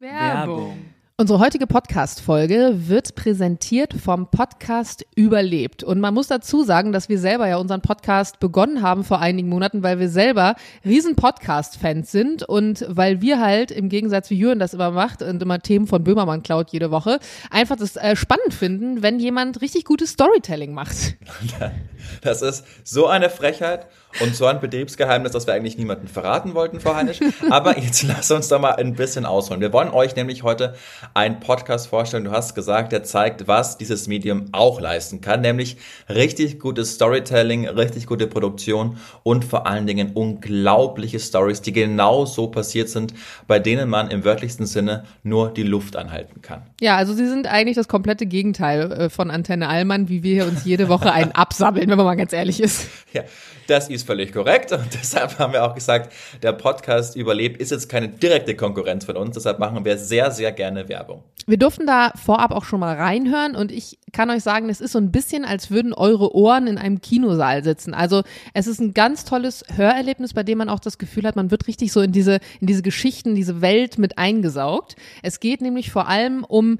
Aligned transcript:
Werbung. 0.00 0.78
Unsere 1.18 1.38
heutige 1.40 1.66
Podcast-Folge 1.66 2.88
wird 2.88 3.14
präsentiert 3.14 3.92
vom 3.92 4.30
Podcast 4.30 5.04
Überlebt. 5.14 5.84
Und 5.84 6.00
man 6.00 6.14
muss 6.14 6.28
dazu 6.28 6.62
sagen, 6.62 6.92
dass 6.92 7.10
wir 7.10 7.18
selber 7.18 7.46
ja 7.46 7.58
unseren 7.58 7.82
Podcast 7.82 8.40
begonnen 8.40 8.80
haben 8.80 9.04
vor 9.04 9.18
einigen 9.20 9.50
Monaten, 9.50 9.82
weil 9.82 9.98
wir 9.98 10.08
selber 10.08 10.54
riesen 10.86 11.16
Podcast-Fans 11.16 12.10
sind 12.10 12.42
und 12.44 12.86
weil 12.88 13.20
wir 13.20 13.38
halt 13.38 13.70
im 13.70 13.90
Gegensatz 13.90 14.30
wie 14.30 14.38
Jürgen 14.38 14.58
das 14.60 14.72
immer 14.72 14.90
macht 14.92 15.20
und 15.20 15.42
immer 15.42 15.58
Themen 15.58 15.86
von 15.86 16.02
Böhmermann 16.02 16.42
klaut 16.42 16.70
jede 16.70 16.90
Woche, 16.90 17.18
einfach 17.50 17.76
das 17.76 17.96
äh, 17.96 18.16
spannend 18.16 18.54
finden, 18.54 19.02
wenn 19.02 19.20
jemand 19.20 19.60
richtig 19.60 19.84
gutes 19.84 20.12
Storytelling 20.12 20.72
macht. 20.72 20.96
Das 22.22 22.40
ist 22.40 22.64
so 22.82 23.06
eine 23.06 23.28
Frechheit 23.28 23.86
und 24.20 24.34
so 24.34 24.46
ein 24.46 24.60
Betriebsgeheimnis, 24.60 25.32
das 25.32 25.46
wir 25.46 25.54
eigentlich 25.54 25.78
niemanden 25.78 26.08
verraten 26.08 26.54
wollten, 26.54 26.80
Frau 26.80 26.94
Heinisch. 26.94 27.20
Aber 27.48 27.78
jetzt 27.78 28.02
lass 28.08 28.30
uns 28.30 28.48
doch 28.48 28.60
mal 28.60 28.72
ein 28.72 28.94
bisschen 28.94 29.24
ausholen. 29.24 29.60
Wir 29.60 29.72
wollen 29.72 29.90
euch 29.90 30.16
nämlich 30.16 30.42
heute 30.42 30.74
einen 31.14 31.40
Podcast 31.40 31.86
vorstellen. 31.86 32.24
Du 32.24 32.32
hast 32.32 32.54
gesagt, 32.54 32.92
der 32.92 33.04
zeigt, 33.04 33.46
was 33.46 33.78
dieses 33.78 34.08
Medium 34.08 34.46
auch 34.52 34.80
leisten 34.80 35.20
kann, 35.20 35.40
nämlich 35.40 35.76
richtig 36.08 36.58
gutes 36.58 36.94
Storytelling, 36.94 37.68
richtig 37.68 38.06
gute 38.06 38.26
Produktion 38.26 38.98
und 39.22 39.44
vor 39.44 39.66
allen 39.66 39.86
Dingen 39.86 40.12
unglaubliche 40.14 41.20
Stories, 41.20 41.62
die 41.62 41.72
genau 41.72 42.26
so 42.26 42.48
passiert 42.48 42.88
sind, 42.88 43.14
bei 43.46 43.58
denen 43.58 43.88
man 43.88 44.10
im 44.10 44.24
wörtlichsten 44.24 44.66
Sinne 44.66 45.04
nur 45.22 45.50
die 45.50 45.62
Luft 45.62 45.96
anhalten 45.96 46.42
kann. 46.42 46.62
Ja, 46.80 46.96
also 46.96 47.14
sie 47.14 47.26
sind 47.26 47.46
eigentlich 47.46 47.76
das 47.76 47.88
komplette 47.88 48.26
Gegenteil 48.26 48.92
äh, 48.92 49.10
von 49.10 49.30
Antenne 49.30 49.68
Allmann, 49.68 50.08
wie 50.08 50.22
wir 50.22 50.46
uns 50.46 50.64
jede 50.64 50.88
Woche 50.88 51.12
einen 51.12 51.32
absammeln, 51.32 51.88
wenn 51.88 51.96
man 51.96 52.06
mal 52.06 52.16
ganz 52.16 52.32
ehrlich 52.32 52.60
ist. 52.60 52.88
Ja, 53.12 53.22
das 53.70 53.88
ist 53.88 54.06
völlig 54.06 54.32
korrekt 54.32 54.72
und 54.72 54.86
deshalb 54.92 55.38
haben 55.38 55.52
wir 55.52 55.64
auch 55.64 55.74
gesagt, 55.74 56.12
der 56.42 56.52
Podcast 56.52 57.16
Überlebt 57.16 57.60
ist 57.60 57.70
jetzt 57.70 57.88
keine 57.88 58.08
direkte 58.08 58.56
Konkurrenz 58.56 59.04
von 59.04 59.16
uns, 59.16 59.34
deshalb 59.34 59.58
machen 59.58 59.84
wir 59.84 59.96
sehr, 59.96 60.30
sehr 60.30 60.52
gerne 60.52 60.88
Werbung. 60.88 61.22
Wir 61.46 61.56
durften 61.56 61.86
da 61.86 62.12
vorab 62.16 62.50
auch 62.50 62.64
schon 62.64 62.80
mal 62.80 62.96
reinhören 62.96 63.54
und 63.56 63.72
ich 63.72 63.98
kann 64.12 64.30
euch 64.30 64.42
sagen, 64.42 64.68
es 64.68 64.80
ist 64.80 64.92
so 64.92 64.98
ein 64.98 65.12
bisschen, 65.12 65.44
als 65.44 65.70
würden 65.70 65.92
eure 65.92 66.34
Ohren 66.34 66.66
in 66.66 66.78
einem 66.78 67.00
Kinosaal 67.00 67.64
sitzen. 67.64 67.94
Also 67.94 68.22
es 68.54 68.66
ist 68.66 68.80
ein 68.80 68.92
ganz 68.92 69.24
tolles 69.24 69.64
Hörerlebnis, 69.74 70.34
bei 70.34 70.42
dem 70.42 70.58
man 70.58 70.68
auch 70.68 70.80
das 70.80 70.98
Gefühl 70.98 71.26
hat, 71.26 71.36
man 71.36 71.50
wird 71.50 71.66
richtig 71.66 71.92
so 71.92 72.00
in 72.00 72.12
diese, 72.12 72.40
in 72.60 72.66
diese 72.66 72.82
Geschichten, 72.82 73.34
diese 73.34 73.60
Welt 73.60 73.98
mit 73.98 74.18
eingesaugt. 74.18 74.96
Es 75.22 75.40
geht 75.40 75.60
nämlich 75.60 75.90
vor 75.90 76.08
allem 76.08 76.44
um 76.44 76.78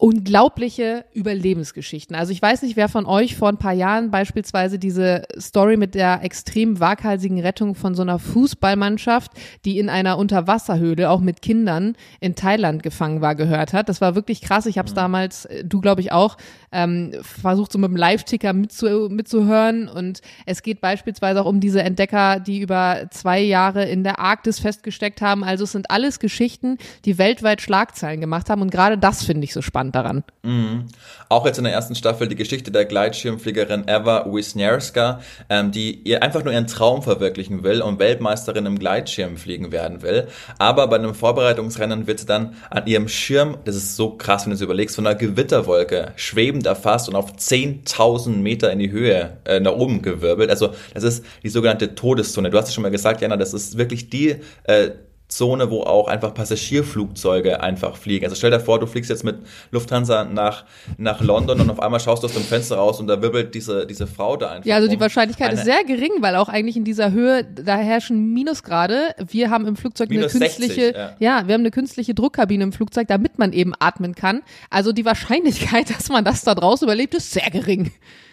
unglaubliche 0.00 1.04
Überlebensgeschichten. 1.12 2.16
Also 2.16 2.32
ich 2.32 2.40
weiß 2.40 2.62
nicht, 2.62 2.74
wer 2.74 2.88
von 2.88 3.04
euch 3.04 3.36
vor 3.36 3.50
ein 3.50 3.58
paar 3.58 3.74
Jahren 3.74 4.10
beispielsweise 4.10 4.78
diese 4.78 5.24
Story 5.38 5.76
mit 5.76 5.94
der 5.94 6.24
extrem 6.24 6.80
waghalsigen 6.80 7.38
Rettung 7.38 7.74
von 7.74 7.94
so 7.94 8.00
einer 8.00 8.18
Fußballmannschaft, 8.18 9.32
die 9.66 9.78
in 9.78 9.90
einer 9.90 10.16
Unterwasserhöhle 10.16 11.10
auch 11.10 11.20
mit 11.20 11.42
Kindern 11.42 11.96
in 12.18 12.34
Thailand 12.34 12.82
gefangen 12.82 13.20
war, 13.20 13.34
gehört 13.34 13.74
hat. 13.74 13.90
Das 13.90 14.00
war 14.00 14.14
wirklich 14.14 14.40
krass. 14.40 14.64
Ich 14.64 14.78
habe 14.78 14.88
es 14.88 14.94
damals, 14.94 15.44
äh, 15.44 15.64
du 15.66 15.82
glaube 15.82 16.00
ich 16.00 16.12
auch, 16.12 16.38
ähm, 16.72 17.12
versucht 17.20 17.70
so 17.70 17.78
mit 17.78 17.90
dem 17.90 17.96
Live-Ticker 17.96 18.54
mitzu 18.54 19.08
mitzuhören. 19.10 19.86
Und 19.86 20.22
es 20.46 20.62
geht 20.62 20.80
beispielsweise 20.80 21.42
auch 21.42 21.46
um 21.46 21.60
diese 21.60 21.82
Entdecker, 21.82 22.40
die 22.40 22.60
über 22.60 23.08
zwei 23.10 23.40
Jahre 23.40 23.84
in 23.84 24.02
der 24.02 24.18
Arktis 24.18 24.60
festgesteckt 24.60 25.20
haben. 25.20 25.44
Also 25.44 25.64
es 25.64 25.72
sind 25.72 25.90
alles 25.90 26.20
Geschichten, 26.20 26.78
die 27.04 27.18
weltweit 27.18 27.60
Schlagzeilen 27.60 28.22
gemacht 28.22 28.48
haben. 28.48 28.62
Und 28.62 28.70
gerade 28.70 28.96
das 28.96 29.22
finde 29.24 29.44
ich 29.44 29.52
so 29.52 29.60
spannend 29.60 29.89
daran. 29.92 30.24
Mhm. 30.42 30.86
Auch 31.28 31.46
jetzt 31.46 31.58
in 31.58 31.64
der 31.64 31.72
ersten 31.72 31.94
Staffel 31.94 32.28
die 32.28 32.36
Geschichte 32.36 32.70
der 32.70 32.84
Gleitschirmfliegerin 32.84 33.84
Eva 33.86 34.26
Wisniewska, 34.26 35.20
ähm, 35.48 35.70
die 35.70 36.00
ihr 36.02 36.22
einfach 36.22 36.44
nur 36.44 36.52
ihren 36.52 36.66
Traum 36.66 37.02
verwirklichen 37.02 37.62
will 37.62 37.82
und 37.82 37.98
Weltmeisterin 37.98 38.66
im 38.66 38.78
Gleitschirmfliegen 38.78 39.72
werden 39.72 40.02
will. 40.02 40.28
Aber 40.58 40.86
bei 40.88 40.96
einem 40.96 41.14
Vorbereitungsrennen 41.14 42.06
wird 42.06 42.20
sie 42.20 42.26
dann 42.26 42.54
an 42.70 42.86
ihrem 42.86 43.08
Schirm, 43.08 43.58
das 43.64 43.76
ist 43.76 43.96
so 43.96 44.16
krass, 44.16 44.44
wenn 44.44 44.50
du 44.50 44.56
es 44.56 44.60
überlegst, 44.60 44.96
von 44.96 45.06
einer 45.06 45.16
Gewitterwolke 45.16 46.12
schwebend 46.16 46.66
erfasst 46.66 47.08
und 47.08 47.14
auf 47.14 47.32
10.000 47.32 48.36
Meter 48.36 48.72
in 48.72 48.78
die 48.78 48.90
Höhe 48.90 49.38
äh, 49.44 49.60
nach 49.60 49.72
oben 49.72 50.02
gewirbelt. 50.02 50.50
Also 50.50 50.70
das 50.94 51.04
ist 51.04 51.24
die 51.42 51.48
sogenannte 51.48 51.94
Todeszone. 51.94 52.50
Du 52.50 52.58
hast 52.58 52.68
es 52.68 52.74
schon 52.74 52.82
mal 52.82 52.90
gesagt, 52.90 53.20
Jana, 53.20 53.36
das 53.36 53.54
ist 53.54 53.78
wirklich 53.78 54.10
die 54.10 54.36
äh, 54.64 54.90
Zone, 55.30 55.70
wo 55.70 55.82
auch 55.82 56.08
einfach 56.08 56.34
Passagierflugzeuge 56.34 57.62
einfach 57.62 57.96
fliegen. 57.96 58.24
Also 58.24 58.36
stell 58.36 58.50
dir 58.50 58.60
vor, 58.60 58.78
du 58.80 58.86
fliegst 58.86 59.10
jetzt 59.10 59.24
mit 59.24 59.38
Lufthansa 59.70 60.24
nach, 60.24 60.64
nach 60.98 61.20
London 61.20 61.60
und 61.60 61.70
auf 61.70 61.80
einmal 61.80 62.00
schaust 62.00 62.22
du 62.22 62.26
aus 62.26 62.34
dem 62.34 62.42
Fenster 62.42 62.76
raus 62.76 63.00
und 63.00 63.06
da 63.06 63.22
wirbelt 63.22 63.54
diese, 63.54 63.86
diese 63.86 64.06
Frau 64.06 64.36
da 64.36 64.50
einfach. 64.50 64.66
Ja, 64.66 64.76
also 64.76 64.88
die 64.88 64.96
um. 64.96 65.00
Wahrscheinlichkeit 65.00 65.50
Eine- 65.50 65.58
ist 65.58 65.64
sehr 65.64 65.84
gering, 65.84 66.10
weil 66.20 66.36
auch 66.36 66.48
eigentlich 66.48 66.76
in 66.76 66.84
dieser 66.84 67.12
Höhe, 67.12 67.44
da 67.44 67.76
herrschen 67.76 68.32
Minusgrade. 68.32 69.14
Wir 69.24 69.50
haben 69.50 69.66
im 69.66 69.76
Flugzeug 69.76 70.10
Minus 70.10 70.34
eine 70.34 70.46
60, 70.46 70.58
künstliche, 70.58 71.16
ja. 71.18 71.46
wir 71.46 71.54
haben 71.54 71.62
eine 71.62 71.70
künstliche 71.70 72.14
Druckkabine 72.14 72.64
im 72.64 72.72
Flugzeug, 72.72 73.06
damit 73.08 73.38
man 73.38 73.52
eben 73.52 73.72
atmen 73.78 74.14
kann. 74.14 74.42
Also 74.68 74.92
die 74.92 75.04
Wahrscheinlichkeit, 75.04 75.90
dass 75.96 76.08
man 76.08 76.24
das 76.24 76.42
da 76.42 76.54
draußen 76.54 76.86
überlebt, 76.86 77.14
ist 77.14 77.32
sehr 77.32 77.50
gering. 77.50 77.92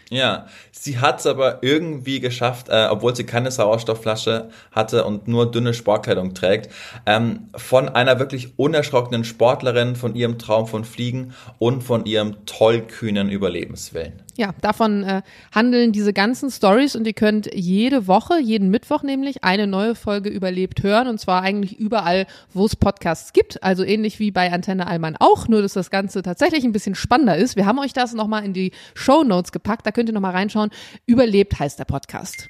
Ja, 0.10 0.48
sie 0.72 1.00
hat 1.00 1.20
es 1.20 1.26
aber 1.26 1.64
irgendwie 1.64 2.22
geschafft, 2.22 2.70
äh, 2.70 2.88
obwohl 2.90 3.14
sie 3.16 3.26
keine 3.26 3.52
Sauerstoffflasche 3.52 4.50
hatte 4.72 5.04
und 5.04 5.28
nur 5.28 5.52
dünne 5.52 5.74
Sportkleidung 5.74 6.34
trägt, 6.34 6.72
ähm, 7.06 7.50
von 7.56 7.90
einer 7.90 8.18
wirklich 8.18 8.58
unerschrockenen 8.58 9.26
Sportlerin, 9.26 9.98
von 9.98 10.16
ihrem 10.16 10.40
Traum 10.40 10.68
von 10.68 10.86
Fliegen 10.86 11.34
und 11.60 11.82
von 11.84 12.06
ihrem 12.06 12.46
tollkühnen 12.46 13.30
Überlebenswillen. 13.30 14.24
Ja, 14.38 14.54
davon 14.62 15.04
äh, 15.04 15.24
handeln 15.52 15.92
diese 15.92 16.14
ganzen 16.14 16.52
Stories 16.52 16.96
und 16.96 17.08
ihr 17.08 17.14
könnt 17.14 17.50
jede 17.56 18.06
Woche, 18.06 18.40
jeden 18.40 18.70
Mittwoch 18.70 19.02
nämlich, 19.02 19.44
eine 19.44 19.66
neue 19.66 19.96
Folge 19.96 20.30
überlebt 20.30 20.84
hören 20.84 21.08
und 21.08 21.20
zwar 21.20 21.42
eigentlich 21.42 21.80
überall, 21.80 22.28
wo 22.54 22.64
es 22.64 22.76
Podcasts 22.76 23.34
gibt. 23.34 23.64
Also 23.64 23.84
ähnlich 23.84 24.20
wie 24.20 24.30
bei 24.30 24.52
Antenne 24.54 24.86
Allmann 24.86 25.16
auch, 25.18 25.48
nur 25.48 25.64
dass 25.64 25.74
das 25.74 25.90
Ganze 25.90 26.22
tatsächlich 26.22 26.64
ein 26.64 26.72
bisschen 26.72 26.94
spannender 26.94 27.36
ist. 27.36 27.56
Wir 27.56 27.66
haben 27.66 27.80
euch 27.80 27.94
das 27.94 28.14
nochmal 28.14 28.46
in 28.46 28.54
die 28.54 28.74
Show 28.94 29.24
Notes 29.24 29.52
gepackt, 29.52 29.88
da 29.88 29.92
könnt 29.98 30.10
ihr 30.10 30.14
nochmal 30.14 30.34
reinschauen. 30.34 30.70
Überlebt 31.08 31.58
heißt 31.58 31.80
der 31.80 31.86
Podcast. 31.86 32.50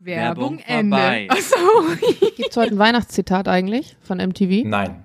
Werbung 0.00 0.58
vorbei. 0.58 1.28
Achso. 1.30 1.56
Gibt's 2.36 2.56
heute 2.56 2.74
ein 2.74 2.78
Weihnachtszitat 2.80 3.46
eigentlich 3.46 3.96
von 4.02 4.18
MTV? 4.18 4.64
Nein. 4.64 5.04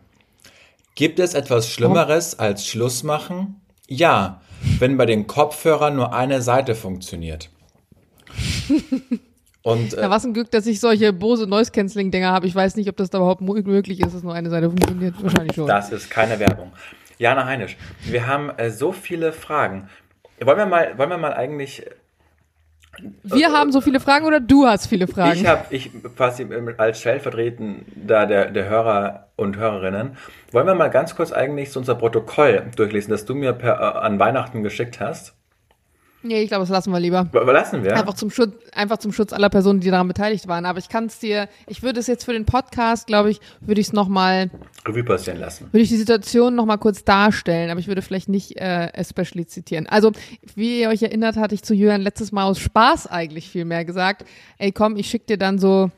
Gibt 0.96 1.20
es 1.20 1.36
etwas 1.36 1.70
Schlimmeres 1.70 2.40
als 2.40 2.66
Schluss 2.66 3.04
machen? 3.04 3.62
Ja, 3.88 4.42
wenn 4.80 4.98
bei 4.98 5.06
den 5.06 5.28
Kopfhörern 5.28 5.96
nur 5.96 6.12
eine 6.12 6.42
Seite 6.42 6.74
funktioniert. 6.74 7.52
Und 9.62 9.94
äh, 9.94 10.10
was 10.10 10.26
ein 10.26 10.34
Glück, 10.34 10.50
dass 10.50 10.66
ich 10.66 10.80
solche 10.80 11.14
Bose 11.14 11.46
Noise 11.46 11.72
Cancelling 11.72 12.10
Dinger 12.10 12.32
habe. 12.32 12.48
Ich 12.48 12.56
weiß 12.56 12.76
nicht, 12.78 12.90
ob 12.90 12.98
das 12.98 13.12
da 13.12 13.20
überhaupt 13.20 13.42
möglich 13.42 14.00
ist, 14.00 14.16
dass 14.16 14.24
nur 14.24 14.34
eine 14.34 14.50
Seite 14.50 14.70
funktioniert. 14.70 15.22
Wahrscheinlich 15.22 15.56
schon. 15.56 15.68
das 15.68 15.92
ist 15.92 16.10
keine 16.10 16.40
Werbung. 16.40 16.74
Jana 17.20 17.46
Heinisch, 17.46 17.78
wir 18.06 18.28
haben 18.28 18.50
äh, 18.58 18.72
so 18.72 18.92
viele 18.92 19.32
Fragen. 19.34 19.88
Wollen 20.42 20.58
wir 20.58 20.66
mal, 20.66 20.98
wollen 20.98 21.10
wir 21.10 21.18
mal 21.18 21.34
eigentlich 21.34 21.86
Wir 23.24 23.52
haben 23.52 23.72
so 23.72 23.82
viele 23.82 24.00
Fragen 24.00 24.26
oder 24.26 24.40
du 24.40 24.66
hast 24.66 24.88
viele 24.88 25.08
Fragen? 25.08 25.40
Ich 25.40 25.46
habe 25.46 25.66
ich 25.72 25.92
quasi 26.16 26.48
als 26.78 27.00
stellvertretend 27.00 27.86
da 27.96 28.26
der, 28.26 28.52
der 28.52 28.70
Hörer 28.70 29.28
und 29.36 29.58
Hörerinnen. 29.58 30.18
Wollen 30.52 30.68
wir 30.68 30.76
mal 30.76 30.90
ganz 30.90 31.16
kurz 31.16 31.32
eigentlich 31.32 31.72
so 31.72 31.80
unser 31.80 31.96
Protokoll 31.96 32.64
durchlesen, 32.76 33.12
das 33.12 33.26
du 33.26 33.36
mir 33.36 33.54
per, 33.54 33.80
äh, 33.80 34.06
an 34.06 34.20
Weihnachten 34.20 34.64
geschickt 34.64 35.00
hast? 35.00 35.34
Nee, 36.24 36.42
ich 36.42 36.48
glaube, 36.48 36.62
das 36.62 36.70
lassen 36.70 36.92
wir 36.92 37.00
lieber. 37.00 37.28
Überlassen 37.32 37.84
wir. 37.84 37.96
Einfach 37.96 38.14
zum 38.16 38.30
Schutz, 38.30 38.54
einfach 38.74 38.98
zum 38.98 39.12
Schutz 39.12 39.34
aller 39.34 39.50
Personen, 39.50 39.80
die 39.80 39.90
daran 39.90 40.08
beteiligt 40.08 40.48
waren. 40.48 40.66
Aber 40.66 40.80
ich 40.80 40.90
kann 40.90 41.06
es 41.06 41.20
dir, 41.20 41.48
ich 41.68 41.84
würde 41.84 42.00
es 42.00 42.08
jetzt 42.08 42.26
für 42.26 42.34
den 42.34 42.46
Podcast, 42.46 43.08
glaube 43.08 43.30
ich, 43.30 43.40
würde 43.62 43.82
ich 43.82 43.88
es 43.88 43.94
nochmal, 43.94 44.50
Revue 44.86 45.04
passieren 45.04 45.40
lassen. 45.40 45.68
würde 45.72 45.84
ich 45.84 45.90
die 45.90 45.98
Situation 45.98 46.56
nochmal 46.56 46.78
kurz 46.78 47.04
darstellen, 47.04 47.70
aber 47.70 47.80
ich 47.80 47.88
würde 47.88 48.02
vielleicht 48.02 48.30
nicht 48.30 48.58
äh, 48.60 48.92
especially 48.94 49.46
zitieren. 49.46 49.88
Also, 49.88 50.12
wie 50.56 50.82
ihr 50.82 50.90
euch 50.90 51.04
erinnert, 51.04 51.38
hatte 51.38 51.56
ich 51.56 51.64
zu 51.64 51.74
Jürgen 51.74 52.02
letztes 52.02 52.32
Mal 52.32 52.46
aus 52.46 52.60
Spaß 52.60 53.08
eigentlich 53.08 53.50
viel 53.50 53.66
mehr 53.66 53.86
gesagt, 53.86 54.26
ey 54.58 54.72
komm, 54.72 54.96
ich 54.98 55.08
schicke 55.08 55.26
dir 55.26 55.38
dann 55.38 55.60
so, 55.60 55.92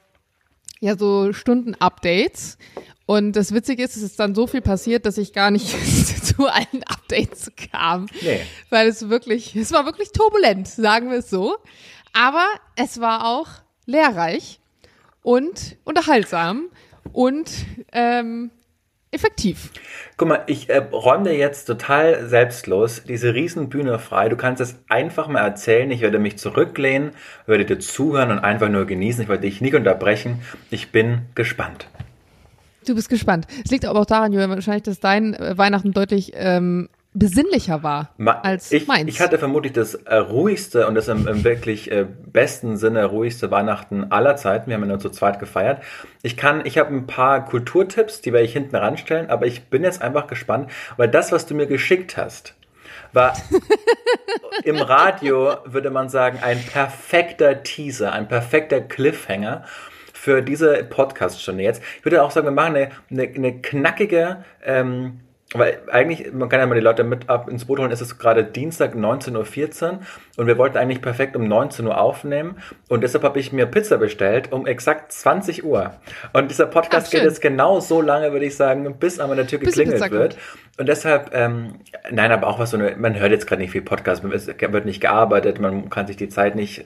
ja, 0.80 0.98
so 0.98 1.34
Stunden-Updates. 1.34 2.58
Und 3.06 3.34
das 3.34 3.54
Witzige 3.54 3.84
ist, 3.84 3.96
es 3.96 4.04
ist 4.04 4.20
dann 4.20 4.34
so 4.34 4.48
viel 4.48 4.62
passiert, 4.62 5.06
dass 5.06 5.18
ich 5.18 5.32
gar 5.34 5.52
nicht 5.52 5.68
zu 6.26 6.48
allen 6.48 6.84
Updates 6.86 7.52
kam. 7.72 8.08
Nee. 8.22 8.42
Weil 8.70 8.88
es 8.88 9.10
wirklich, 9.10 9.56
es 9.56 9.72
war 9.72 9.86
wirklich 9.86 10.12
turbulent, 10.12 10.68
sagen 10.68 11.12
wir 11.12 11.20
es 11.20 11.30
so. 11.30 11.56
Aber 12.14 12.46
es 12.76 13.00
war 13.00 13.28
auch 13.28 13.48
lehrreich 13.86 14.60
und 15.22 15.78
unterhaltsam 15.84 16.70
und 17.12 17.52
ähm, 17.92 18.52
effektiv. 19.12 19.72
Guck 20.18 20.28
mal, 20.28 20.44
ich 20.48 20.70
äh, 20.70 20.78
räume 20.78 21.30
dir 21.30 21.38
jetzt 21.38 21.66
total 21.66 22.28
selbstlos 22.28 23.04
diese 23.04 23.34
Riesenbühne 23.34 24.00
frei. 24.00 24.30
Du 24.30 24.36
kannst 24.36 24.62
es 24.62 24.78
einfach 24.90 25.28
mal 25.28 25.42
erzählen. 25.42 25.90
Ich 25.92 26.02
werde 26.02 26.20
mich 26.20 26.38
zurücklehnen, 26.38 27.12
werde 27.46 27.66
dir 27.66 27.80
zuhören 27.80 28.32
und 28.32 28.40
einfach 28.40 28.70
nur 28.70 28.86
genießen. 28.86 29.24
Ich 29.24 29.30
werde 29.30 29.42
dich 29.42 29.62
nicht 29.62 29.76
unterbrechen. 29.76 30.42
Ich 30.70 30.92
bin 30.92 31.24
gespannt. 31.36 31.88
Du 32.86 32.96
bist 32.96 33.10
gespannt. 33.10 33.48
Es 33.64 33.72
liegt 33.72 33.86
aber 33.86 34.00
auch 34.00 34.06
daran, 34.06 34.32
Julian, 34.32 34.50
wahrscheinlich, 34.50 34.84
dass 34.84 35.00
dein 35.00 35.34
äh, 35.34 35.58
Weihnachten 35.58 35.92
deutlich 35.92 36.34
ähm, 36.36 36.90
besinnlicher 37.16 37.82
war 37.82 38.10
als 38.44 38.72
ich, 38.72 38.88
meins. 38.88 39.10
Ich 39.10 39.22
hatte 39.22 39.40
vermutlich 39.40 39.74
das 39.74 39.96
äh, 39.96 40.16
ruhigste 40.16 40.86
und 40.86 40.96
das 40.96 41.08
im, 41.08 41.28
im 41.28 41.44
wirklich 41.44 41.90
äh, 41.90 42.06
besten 42.28 42.78
Sinne 42.78 43.06
ruhigste 43.06 43.50
Weihnachten 43.50 44.12
aller 44.12 44.36
Zeiten. 44.36 44.68
Wir 44.68 44.76
haben 44.76 44.84
ja 44.84 44.90
nur 44.90 45.00
zu 45.00 45.10
zweit 45.10 45.40
gefeiert. 45.40 45.82
Ich 46.22 46.36
kann, 46.36 46.66
ich 46.66 46.78
habe 46.78 46.94
ein 46.94 47.08
paar 47.08 47.46
Kulturtipps, 47.46 48.22
die 48.22 48.34
werde 48.34 48.46
ich 48.46 48.54
hinten 48.54 48.76
ranstellen, 48.76 49.30
aber 49.30 49.48
ich 49.48 49.70
bin 49.70 49.84
jetzt 49.84 50.02
einfach 50.02 50.28
gespannt, 50.28 50.70
weil 50.98 51.08
das, 51.08 51.32
was 51.32 51.46
du 51.46 51.56
mir 51.56 51.68
geschickt 51.68 52.18
hast, 52.18 52.54
war 53.14 53.34
im 54.66 54.78
Radio, 54.78 55.56
würde 55.66 55.90
man 55.90 56.10
sagen, 56.10 56.40
ein 56.42 56.62
perfekter 56.62 57.64
Teaser, 57.64 58.12
ein 58.12 58.28
perfekter 58.28 58.82
Cliffhanger 58.82 59.64
für 60.26 60.42
diese 60.42 60.84
Podcast-Stunde 60.84 61.64
jetzt. 61.64 61.84
Ich 62.00 62.06
würde 62.06 62.24
auch 62.24 62.32
sagen, 62.32 62.48
wir 62.48 62.52
machen 62.52 62.76
eine, 62.76 62.90
eine, 63.12 63.24
eine 63.36 63.62
knackige 63.62 64.44
ähm, 64.66 65.20
weil 65.54 65.80
eigentlich, 65.92 66.34
man 66.34 66.50
kann 66.50 66.60
ja 66.60 66.66
mal 66.66 66.74
die 66.74 66.82
Leute 66.82 67.04
mit 67.04 67.30
ab 67.30 67.48
ins 67.48 67.66
Boot 67.66 67.78
holen, 67.78 67.92
es 67.92 68.02
ist 68.02 68.18
gerade 68.18 68.44
Dienstag 68.44 68.96
19.14 68.96 69.84
Uhr 69.84 70.00
und 70.38 70.48
wir 70.48 70.58
wollten 70.58 70.78
eigentlich 70.78 71.04
perfekt 71.04 71.36
um 71.36 71.48
19 71.48 71.86
Uhr 71.86 72.02
aufnehmen 72.02 72.58
und 72.90 73.04
deshalb 73.04 73.24
habe 73.24 73.40
ich 73.40 73.54
mir 73.54 73.68
Pizza 73.68 73.98
bestellt 73.98 74.52
um 74.52 74.66
exakt 74.66 75.12
20 75.12 75.64
Uhr. 75.64 75.94
Und 76.34 76.50
dieser 76.50 76.66
Podcast 76.66 77.08
Ach, 77.08 77.12
geht 77.12 77.24
jetzt 77.24 77.42
genau 77.42 77.80
so 77.80 78.02
lange, 78.02 78.32
würde 78.32 78.46
ich 78.46 78.56
sagen, 78.56 78.92
bis 78.98 79.20
an 79.20 79.30
meiner 79.30 79.46
Tür 79.46 79.60
geklingelt 79.60 80.12
wird. 80.12 80.36
Und 80.80 80.90
deshalb, 80.90 81.30
ähm, 81.34 81.76
nein, 82.10 82.32
aber 82.32 82.48
auch 82.48 82.58
was 82.58 82.72
so 82.72 82.78
eine, 82.78 82.96
man 82.96 83.18
hört 83.18 83.32
jetzt 83.32 83.46
gerade 83.46 83.62
nicht 83.62 83.72
viel 83.72 83.84
Podcast, 83.84 84.24
es 84.24 84.48
wird 84.48 84.86
nicht 84.86 85.00
gearbeitet, 85.00 85.60
man 85.60 85.92
kann 85.92 86.08
sich 86.08 86.18
die 86.18 86.28
Zeit 86.28 86.56
nicht 86.56 86.86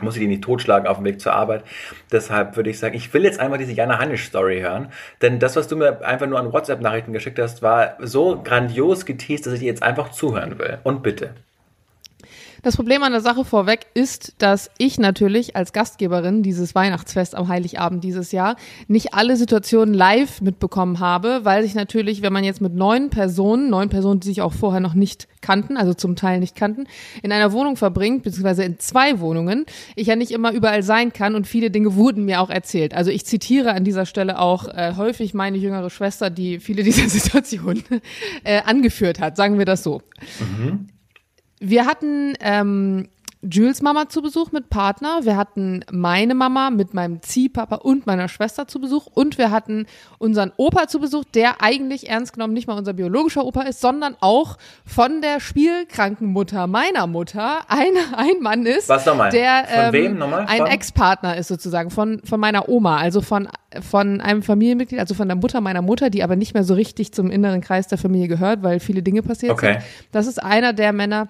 muss 0.00 0.16
ich 0.16 0.20
die 0.20 0.26
nicht 0.26 0.42
totschlagen 0.42 0.86
auf 0.88 0.96
dem 0.96 1.04
Weg 1.04 1.20
zur 1.20 1.34
Arbeit. 1.34 1.64
Deshalb 2.10 2.56
würde 2.56 2.70
ich 2.70 2.78
sagen, 2.78 2.94
ich 2.94 3.12
will 3.12 3.24
jetzt 3.24 3.40
einmal 3.40 3.58
diese 3.58 3.72
Jana 3.72 3.98
Hannisch 3.98 4.24
Story 4.24 4.60
hören, 4.60 4.90
denn 5.20 5.38
das, 5.38 5.56
was 5.56 5.68
du 5.68 5.76
mir 5.76 6.04
einfach 6.04 6.26
nur 6.26 6.38
an 6.38 6.52
WhatsApp-Nachrichten 6.52 7.12
geschickt 7.12 7.38
hast, 7.38 7.62
war 7.62 7.96
so 8.00 8.40
grandios 8.42 9.04
geteased, 9.04 9.46
dass 9.46 9.52
ich 9.52 9.60
dir 9.60 9.66
jetzt 9.66 9.82
einfach 9.82 10.10
zuhören 10.10 10.58
will. 10.58 10.78
Und 10.82 11.02
bitte. 11.02 11.34
Das 12.64 12.76
Problem 12.76 13.02
an 13.02 13.10
der 13.10 13.20
Sache 13.20 13.44
vorweg 13.44 13.86
ist, 13.92 14.34
dass 14.38 14.70
ich 14.78 14.96
natürlich 14.96 15.56
als 15.56 15.72
Gastgeberin 15.72 16.44
dieses 16.44 16.76
Weihnachtsfest 16.76 17.34
am 17.34 17.48
Heiligabend 17.48 18.04
dieses 18.04 18.30
Jahr 18.30 18.54
nicht 18.86 19.14
alle 19.14 19.36
Situationen 19.36 19.92
live 19.92 20.40
mitbekommen 20.40 21.00
habe, 21.00 21.40
weil 21.42 21.64
sich 21.64 21.74
natürlich, 21.74 22.22
wenn 22.22 22.32
man 22.32 22.44
jetzt 22.44 22.60
mit 22.60 22.72
neun 22.72 23.10
Personen, 23.10 23.68
neun 23.68 23.88
Personen, 23.88 24.20
die 24.20 24.28
sich 24.28 24.42
auch 24.42 24.52
vorher 24.52 24.78
noch 24.78 24.94
nicht 24.94 25.26
kannten, 25.40 25.76
also 25.76 25.92
zum 25.92 26.14
Teil 26.14 26.38
nicht 26.38 26.54
kannten, 26.54 26.84
in 27.24 27.32
einer 27.32 27.50
Wohnung 27.50 27.74
verbringt, 27.74 28.22
beziehungsweise 28.22 28.62
in 28.62 28.78
zwei 28.78 29.18
Wohnungen, 29.18 29.66
ich 29.96 30.06
ja 30.06 30.14
nicht 30.14 30.30
immer 30.30 30.52
überall 30.52 30.84
sein 30.84 31.12
kann 31.12 31.34
und 31.34 31.48
viele 31.48 31.72
Dinge 31.72 31.96
wurden 31.96 32.24
mir 32.24 32.40
auch 32.40 32.50
erzählt. 32.50 32.94
Also 32.94 33.10
ich 33.10 33.26
zitiere 33.26 33.72
an 33.72 33.82
dieser 33.82 34.06
Stelle 34.06 34.38
auch 34.38 34.68
äh, 34.68 34.94
häufig 34.96 35.34
meine 35.34 35.58
jüngere 35.58 35.90
Schwester, 35.90 36.30
die 36.30 36.60
viele 36.60 36.84
dieser 36.84 37.08
Situationen 37.08 37.82
äh, 38.44 38.62
angeführt 38.62 39.18
hat, 39.18 39.36
sagen 39.36 39.58
wir 39.58 39.64
das 39.64 39.82
so. 39.82 40.00
Mhm. 40.38 40.86
Wir 41.64 41.86
hatten 41.86 42.34
ähm, 42.40 43.08
Jules 43.40 43.82
Mama 43.82 44.08
zu 44.08 44.20
Besuch 44.20 44.50
mit 44.50 44.68
Partner. 44.68 45.20
Wir 45.22 45.36
hatten 45.36 45.84
meine 45.92 46.34
Mama 46.34 46.70
mit 46.70 46.92
meinem 46.92 47.22
Ziehpapa 47.22 47.76
und 47.76 48.04
meiner 48.04 48.28
Schwester 48.28 48.66
zu 48.66 48.80
Besuch. 48.80 49.06
Und 49.06 49.38
wir 49.38 49.52
hatten 49.52 49.86
unseren 50.18 50.50
Opa 50.56 50.88
zu 50.88 50.98
Besuch, 50.98 51.24
der 51.34 51.62
eigentlich 51.62 52.08
ernst 52.08 52.32
genommen 52.32 52.52
nicht 52.52 52.66
mal 52.66 52.76
unser 52.76 52.94
biologischer 52.94 53.44
Opa 53.44 53.62
ist, 53.62 53.80
sondern 53.80 54.16
auch 54.20 54.58
von 54.84 55.20
der 55.22 55.38
spielkranken 55.38 56.28
Mutter 56.28 56.66
meiner 56.66 57.06
Mutter 57.06 57.60
ein, 57.68 57.92
ein 58.16 58.40
Mann 58.40 58.66
ist. 58.66 58.88
Was 58.88 59.06
nochmal? 59.06 59.30
Der 59.30 59.64
von 59.64 59.84
ähm, 59.84 59.92
wem 59.92 60.18
nochmal? 60.18 60.46
ein 60.48 60.66
Ex-Partner 60.66 61.36
ist 61.36 61.46
sozusagen 61.46 61.90
von, 61.90 62.22
von 62.24 62.40
meiner 62.40 62.68
Oma, 62.68 62.96
also 62.96 63.20
von, 63.20 63.48
von 63.80 64.20
einem 64.20 64.42
Familienmitglied, 64.42 64.98
also 64.98 65.14
von 65.14 65.28
der 65.28 65.36
Mutter 65.36 65.60
meiner 65.60 65.82
Mutter, 65.82 66.10
die 66.10 66.24
aber 66.24 66.34
nicht 66.34 66.54
mehr 66.54 66.64
so 66.64 66.74
richtig 66.74 67.12
zum 67.12 67.30
inneren 67.30 67.60
Kreis 67.60 67.86
der 67.86 67.98
Familie 67.98 68.26
gehört, 68.26 68.64
weil 68.64 68.80
viele 68.80 69.04
Dinge 69.04 69.22
passiert 69.22 69.52
okay. 69.52 69.74
sind. 69.74 69.84
Das 70.10 70.26
ist 70.26 70.42
einer 70.42 70.72
der 70.72 70.92
Männer, 70.92 71.28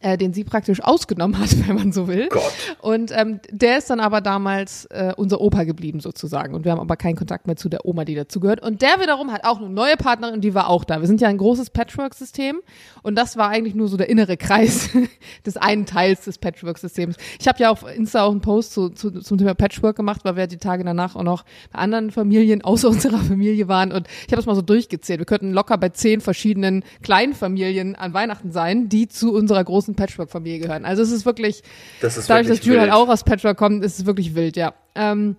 äh, 0.00 0.16
den 0.16 0.32
sie 0.32 0.44
praktisch 0.44 0.82
ausgenommen 0.82 1.38
hat, 1.38 1.50
wenn 1.66 1.76
man 1.76 1.92
so 1.92 2.08
will. 2.08 2.28
Gott. 2.28 2.52
Und 2.80 3.12
ähm, 3.16 3.40
der 3.50 3.78
ist 3.78 3.90
dann 3.90 4.00
aber 4.00 4.20
damals 4.20 4.86
äh, 4.86 5.12
unser 5.16 5.40
Opa 5.40 5.64
geblieben 5.64 6.00
sozusagen. 6.00 6.54
Und 6.54 6.64
wir 6.64 6.72
haben 6.72 6.80
aber 6.80 6.96
keinen 6.96 7.16
Kontakt 7.16 7.46
mehr 7.46 7.56
zu 7.56 7.68
der 7.68 7.84
Oma, 7.86 8.04
die 8.04 8.14
dazugehört. 8.14 8.62
Und 8.62 8.82
der 8.82 9.00
wiederum 9.00 9.32
hat 9.32 9.44
auch 9.44 9.58
eine 9.58 9.70
neue 9.70 9.96
Partnerin, 9.96 10.40
die 10.40 10.54
war 10.54 10.68
auch 10.68 10.84
da. 10.84 11.00
Wir 11.00 11.06
sind 11.06 11.20
ja 11.20 11.28
ein 11.28 11.38
großes 11.38 11.70
Patchwork-System 11.70 12.60
und 13.06 13.14
das 13.14 13.36
war 13.36 13.50
eigentlich 13.50 13.76
nur 13.76 13.86
so 13.86 13.96
der 13.96 14.08
innere 14.08 14.36
Kreis 14.36 14.90
des 15.46 15.56
einen 15.56 15.86
Teils 15.86 16.24
des 16.24 16.38
Patchwork-Systems. 16.38 17.14
Ich 17.38 17.46
habe 17.46 17.60
ja 17.60 17.70
auf 17.70 17.84
Insta 17.88 18.24
auch 18.24 18.32
einen 18.32 18.40
Post 18.40 18.72
zu, 18.72 18.88
zu, 18.88 19.12
zum 19.20 19.38
Thema 19.38 19.54
Patchwork 19.54 19.94
gemacht, 19.94 20.22
weil 20.24 20.34
wir 20.34 20.48
die 20.48 20.56
Tage 20.56 20.82
danach 20.82 21.14
auch 21.14 21.22
noch 21.22 21.44
bei 21.70 21.78
anderen 21.78 22.10
Familien 22.10 22.62
außer 22.62 22.88
unserer 22.96 23.18
Familie 23.18 23.68
waren. 23.68 23.92
Und 23.92 24.08
ich 24.08 24.32
habe 24.32 24.36
das 24.36 24.46
mal 24.46 24.56
so 24.56 24.62
durchgezählt. 24.62 25.20
Wir 25.20 25.24
könnten 25.24 25.52
locker 25.52 25.78
bei 25.78 25.90
zehn 25.90 26.20
verschiedenen 26.20 26.82
kleinen 27.00 27.34
Familien 27.34 27.94
an 27.94 28.12
Weihnachten 28.12 28.50
sein, 28.50 28.88
die 28.88 29.06
zu 29.06 29.32
unserer 29.32 29.62
großen 29.62 29.94
Patchwork-Familie 29.94 30.58
gehören. 30.58 30.84
Also 30.84 31.02
es 31.02 31.12
ist 31.12 31.24
wirklich, 31.24 31.62
das 32.00 32.16
ist 32.16 32.28
dadurch, 32.28 32.48
wirklich 32.48 32.58
dass 32.58 32.66
Jules 32.66 32.80
halt 32.80 32.92
auch 32.92 33.08
aus 33.08 33.22
Patchwork 33.22 33.56
kommt, 33.56 33.84
ist 33.84 34.00
es 34.00 34.06
wirklich 34.06 34.34
wild, 34.34 34.56
ja. 34.56 34.74
Ähm, 34.96 35.36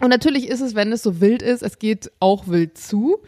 und 0.00 0.10
natürlich 0.10 0.48
ist 0.48 0.60
es, 0.60 0.74
wenn 0.74 0.92
es 0.92 1.02
so 1.02 1.22
wild 1.22 1.40
ist, 1.40 1.62
es 1.62 1.78
geht 1.78 2.12
auch 2.20 2.48
wild 2.48 2.76
zu. 2.76 3.22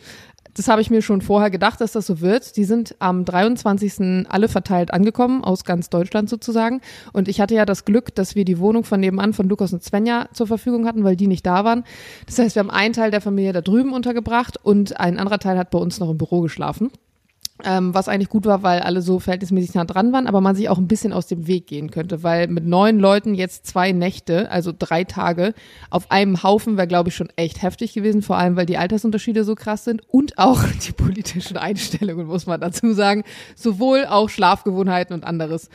Das 0.59 0.67
habe 0.67 0.83
ich 0.83 0.91
mir 0.91 1.03
schon 1.03 1.21
vorher 1.21 1.51
gedacht, 1.51 1.81
dass 1.81 1.93
das 1.93 2.05
so 2.09 2.21
wird. 2.21 2.57
Die 2.57 2.65
sind 2.65 2.97
am 2.99 3.25
23. 3.25 4.27
alle 4.29 4.49
verteilt 4.49 4.93
angekommen, 4.93 5.45
aus 5.45 5.65
ganz 5.65 5.89
Deutschland 5.89 6.29
sozusagen. 6.29 6.81
Und 7.13 7.29
ich 7.29 7.41
hatte 7.41 7.55
ja 7.55 7.65
das 7.65 7.85
Glück, 7.85 8.13
dass 8.17 8.35
wir 8.35 8.45
die 8.45 8.59
Wohnung 8.59 8.83
von 8.83 8.99
nebenan 8.99 9.35
von 9.35 9.49
Lukas 9.49 9.73
und 9.73 9.85
Svenja 9.85 10.29
zur 10.33 10.49
Verfügung 10.49 10.85
hatten, 10.85 11.05
weil 11.05 11.15
die 11.15 11.29
nicht 11.29 11.47
da 11.47 11.65
waren. 11.65 11.85
Das 12.27 12.41
heißt, 12.41 12.57
wir 12.57 12.61
haben 12.61 12.71
einen 12.71 12.93
Teil 12.93 13.13
der 13.13 13.21
Familie 13.21 13.53
da 13.53 13.61
drüben 13.61 13.93
untergebracht 13.93 14.59
und 14.61 14.99
ein 14.99 15.21
anderer 15.21 15.39
Teil 15.39 15.59
hat 15.59 15.71
bei 15.71 15.79
uns 15.79 16.01
noch 16.01 16.11
im 16.11 16.19
Büro 16.19 16.41
geschlafen. 16.41 16.91
Ähm, 17.65 17.93
was 17.93 18.07
eigentlich 18.07 18.29
gut 18.29 18.47
war, 18.47 18.63
weil 18.63 18.81
alle 18.81 19.03
so 19.03 19.19
verhältnismäßig 19.19 19.75
nah 19.75 19.85
dran 19.85 20.13
waren, 20.13 20.29
aber 20.29 20.41
man 20.41 20.55
sich 20.55 20.69
auch 20.69 20.79
ein 20.79 20.87
bisschen 20.87 21.13
aus 21.13 21.27
dem 21.27 21.49
Weg 21.49 21.67
gehen 21.67 21.91
könnte, 21.91 22.23
weil 22.23 22.47
mit 22.47 22.65
neun 22.65 23.01
Leuten 23.01 23.35
jetzt 23.35 23.67
zwei 23.67 23.91
Nächte, 23.91 24.49
also 24.53 24.73
drei 24.79 25.03
Tage 25.03 25.55
auf 25.91 26.13
einem 26.13 26.45
Haufen 26.45 26.77
wäre, 26.77 26.87
glaube 26.87 27.09
ich, 27.09 27.17
schon 27.17 27.31
echt 27.35 27.63
heftig 27.63 27.95
gewesen, 27.95 28.23
vor 28.23 28.39
allem 28.39 28.55
weil 28.55 28.67
die 28.67 28.79
Altersunterschiede 28.79 29.43
so 29.43 29.57
krass 29.57 29.83
sind 29.83 30.03
und 30.07 30.39
auch 30.39 30.63
die 30.87 30.93
politischen 30.93 31.57
Einstellungen, 31.57 32.29
muss 32.29 32.47
man 32.47 32.61
dazu 32.61 32.93
sagen, 32.93 33.25
sowohl 33.57 34.07
auch 34.07 34.29
Schlafgewohnheiten 34.29 35.13
und 35.13 35.25
anderes. 35.25 35.69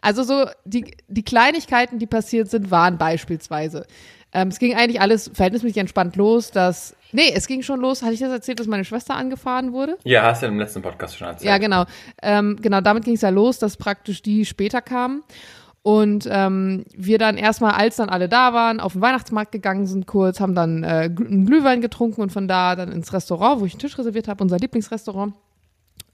Also 0.00 0.22
so 0.22 0.46
die, 0.64 0.94
die 1.08 1.22
Kleinigkeiten, 1.22 1.98
die 1.98 2.06
passiert 2.06 2.50
sind, 2.50 2.70
waren 2.70 2.96
beispielsweise 2.96 3.86
ähm, 4.32 4.48
es 4.48 4.58
ging 4.58 4.74
eigentlich 4.74 5.00
alles 5.00 5.30
verhältnismäßig 5.32 5.78
entspannt 5.78 6.16
los, 6.16 6.50
dass 6.50 6.94
Nee, 7.12 7.32
es 7.34 7.46
ging 7.46 7.62
schon 7.62 7.80
los. 7.80 8.02
Hatte 8.02 8.14
ich 8.14 8.20
das 8.20 8.30
erzählt, 8.30 8.60
dass 8.60 8.66
meine 8.66 8.84
Schwester 8.84 9.16
angefahren 9.16 9.72
wurde? 9.72 9.98
Ja, 10.04 10.22
hast 10.22 10.42
du 10.42 10.46
im 10.46 10.58
letzten 10.58 10.82
Podcast 10.82 11.16
schon 11.16 11.26
erzählt. 11.26 11.48
Ja, 11.48 11.58
genau. 11.58 11.84
Ähm, 12.22 12.56
genau, 12.60 12.80
damit 12.80 13.04
ging 13.04 13.14
es 13.14 13.22
ja 13.22 13.30
los, 13.30 13.58
dass 13.58 13.76
praktisch 13.76 14.22
die 14.22 14.44
später 14.44 14.80
kamen. 14.80 15.22
Und 15.82 16.28
ähm, 16.30 16.84
wir 16.94 17.18
dann 17.18 17.38
erstmal, 17.38 17.72
als 17.72 17.96
dann 17.96 18.10
alle 18.10 18.28
da 18.28 18.52
waren, 18.52 18.80
auf 18.80 18.92
den 18.92 19.00
Weihnachtsmarkt 19.00 19.50
gegangen 19.50 19.86
sind 19.86 20.06
kurz, 20.06 20.38
haben 20.38 20.54
dann 20.54 20.84
äh, 20.84 21.10
einen 21.16 21.46
Glühwein 21.46 21.80
getrunken 21.80 22.20
und 22.20 22.30
von 22.30 22.46
da 22.46 22.76
dann 22.76 22.92
ins 22.92 23.12
Restaurant, 23.12 23.60
wo 23.60 23.64
ich 23.64 23.72
einen 23.72 23.80
Tisch 23.80 23.98
reserviert 23.98 24.28
habe, 24.28 24.44
unser 24.44 24.58
Lieblingsrestaurant. 24.58 25.34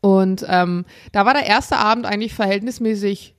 Und 0.01 0.47
ähm, 0.49 0.85
da 1.11 1.27
war 1.27 1.35
der 1.35 1.47
erste 1.47 1.79
Abend 1.79 2.07
eigentlich 2.07 2.33
verhältnismäßig 2.33 3.36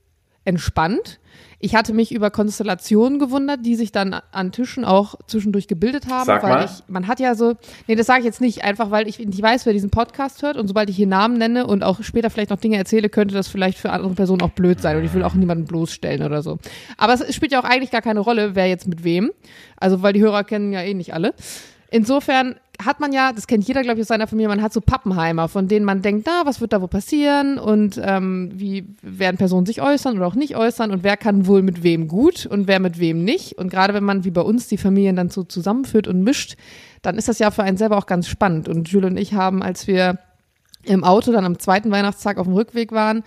entspannt. 0.48 1.20
Ich 1.60 1.74
hatte 1.74 1.92
mich 1.92 2.12
über 2.12 2.30
Konstellationen 2.30 3.18
gewundert, 3.18 3.66
die 3.66 3.74
sich 3.74 3.92
dann 3.92 4.14
an 4.32 4.52
Tischen 4.52 4.84
auch 4.84 5.16
zwischendurch 5.26 5.66
gebildet 5.66 6.06
haben, 6.08 6.24
Sag 6.26 6.42
weil 6.42 6.50
mal. 6.50 6.64
ich, 6.64 6.84
man 6.88 7.06
hat 7.06 7.20
ja 7.20 7.34
so, 7.34 7.54
nee, 7.86 7.96
das 7.96 8.06
sage 8.06 8.20
ich 8.20 8.24
jetzt 8.24 8.40
nicht, 8.40 8.64
einfach 8.64 8.90
weil 8.90 9.08
ich 9.08 9.18
nicht 9.18 9.42
weiß, 9.42 9.66
wer 9.66 9.72
diesen 9.72 9.90
Podcast 9.90 10.42
hört 10.42 10.56
und 10.56 10.68
sobald 10.68 10.88
ich 10.88 10.96
hier 10.96 11.08
Namen 11.08 11.36
nenne 11.36 11.66
und 11.66 11.82
auch 11.82 12.02
später 12.02 12.30
vielleicht 12.30 12.50
noch 12.50 12.60
Dinge 12.60 12.76
erzähle, 12.76 13.08
könnte 13.08 13.34
das 13.34 13.48
vielleicht 13.48 13.78
für 13.78 13.90
andere 13.90 14.14
Personen 14.14 14.40
auch 14.42 14.50
blöd 14.50 14.80
sein 14.80 14.96
und 14.96 15.04
ich 15.04 15.12
will 15.14 15.24
auch 15.24 15.34
niemanden 15.34 15.64
bloßstellen 15.64 16.22
oder 16.22 16.42
so. 16.42 16.58
Aber 16.96 17.14
es 17.14 17.34
spielt 17.34 17.52
ja 17.52 17.60
auch 17.60 17.68
eigentlich 17.68 17.90
gar 17.90 18.02
keine 18.02 18.20
Rolle, 18.20 18.54
wer 18.54 18.68
jetzt 18.68 18.86
mit 18.86 19.02
wem. 19.04 19.32
Also, 19.76 20.02
weil 20.02 20.12
die 20.12 20.20
Hörer 20.20 20.44
kennen 20.44 20.72
ja 20.72 20.82
eh 20.82 20.94
nicht 20.94 21.12
alle. 21.12 21.34
Insofern 21.90 22.56
hat 22.84 23.00
man 23.00 23.12
ja, 23.12 23.32
das 23.32 23.46
kennt 23.46 23.66
jeder, 23.66 23.82
glaube 23.82 23.98
ich, 23.98 24.02
aus 24.02 24.08
seiner 24.08 24.28
Familie, 24.28 24.48
man 24.48 24.62
hat 24.62 24.72
so 24.72 24.80
Pappenheimer, 24.80 25.48
von 25.48 25.66
denen 25.66 25.84
man 25.84 26.00
denkt, 26.00 26.26
na, 26.26 26.42
was 26.44 26.60
wird 26.60 26.72
da 26.72 26.80
wohl 26.80 26.88
passieren 26.88 27.58
und 27.58 28.00
ähm, 28.02 28.50
wie 28.54 28.86
werden 29.02 29.36
Personen 29.36 29.66
sich 29.66 29.82
äußern 29.82 30.16
oder 30.16 30.26
auch 30.26 30.36
nicht 30.36 30.56
äußern 30.56 30.92
und 30.92 31.02
wer 31.02 31.16
kann 31.16 31.46
wohl 31.46 31.62
mit 31.62 31.82
wem 31.82 32.06
gut 32.06 32.46
und 32.46 32.68
wer 32.68 32.78
mit 32.78 33.00
wem 33.00 33.24
nicht. 33.24 33.58
Und 33.58 33.70
gerade 33.70 33.94
wenn 33.94 34.04
man 34.04 34.24
wie 34.24 34.30
bei 34.30 34.42
uns 34.42 34.68
die 34.68 34.78
Familien 34.78 35.16
dann 35.16 35.30
so 35.30 35.42
zusammenführt 35.42 36.06
und 36.06 36.22
mischt, 36.22 36.56
dann 37.02 37.16
ist 37.16 37.28
das 37.28 37.40
ja 37.40 37.50
für 37.50 37.64
einen 37.64 37.76
selber 37.76 37.96
auch 37.96 38.06
ganz 38.06 38.28
spannend. 38.28 38.68
Und 38.68 38.88
Jules 38.88 39.10
und 39.10 39.16
ich 39.16 39.34
haben, 39.34 39.62
als 39.62 39.86
wir 39.86 40.18
im 40.84 41.02
Auto 41.02 41.32
dann 41.32 41.44
am 41.44 41.58
zweiten 41.58 41.90
Weihnachtstag 41.90 42.38
auf 42.38 42.46
dem 42.46 42.54
Rückweg 42.54 42.92
waren, 42.92 43.24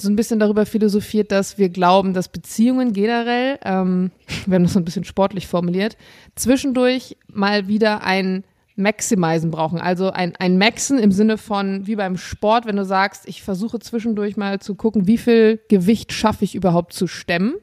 so 0.00 0.08
ein 0.08 0.16
bisschen 0.16 0.38
darüber 0.38 0.66
philosophiert, 0.66 1.32
dass 1.32 1.58
wir 1.58 1.68
glauben, 1.68 2.14
dass 2.14 2.28
Beziehungen 2.28 2.92
generell, 2.92 3.58
ähm, 3.64 4.10
wir 4.46 4.56
haben 4.56 4.64
das 4.64 4.72
so 4.72 4.80
ein 4.80 4.84
bisschen 4.84 5.04
sportlich 5.04 5.46
formuliert, 5.46 5.96
zwischendurch 6.36 7.16
mal 7.28 7.68
wieder 7.68 8.04
ein 8.04 8.44
Maximizen 8.76 9.50
brauchen. 9.50 9.80
Also 9.80 10.10
ein, 10.10 10.36
ein 10.36 10.56
Maxen 10.56 10.98
im 10.98 11.10
Sinne 11.10 11.36
von, 11.36 11.86
wie 11.86 11.96
beim 11.96 12.16
Sport, 12.16 12.64
wenn 12.64 12.76
du 12.76 12.84
sagst, 12.84 13.28
ich 13.28 13.42
versuche 13.42 13.80
zwischendurch 13.80 14.36
mal 14.36 14.60
zu 14.60 14.76
gucken, 14.76 15.06
wie 15.06 15.18
viel 15.18 15.60
Gewicht 15.68 16.12
schaffe 16.12 16.44
ich 16.44 16.54
überhaupt 16.54 16.92
zu 16.92 17.08
stemmen. 17.08 17.54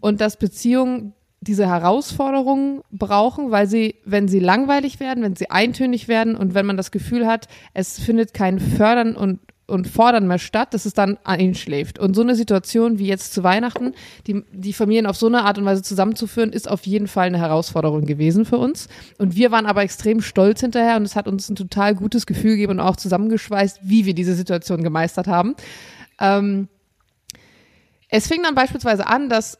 Und 0.00 0.20
dass 0.20 0.36
Beziehungen 0.36 1.14
diese 1.40 1.68
Herausforderungen 1.68 2.82
brauchen, 2.90 3.52
weil 3.52 3.68
sie, 3.68 3.96
wenn 4.04 4.26
sie 4.26 4.40
langweilig 4.40 4.98
werden, 4.98 5.22
wenn 5.22 5.36
sie 5.36 5.50
eintönig 5.50 6.08
werden 6.08 6.34
und 6.34 6.54
wenn 6.54 6.66
man 6.66 6.76
das 6.76 6.90
Gefühl 6.90 7.26
hat, 7.26 7.46
es 7.74 7.98
findet 8.00 8.34
kein 8.34 8.58
Fördern 8.58 9.14
und 9.14 9.38
und 9.68 9.86
fordern 9.86 10.26
mehr 10.26 10.38
statt, 10.38 10.72
dass 10.72 10.86
es 10.86 10.94
dann 10.94 11.18
einschläft. 11.24 11.98
Und 11.98 12.14
so 12.14 12.22
eine 12.22 12.34
Situation 12.34 12.98
wie 12.98 13.06
jetzt 13.06 13.34
zu 13.34 13.44
Weihnachten, 13.44 13.92
die, 14.26 14.42
die 14.50 14.72
Familien 14.72 15.06
auf 15.06 15.16
so 15.16 15.26
eine 15.26 15.42
Art 15.42 15.58
und 15.58 15.66
Weise 15.66 15.82
zusammenzuführen, 15.82 16.52
ist 16.52 16.68
auf 16.68 16.86
jeden 16.86 17.06
Fall 17.06 17.26
eine 17.26 17.38
Herausforderung 17.38 18.06
gewesen 18.06 18.46
für 18.46 18.56
uns. 18.56 18.88
Und 19.18 19.36
wir 19.36 19.50
waren 19.50 19.66
aber 19.66 19.82
extrem 19.82 20.22
stolz 20.22 20.62
hinterher 20.62 20.96
und 20.96 21.02
es 21.02 21.16
hat 21.16 21.28
uns 21.28 21.50
ein 21.50 21.56
total 21.56 21.94
gutes 21.94 22.24
Gefühl 22.24 22.52
gegeben 22.52 22.72
und 22.72 22.80
auch 22.80 22.96
zusammengeschweißt, 22.96 23.80
wie 23.82 24.06
wir 24.06 24.14
diese 24.14 24.34
Situation 24.34 24.82
gemeistert 24.82 25.26
haben. 25.26 25.54
Ähm, 26.18 26.68
es 28.08 28.26
fing 28.26 28.42
dann 28.42 28.54
beispielsweise 28.54 29.06
an, 29.06 29.28
dass 29.28 29.58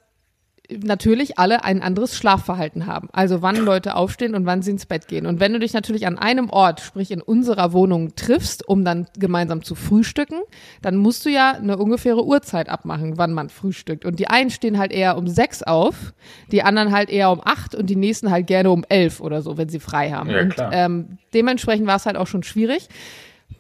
natürlich 0.71 1.39
alle 1.39 1.65
ein 1.65 1.83
anderes 1.83 2.15
Schlafverhalten 2.15 2.87
haben. 2.87 3.09
Also 3.13 3.41
wann 3.41 3.57
Leute 3.57 3.97
aufstehen 3.97 4.35
und 4.35 4.45
wann 4.45 4.61
sie 4.61 4.73
ins 4.73 4.85
Bett 4.85 5.09
gehen. 5.09 5.27
Und 5.27 5.41
wenn 5.41 5.53
du 5.53 5.59
dich 5.59 5.73
natürlich 5.73 6.07
an 6.07 6.19
einem 6.19 6.51
Ort, 6.51 6.81
sprich 6.81 7.11
in 7.11 7.23
unserer 7.23 7.73
Wohnung 7.73 8.15
triffst, 8.17 8.69
um 8.69 8.85
dann 8.85 9.07
gemeinsam 9.19 9.63
zu 9.63 9.75
frühstücken, 9.75 10.41
dann 10.83 10.97
musst 10.97 11.25
du 11.25 11.31
ja 11.31 11.53
eine 11.53 11.79
ungefähre 11.79 12.25
Uhrzeit 12.25 12.69
abmachen, 12.69 13.17
wann 13.17 13.33
man 13.33 13.49
frühstückt. 13.49 14.05
Und 14.05 14.19
die 14.19 14.29
einen 14.29 14.51
stehen 14.51 14.79
halt 14.79 14.93
eher 14.93 15.17
um 15.17 15.27
sechs 15.27 15.63
auf, 15.63 16.13
die 16.53 16.63
anderen 16.63 16.93
halt 16.93 17.09
eher 17.09 17.31
um 17.31 17.41
acht 17.43 17.75
und 17.75 17.89
die 17.89 17.97
nächsten 17.97 18.31
halt 18.31 18.47
gerne 18.47 18.71
um 18.71 18.85
elf 18.89 19.21
oder 19.21 19.41
so, 19.41 19.57
wenn 19.57 19.71
sie 19.71 19.81
frei 19.81 20.11
haben. 20.11 20.31
Ja, 20.31 20.41
und 20.41 20.55
ähm, 20.73 21.19
dementsprechend 21.33 21.87
war 21.87 21.97
es 21.97 22.05
halt 22.05 22.17
auch 22.17 22.27
schon 22.27 22.43
schwierig 22.43 22.89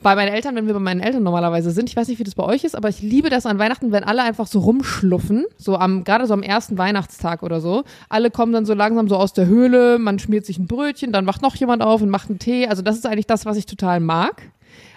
bei 0.02 0.14
meinen 0.14 0.32
Eltern, 0.32 0.54
wenn 0.54 0.66
wir 0.66 0.74
bei 0.74 0.80
meinen 0.80 1.00
Eltern 1.00 1.22
normalerweise 1.22 1.70
sind, 1.70 1.88
ich 1.88 1.96
weiß 1.96 2.08
nicht, 2.08 2.18
wie 2.18 2.24
das 2.24 2.34
bei 2.34 2.44
euch 2.44 2.62
ist, 2.62 2.76
aber 2.76 2.88
ich 2.88 3.02
liebe 3.02 3.30
das 3.30 3.46
an 3.46 3.58
Weihnachten, 3.58 3.90
wenn 3.90 4.04
alle 4.04 4.22
einfach 4.22 4.46
so 4.46 4.60
rumschluffen, 4.60 5.44
so 5.56 5.76
am, 5.76 6.04
gerade 6.04 6.26
so 6.26 6.34
am 6.34 6.42
ersten 6.42 6.78
Weihnachtstag 6.78 7.42
oder 7.42 7.60
so. 7.60 7.82
Alle 8.08 8.30
kommen 8.30 8.52
dann 8.52 8.64
so 8.64 8.74
langsam 8.74 9.08
so 9.08 9.16
aus 9.16 9.32
der 9.32 9.46
Höhle, 9.46 9.98
man 9.98 10.18
schmiert 10.18 10.46
sich 10.46 10.58
ein 10.58 10.66
Brötchen, 10.66 11.10
dann 11.10 11.26
wacht 11.26 11.42
noch 11.42 11.56
jemand 11.56 11.82
auf 11.82 12.00
und 12.00 12.10
macht 12.10 12.30
einen 12.30 12.38
Tee. 12.38 12.68
Also 12.68 12.82
das 12.82 12.96
ist 12.96 13.06
eigentlich 13.06 13.26
das, 13.26 13.44
was 13.44 13.56
ich 13.56 13.66
total 13.66 13.98
mag. 13.98 14.42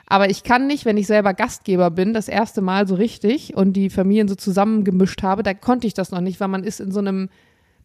Aber 0.05 0.29
ich 0.29 0.43
kann 0.43 0.67
nicht, 0.67 0.86
wenn 0.86 0.98
ich 0.98 1.07
selber 1.07 1.33
Gastgeber 1.33 1.89
bin, 1.89 2.13
das 2.13 2.27
erste 2.27 2.62
Mal 2.62 2.86
so 2.86 2.95
richtig 2.95 3.55
und 3.55 3.74
die 3.74 3.89
Familien 3.89 4.27
so 4.27 4.36
zusammengemischt 4.36 5.24
habe, 5.24 5.41
da 5.41 5.53
konnte 5.53 5.88
ich 5.88 5.93
das 5.93 6.12
noch 6.12 6.21
nicht, 6.21 6.39
weil 6.41 6.50
man 6.50 6.63
ist 6.63 6.81
in 6.81 6.91
so 6.91 7.00
einem 7.00 7.29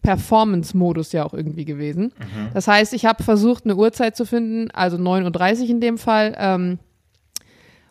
Performance-Modus 0.02 1.12
ja 1.12 1.24
auch 1.24 1.34
irgendwie 1.34 1.64
gewesen. 1.64 2.12
Mhm. 2.18 2.48
Das 2.52 2.68
heißt, 2.68 2.92
ich 2.94 3.06
habe 3.06 3.22
versucht, 3.22 3.64
eine 3.64 3.76
Uhrzeit 3.76 4.16
zu 4.16 4.26
finden, 4.26 4.70
also 4.72 4.96
9.30 4.96 5.62
Uhr 5.62 5.70
in 5.70 5.80
dem 5.80 5.98
Fall, 5.98 6.34
ähm, 6.38 6.78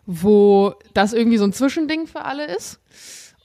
wo 0.06 0.74
das 0.94 1.12
irgendwie 1.12 1.38
so 1.38 1.44
ein 1.44 1.52
Zwischending 1.52 2.06
für 2.06 2.24
alle 2.24 2.46
ist. 2.56 2.80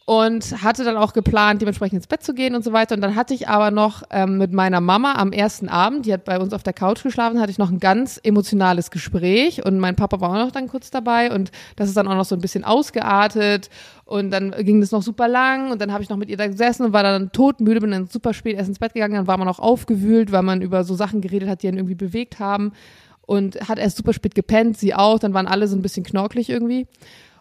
Und 0.03 0.63
hatte 0.63 0.83
dann 0.83 0.97
auch 0.97 1.13
geplant, 1.13 1.61
dementsprechend 1.61 1.97
ins 1.97 2.07
Bett 2.07 2.21
zu 2.21 2.33
gehen 2.33 2.53
und 2.55 2.65
so 2.65 2.73
weiter. 2.73 2.95
Und 2.95 3.01
dann 3.01 3.15
hatte 3.15 3.33
ich 3.33 3.47
aber 3.47 3.71
noch 3.71 4.03
ähm, 4.09 4.39
mit 4.39 4.51
meiner 4.51 4.81
Mama 4.81 5.13
am 5.13 5.31
ersten 5.31 5.69
Abend, 5.69 6.05
die 6.05 6.11
hat 6.11 6.25
bei 6.25 6.37
uns 6.37 6.53
auf 6.53 6.63
der 6.63 6.73
Couch 6.73 7.03
geschlafen, 7.03 7.39
hatte 7.39 7.51
ich 7.51 7.59
noch 7.59 7.71
ein 7.71 7.79
ganz 7.79 8.19
emotionales 8.21 8.91
Gespräch. 8.91 9.63
Und 9.63 9.79
mein 9.79 9.95
Papa 9.95 10.19
war 10.19 10.31
auch 10.31 10.45
noch 10.45 10.51
dann 10.51 10.67
kurz 10.67 10.89
dabei. 10.89 11.31
Und 11.31 11.51
das 11.77 11.87
ist 11.87 11.95
dann 11.95 12.07
auch 12.07 12.15
noch 12.15 12.25
so 12.25 12.35
ein 12.35 12.41
bisschen 12.41 12.65
ausgeartet. 12.65 13.69
Und 14.03 14.31
dann 14.31 14.51
ging 14.51 14.81
das 14.81 14.91
noch 14.91 15.03
super 15.03 15.29
lang. 15.29 15.71
Und 15.71 15.79
dann 15.79 15.93
habe 15.93 16.03
ich 16.03 16.09
noch 16.09 16.17
mit 16.17 16.29
ihr 16.29 16.37
da 16.37 16.47
gesessen 16.47 16.87
und 16.87 16.93
war 16.93 17.03
dann 17.03 17.31
todmüde, 17.31 17.79
bin 17.79 17.91
dann 17.91 18.07
super 18.07 18.33
spät 18.33 18.57
erst 18.57 18.69
ins 18.69 18.79
Bett 18.79 18.95
gegangen. 18.95 19.13
Dann 19.13 19.27
war 19.27 19.37
man 19.37 19.47
auch 19.47 19.59
aufgewühlt, 19.59 20.31
weil 20.33 20.41
man 20.41 20.61
über 20.61 20.83
so 20.83 20.95
Sachen 20.95 21.21
geredet 21.21 21.47
hat, 21.47 21.61
die 21.61 21.67
ihn 21.67 21.77
irgendwie 21.77 21.95
bewegt 21.95 22.39
haben 22.39 22.73
und 23.31 23.69
hat 23.69 23.79
erst 23.79 23.95
super 23.95 24.11
spät 24.11 24.35
gepennt, 24.35 24.77
sie 24.77 24.93
auch, 24.93 25.17
dann 25.17 25.33
waren 25.33 25.47
alle 25.47 25.65
so 25.69 25.77
ein 25.77 25.81
bisschen 25.81 26.03
knorkelig 26.03 26.49
irgendwie. 26.49 26.85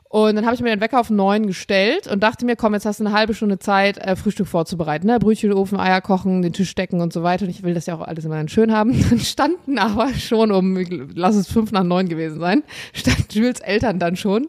Und 0.09 0.37
dann 0.37 0.45
habe 0.45 0.55
ich 0.55 0.61
mir 0.61 0.71
den 0.71 0.81
Wecker 0.81 1.01
auf 1.01 1.11
neun 1.11 1.49
gestellt 1.49 2.07
und 2.07 2.23
dachte 2.23 2.45
mir, 2.45 2.55
komm, 2.55 2.75
jetzt 2.75 2.87
hast 2.87 3.01
du 3.01 3.05
eine 3.05 3.13
halbe 3.13 3.35
Stunde 3.35 3.59
Zeit, 3.59 3.99
äh, 3.99 4.15
Frühstück 4.15 4.47
vorzubereiten. 4.47 5.09
Ne? 5.09 5.19
Brötchen, 5.19 5.53
Ofen, 5.53 5.81
Eier 5.81 6.01
kochen, 6.01 6.43
den 6.43 6.53
Tisch 6.53 6.77
decken 6.77 7.01
und 7.01 7.13
so 7.13 7.25
weiter. 7.25 7.45
Und 7.45 7.51
ich 7.51 7.65
will 7.65 7.75
das 7.75 7.87
ja 7.87 7.97
auch 7.97 8.03
alles 8.03 8.25
immer 8.25 8.37
dann 8.37 8.49
schön 8.49 8.73
haben. 8.73 8.93
Dann 9.11 9.19
standen 9.19 9.79
aber 9.79 10.15
schon 10.15 10.53
um, 10.53 10.77
lass 11.15 11.35
es 11.35 11.49
fünf 11.49 11.73
nach 11.73 11.83
neun 11.83 12.09
gewesen 12.09 12.39
sein, 12.39 12.63
standen 12.93 13.25
Jules 13.29 13.59
Eltern 13.59 13.99
dann 13.99 14.15
schon 14.15 14.47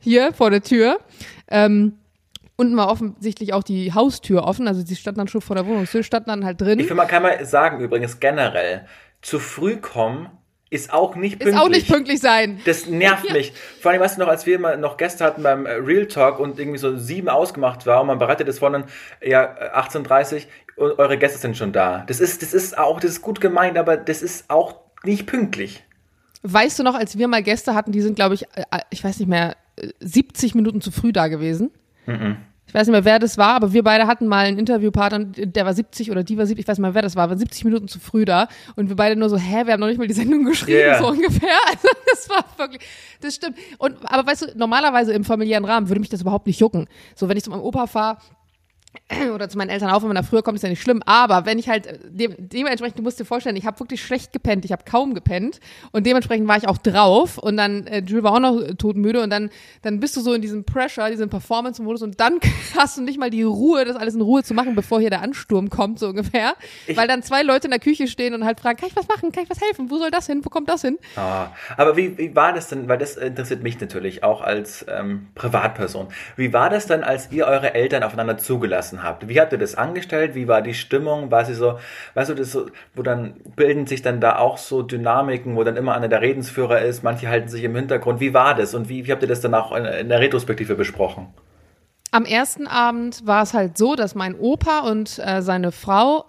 hier 0.00 0.34
vor 0.34 0.50
der 0.50 0.62
Tür. 0.62 0.98
Ähm, 1.48 1.94
unten 2.56 2.76
war 2.76 2.90
offensichtlich 2.90 3.54
auch 3.54 3.62
die 3.62 3.94
Haustür 3.94 4.44
offen, 4.44 4.68
also 4.68 4.82
sie 4.82 4.96
standen 4.96 5.18
dann 5.18 5.28
schon 5.28 5.40
vor 5.40 5.56
der 5.56 5.66
Wohnungstür, 5.66 6.02
standen 6.02 6.28
dann 6.28 6.44
halt 6.44 6.60
drin. 6.60 6.78
Ich 6.78 6.90
will 6.90 6.96
mal, 6.96 7.06
kann 7.06 7.22
mal 7.22 7.42
sagen 7.46 7.80
übrigens 7.80 8.20
generell, 8.20 8.86
zu 9.22 9.38
früh 9.38 9.76
kommen 9.76 10.28
ist 10.74 10.92
auch 10.92 11.14
nicht 11.14 11.38
pünktlich. 11.38 11.54
Ist 11.54 11.60
auch 11.60 11.68
nicht 11.68 11.88
pünktlich 11.88 12.20
sein. 12.20 12.60
Das 12.64 12.86
nervt 12.86 13.32
mich. 13.32 13.52
Vor 13.80 13.92
allem, 13.92 14.00
weißt 14.00 14.16
du 14.16 14.22
noch, 14.22 14.28
als 14.28 14.44
wir 14.44 14.58
mal 14.58 14.76
noch 14.76 14.96
Gäste 14.96 15.24
hatten 15.24 15.42
beim 15.42 15.66
äh, 15.66 15.74
Real 15.74 16.06
Talk 16.06 16.40
und 16.40 16.58
irgendwie 16.58 16.78
so 16.78 16.96
sieben 16.96 17.28
ausgemacht 17.28 17.86
war 17.86 18.00
und 18.00 18.08
man 18.08 18.18
bereitet 18.18 18.48
es 18.48 18.58
vor 18.58 18.70
dann, 18.70 18.84
ja, 19.22 19.54
18.30 19.76 20.46
und 20.76 20.98
eure 20.98 21.16
Gäste 21.16 21.38
sind 21.38 21.56
schon 21.56 21.72
da. 21.72 22.02
Das 22.08 22.18
ist, 22.18 22.42
das 22.42 22.52
ist 22.52 22.76
auch, 22.76 22.98
das 22.98 23.12
ist 23.12 23.22
gut 23.22 23.40
gemeint, 23.40 23.78
aber 23.78 23.96
das 23.96 24.20
ist 24.20 24.50
auch 24.50 24.80
nicht 25.04 25.26
pünktlich. 25.26 25.84
Weißt 26.42 26.78
du 26.78 26.82
noch, 26.82 26.96
als 26.96 27.16
wir 27.16 27.28
mal 27.28 27.42
Gäste 27.42 27.74
hatten, 27.74 27.92
die 27.92 28.00
sind, 28.00 28.16
glaube 28.16 28.34
ich, 28.34 28.42
äh, 28.54 28.80
ich 28.90 29.04
weiß 29.04 29.20
nicht 29.20 29.28
mehr, 29.28 29.56
70 30.00 30.56
Minuten 30.56 30.80
zu 30.80 30.90
früh 30.90 31.12
da 31.12 31.28
gewesen? 31.28 31.70
Mhm 32.06 32.36
ich 32.74 32.80
weiß 32.80 32.88
nicht 32.88 32.92
mehr, 32.92 33.04
wer 33.04 33.20
das 33.20 33.38
war, 33.38 33.54
aber 33.54 33.72
wir 33.72 33.84
beide 33.84 34.08
hatten 34.08 34.26
mal 34.26 34.46
einen 34.46 34.58
Interviewpartner, 34.58 35.26
der 35.26 35.64
war 35.64 35.72
70 35.72 36.10
oder 36.10 36.24
die 36.24 36.36
war 36.36 36.44
70, 36.44 36.64
ich 36.64 36.68
weiß 36.68 36.78
nicht 36.78 36.82
mehr, 36.82 36.92
wer 36.92 37.02
das 37.02 37.14
war, 37.14 37.30
war 37.30 37.38
70 37.38 37.64
Minuten 37.64 37.86
zu 37.86 38.00
früh 38.00 38.24
da 38.24 38.48
und 38.74 38.88
wir 38.88 38.96
beide 38.96 39.14
nur 39.14 39.28
so, 39.28 39.36
hä, 39.36 39.64
wir 39.64 39.74
haben 39.74 39.78
noch 39.78 39.86
nicht 39.86 39.98
mal 39.98 40.08
die 40.08 40.12
Sendung 40.12 40.44
geschrieben, 40.44 40.78
yeah. 40.78 40.98
so 40.98 41.06
ungefähr. 41.06 41.50
Also 41.68 41.88
das 42.10 42.28
war 42.28 42.44
wirklich, 42.56 42.82
das 43.20 43.36
stimmt. 43.36 43.58
Und, 43.78 43.96
aber 44.02 44.28
weißt 44.28 44.42
du, 44.42 44.58
normalerweise 44.58 45.12
im 45.12 45.22
familiären 45.22 45.64
Rahmen 45.64 45.88
würde 45.88 46.00
mich 46.00 46.08
das 46.08 46.22
überhaupt 46.22 46.48
nicht 46.48 46.58
jucken. 46.58 46.88
So, 47.14 47.28
wenn 47.28 47.36
ich 47.36 47.44
zu 47.44 47.50
meinem 47.50 47.62
Opa 47.62 47.86
fahre, 47.86 48.18
oder 49.34 49.48
zu 49.48 49.58
meinen 49.58 49.70
Eltern 49.70 49.90
auf, 49.90 50.02
wenn 50.02 50.08
man 50.08 50.16
da 50.16 50.22
früher 50.22 50.42
kommt, 50.42 50.56
ist 50.56 50.62
ja 50.62 50.68
nicht 50.68 50.82
schlimm. 50.82 51.02
Aber 51.04 51.46
wenn 51.46 51.58
ich 51.58 51.68
halt 51.68 51.86
äh, 51.86 51.98
dem, 52.04 52.34
dementsprechend, 52.38 52.98
du 52.98 53.02
musst 53.02 53.20
dir 53.20 53.24
vorstellen, 53.24 53.56
ich 53.56 53.66
habe 53.66 53.78
wirklich 53.80 54.02
schlecht 54.02 54.32
gepennt, 54.32 54.64
ich 54.64 54.72
habe 54.72 54.84
kaum 54.84 55.14
gepennt. 55.14 55.60
Und 55.92 56.06
dementsprechend 56.06 56.48
war 56.48 56.56
ich 56.56 56.68
auch 56.68 56.78
drauf. 56.78 57.38
Und 57.38 57.56
dann 57.56 57.86
äh, 57.86 58.02
Jules 58.06 58.24
war 58.24 58.32
auch 58.32 58.40
noch 58.40 58.60
äh, 58.60 58.74
todmüde. 58.74 59.22
Und 59.22 59.30
dann 59.30 59.50
dann 59.82 60.00
bist 60.00 60.16
du 60.16 60.20
so 60.20 60.32
in 60.32 60.42
diesem 60.42 60.64
Pressure, 60.64 61.10
diesem 61.10 61.30
Performance-Modus. 61.30 62.02
Und 62.02 62.20
dann 62.20 62.38
hast 62.76 62.96
du 62.96 63.02
nicht 63.02 63.18
mal 63.18 63.30
die 63.30 63.42
Ruhe, 63.42 63.84
das 63.84 63.96
alles 63.96 64.14
in 64.14 64.20
Ruhe 64.20 64.42
zu 64.42 64.54
machen, 64.54 64.74
bevor 64.74 65.00
hier 65.00 65.10
der 65.10 65.22
Ansturm 65.22 65.70
kommt 65.70 65.98
so 65.98 66.08
ungefähr, 66.08 66.54
ich, 66.86 66.96
weil 66.96 67.08
dann 67.08 67.22
zwei 67.22 67.42
Leute 67.42 67.66
in 67.66 67.70
der 67.70 67.80
Küche 67.80 68.06
stehen 68.08 68.34
und 68.34 68.44
halt 68.44 68.60
fragen, 68.60 68.78
kann 68.78 68.88
ich 68.88 68.96
was 68.96 69.08
machen, 69.08 69.32
kann 69.32 69.44
ich 69.44 69.50
was 69.50 69.60
helfen, 69.60 69.90
wo 69.90 69.98
soll 69.98 70.10
das 70.10 70.26
hin, 70.26 70.44
wo 70.44 70.48
kommt 70.48 70.68
das 70.68 70.82
hin? 70.82 70.98
Ah, 71.16 71.48
aber 71.76 71.96
wie, 71.96 72.16
wie 72.18 72.34
war 72.34 72.52
das 72.52 72.68
denn, 72.68 72.88
weil 72.88 72.98
das 72.98 73.16
interessiert 73.16 73.62
mich 73.62 73.80
natürlich 73.80 74.22
auch 74.22 74.40
als 74.40 74.84
ähm, 74.88 75.28
Privatperson. 75.34 76.08
Wie 76.36 76.52
war 76.52 76.70
das 76.70 76.86
dann, 76.86 77.04
als 77.04 77.30
ihr 77.32 77.46
eure 77.46 77.74
Eltern 77.74 78.02
aufeinander 78.02 78.38
zugelassen 78.38 78.83
gelassen 78.84 79.02
habt. 79.02 79.28
Wie 79.28 79.40
habt 79.40 79.52
ihr 79.52 79.58
das 79.58 79.74
angestellt? 79.74 80.34
Wie 80.34 80.48
war 80.48 80.62
die 80.62 80.74
Stimmung? 80.74 81.30
War 81.30 81.44
sie 81.44 81.54
so, 81.54 81.78
weißt 82.14 82.30
du, 82.30 82.34
das 82.34 82.52
so, 82.52 82.66
wo 82.94 83.02
dann 83.02 83.34
bilden 83.56 83.86
sich 83.86 84.02
dann 84.02 84.20
da 84.20 84.38
auch 84.38 84.58
so 84.58 84.82
Dynamiken, 84.82 85.56
wo 85.56 85.64
dann 85.64 85.76
immer 85.76 85.94
einer 85.94 86.08
der 86.08 86.20
Redensführer 86.20 86.80
ist, 86.82 87.02
manche 87.02 87.28
halten 87.28 87.48
sich 87.48 87.64
im 87.64 87.74
Hintergrund. 87.74 88.20
Wie 88.20 88.34
war 88.34 88.54
das 88.54 88.74
und 88.74 88.88
wie, 88.88 89.06
wie 89.06 89.12
habt 89.12 89.22
ihr 89.22 89.28
das 89.28 89.40
dann 89.40 89.54
auch 89.54 89.72
in, 89.72 89.84
in 89.84 90.08
der 90.08 90.20
Retrospektive 90.20 90.74
besprochen? 90.74 91.28
Am 92.10 92.24
ersten 92.24 92.66
Abend 92.66 93.26
war 93.26 93.42
es 93.42 93.54
halt 93.54 93.76
so, 93.76 93.96
dass 93.96 94.14
mein 94.14 94.38
Opa 94.38 94.80
und 94.80 95.18
äh, 95.18 95.42
seine 95.42 95.72
Frau 95.72 96.26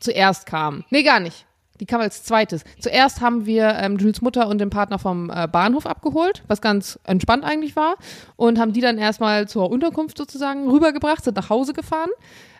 zuerst 0.00 0.46
kamen. 0.46 0.84
Nee, 0.90 1.02
gar 1.02 1.20
nicht. 1.20 1.46
Die 1.80 1.86
kam 1.86 2.00
als 2.00 2.24
zweites. 2.24 2.64
Zuerst 2.80 3.20
haben 3.20 3.46
wir 3.46 3.76
ähm, 3.80 3.96
Jules 3.98 4.20
Mutter 4.20 4.48
und 4.48 4.58
den 4.58 4.70
Partner 4.70 4.98
vom 4.98 5.30
äh, 5.30 5.46
Bahnhof 5.46 5.86
abgeholt, 5.86 6.42
was 6.48 6.60
ganz 6.60 6.98
entspannt 7.04 7.44
eigentlich 7.44 7.76
war, 7.76 7.96
und 8.36 8.58
haben 8.58 8.72
die 8.72 8.80
dann 8.80 8.98
erstmal 8.98 9.48
zur 9.48 9.70
Unterkunft 9.70 10.18
sozusagen 10.18 10.68
rübergebracht, 10.68 11.24
sind 11.24 11.36
nach 11.36 11.50
Hause 11.50 11.72
gefahren. 11.72 12.10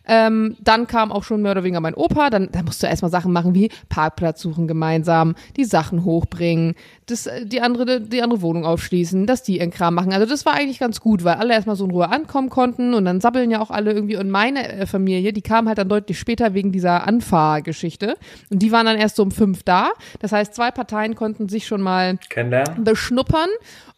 Ähm, 0.09 0.57
dann 0.61 0.87
kam 0.87 1.13
auch 1.13 1.23
schon 1.23 1.43
mehr 1.43 1.53
oder 1.53 1.65
weniger 1.65 1.81
mein 1.81 1.95
Opa. 1.95 2.31
Dann, 2.31 2.49
dann 2.51 2.65
musst 2.65 2.83
du 2.83 2.87
erstmal 2.87 3.11
Sachen 3.11 3.33
machen 3.33 3.55
wie 3.55 3.71
Parkplatz 3.89 4.41
suchen 4.41 4.67
gemeinsam, 4.67 5.35
die 5.57 5.65
Sachen 5.65 6.05
hochbringen, 6.05 6.75
das, 7.07 7.27
äh, 7.27 7.47
die, 7.47 7.61
andere, 7.61 8.01
die 8.01 8.23
andere 8.23 8.43
Wohnung 8.43 8.65
aufschließen, 8.65 9.27
dass 9.27 9.43
die 9.43 9.59
ihren 9.59 9.71
Kram 9.71 9.95
machen. 9.95 10.13
Also 10.13 10.27
das 10.27 10.47
war 10.47 10.55
eigentlich 10.55 10.79
ganz 10.79 11.01
gut, 11.01 11.25
weil 11.25 11.35
alle 11.35 11.55
erstmal 11.55 11.77
so 11.77 11.85
in 11.85 11.91
Ruhe 11.91 12.09
ankommen 12.09 12.49
konnten 12.49 12.95
und 12.95 13.05
dann 13.05 13.21
sabbeln 13.21 13.51
ja 13.51 13.61
auch 13.61 13.71
alle 13.71 13.93
irgendwie. 13.93 14.17
Und 14.17 14.31
meine 14.31 14.67
äh, 14.69 14.87
Familie, 14.87 15.33
die 15.33 15.43
kam 15.43 15.69
halt 15.69 15.79
dann 15.79 15.89
deutlich 15.89 16.19
später 16.19 16.55
wegen 16.55 16.73
dieser 16.73 17.07
Anfahrgeschichte. 17.07 18.17
Und 18.51 18.61
die 18.61 18.73
waren 18.73 18.87
dann 18.87 18.97
erst 18.97 19.17
so 19.17 19.23
um 19.23 19.31
fünf 19.31 19.63
da. 19.63 19.91
Das 20.21 20.33
heißt, 20.33 20.55
zwei 20.55 20.71
Parteien 20.71 21.15
konnten 21.15 21.49
sich 21.49 21.67
schon 21.67 21.83
mal 21.83 22.19
beschnuppern. 22.79 23.49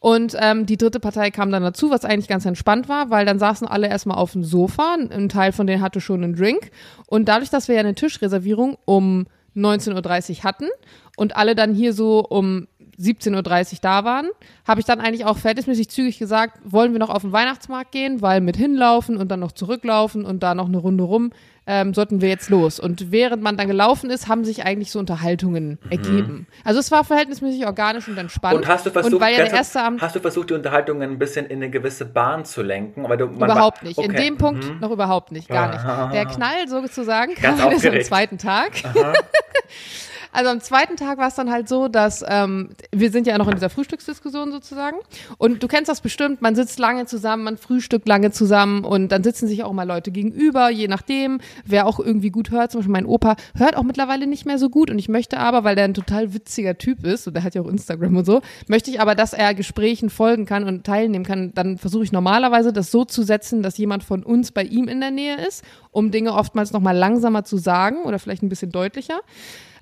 Und 0.03 0.35
ähm, 0.41 0.65
die 0.65 0.79
dritte 0.79 0.99
Partei 0.99 1.31
kam 1.31 1.53
dann 1.53 1.63
dazu, 1.63 1.91
was 1.91 2.07
eigentlich 2.07 2.27
ganz 2.27 2.47
entspannt 2.47 2.89
war, 2.89 3.11
weil 3.11 3.27
dann 3.27 3.39
saßen 3.39 3.69
alle 3.69 3.87
erstmal 3.87 4.17
auf 4.17 4.33
dem 4.33 4.45
Sofa. 4.45 4.97
Ein 5.11 5.29
Teil 5.29 5.53
von 5.53 5.67
denen 5.67 5.83
hatte 5.83 6.00
schon 6.01 6.25
einen 6.25 6.35
Drink. 6.35 6.71
Und 7.07 7.29
dadurch, 7.29 7.51
dass 7.51 7.69
wir 7.69 7.75
ja 7.77 7.81
eine 7.81 7.95
Tischreservierung 7.95 8.79
um 8.85 9.27
19.30 9.57 10.39
Uhr 10.39 10.45
hatten 10.45 10.69
und 11.17 11.37
alle 11.37 11.55
dann 11.55 11.75
hier 11.75 11.93
so 11.93 12.21
um 12.21 12.69
17.30 13.01 13.73
Uhr 13.73 13.79
da 13.83 14.05
waren, 14.05 14.29
habe 14.67 14.81
ich 14.81 14.87
dann 14.87 15.01
eigentlich 15.01 15.25
auch 15.25 15.39
verhältnismäßig 15.39 15.89
zügig 15.89 16.19
gesagt, 16.19 16.59
wollen 16.65 16.93
wir 16.93 16.99
noch 16.99 17.11
auf 17.11 17.23
den 17.23 17.33
Weihnachtsmarkt 17.33 17.93
gehen, 17.93 18.23
weil 18.23 18.41
mit 18.41 18.57
hinlaufen 18.57 19.17
und 19.17 19.31
dann 19.31 19.41
noch 19.41 19.53
zurücklaufen 19.53 20.25
und 20.25 20.43
da 20.43 20.55
noch 20.55 20.67
eine 20.67 20.79
Runde 20.79 21.05
rum, 21.05 21.33
ähm, 21.67 21.95
sollten 21.95 22.21
wir 22.21 22.29
jetzt 22.29 22.51
los. 22.51 22.81
Und 22.81 23.13
während 23.13 23.43
man 23.43 23.57
dann 23.57 23.69
gelaufen 23.69 24.11
ist, 24.11 24.29
haben 24.29 24.45
sich 24.45 24.65
eigentlich 24.65 24.91
so 24.91 24.99
Unterhaltungen 24.99 25.79
mhm. 25.85 25.91
ergeben. 25.91 26.47
Also 26.65 26.81
es 26.81 26.91
war 26.91 27.05
verhältnismäßig 27.05 27.65
organisch 27.67 28.09
und 28.09 28.19
entspannt. 28.19 28.57
Und 28.57 28.67
hast 28.67 28.87
du 28.87 28.91
versucht, 28.91 29.15
und 29.15 29.21
weil 29.21 29.35
ja 29.35 29.45
der 29.45 29.53
erste 29.53 29.81
Abend, 29.81 30.03
hast 30.03 30.17
du 30.17 30.21
versucht, 30.21 30.51
die 30.51 30.55
Unterhaltungen 30.55 31.11
ein 31.11 31.19
bisschen 31.19 31.47
in 31.47 31.59
eine 31.59 31.71
gewisse 31.71 32.07
Bahn 32.07 32.45
zu 32.45 32.63
lenken? 32.63 33.09
Weil 33.09 33.19
du, 33.19 33.27
überhaupt 33.27 33.83
nicht. 33.83 33.99
Okay. 33.99 34.09
In 34.09 34.17
dem 34.17 34.37
Punkt 34.37 34.65
mhm. 34.65 34.81
noch 34.81 34.91
überhaupt 34.91 35.33
nicht, 35.33 35.49
gar 35.49 35.69
nicht. 35.71 36.15
Der 36.15 36.27
Knall 36.27 36.67
sozusagen 36.67 37.35
kam 37.35 37.59
erst 37.59 37.87
am 37.87 38.01
zweiten 38.03 38.39
Tag. 38.39 38.73
Also 40.33 40.51
am 40.51 40.61
zweiten 40.61 40.97
Tag 40.97 41.19
war 41.19 41.29
es 41.29 41.35
dann 41.35 41.51
halt 41.51 41.69
so, 41.69 41.89
dass 41.89 42.25
ähm, 42.27 42.71
wir 42.93 43.11
sind 43.11 43.27
ja 43.27 43.37
noch 43.39 43.49
in 43.49 43.55
dieser 43.55 43.71
Frühstücksdiskussion 43.71 44.53
sozusagen. 44.53 44.99
Und 45.39 45.63
du 45.63 45.69
kennst 45.69 45.89
das 45.89 46.01
bestimmt, 46.01 46.41
man 46.41 46.55
sitzt 46.55 46.79
lange 46.79 47.07
zusammen, 47.07 47.45
man 47.45 47.57
frühstückt 47.57 48.07
lange 48.07 48.31
zusammen 48.31 48.85
und 48.85 49.11
dann 49.11 49.25
sitzen 49.25 49.49
sich 49.49 49.65
auch 49.65 49.73
mal 49.73 49.87
Leute 49.87 50.11
gegenüber, 50.11 50.71
je 50.71 50.89
nachdem, 50.89 51.41
wer 51.65 51.87
auch 51.87 51.99
irgendwie 51.99 52.31
gut 52.31 52.51
hört. 52.51 52.71
Zum 52.71 52.81
Beispiel 52.81 52.93
mein 52.93 53.07
Opa 53.07 53.37
hört 53.57 53.77
auch 53.77 53.83
mittlerweile 53.83 54.27
nicht 54.27 54.47
mehr 54.47 54.59
so 54.59 54.71
gut 54.71 54.91
und 54.91 54.99
ich 54.99 55.09
möchte 55.09 55.39
aber, 55.39 55.65
weil 55.65 55.75
der 55.75 55.85
ein 55.85 55.95
total 55.95 56.33
witziger 56.33 56.79
Typ 56.79 57.05
ist 57.05 57.27
und 57.27 57.35
der 57.35 57.43
hat 57.43 57.55
ja 57.55 57.63
auch 57.63 57.69
Instagram 57.69 58.17
und 58.17 58.25
so, 58.25 58.41
möchte 58.69 58.91
ich 58.91 59.01
aber, 59.01 59.15
dass 59.15 59.33
er 59.33 59.55
Gesprächen 59.55 60.11
folgen 60.11 60.47
kann 60.47 60.65
und 60.65 60.85
teilnehmen 60.85 61.25
kann. 61.25 61.53
Dann 61.55 61.79
versuche 61.79 62.05
ich 62.05 62.13
normalerweise 62.13 62.73
das 62.73 62.91
so 62.91 63.05
zu 63.05 63.23
setzen, 63.23 63.63
dass 63.63 63.79
jemand 63.79 64.05
von 64.05 64.23
uns 64.23 64.53
bei 64.53 64.63
ihm 64.63 64.89
in 64.89 65.01
der 65.01 65.11
Nähe 65.11 65.37
ist, 65.47 65.65
um 65.91 66.11
Dinge 66.11 66.35
oftmals 66.35 66.73
nochmal 66.73 66.97
langsamer 66.97 67.45
zu 67.45 67.57
sagen 67.57 68.03
oder 68.05 68.19
vielleicht 68.19 68.43
ein 68.43 68.49
bisschen 68.49 68.71
deutlicher. 68.71 69.21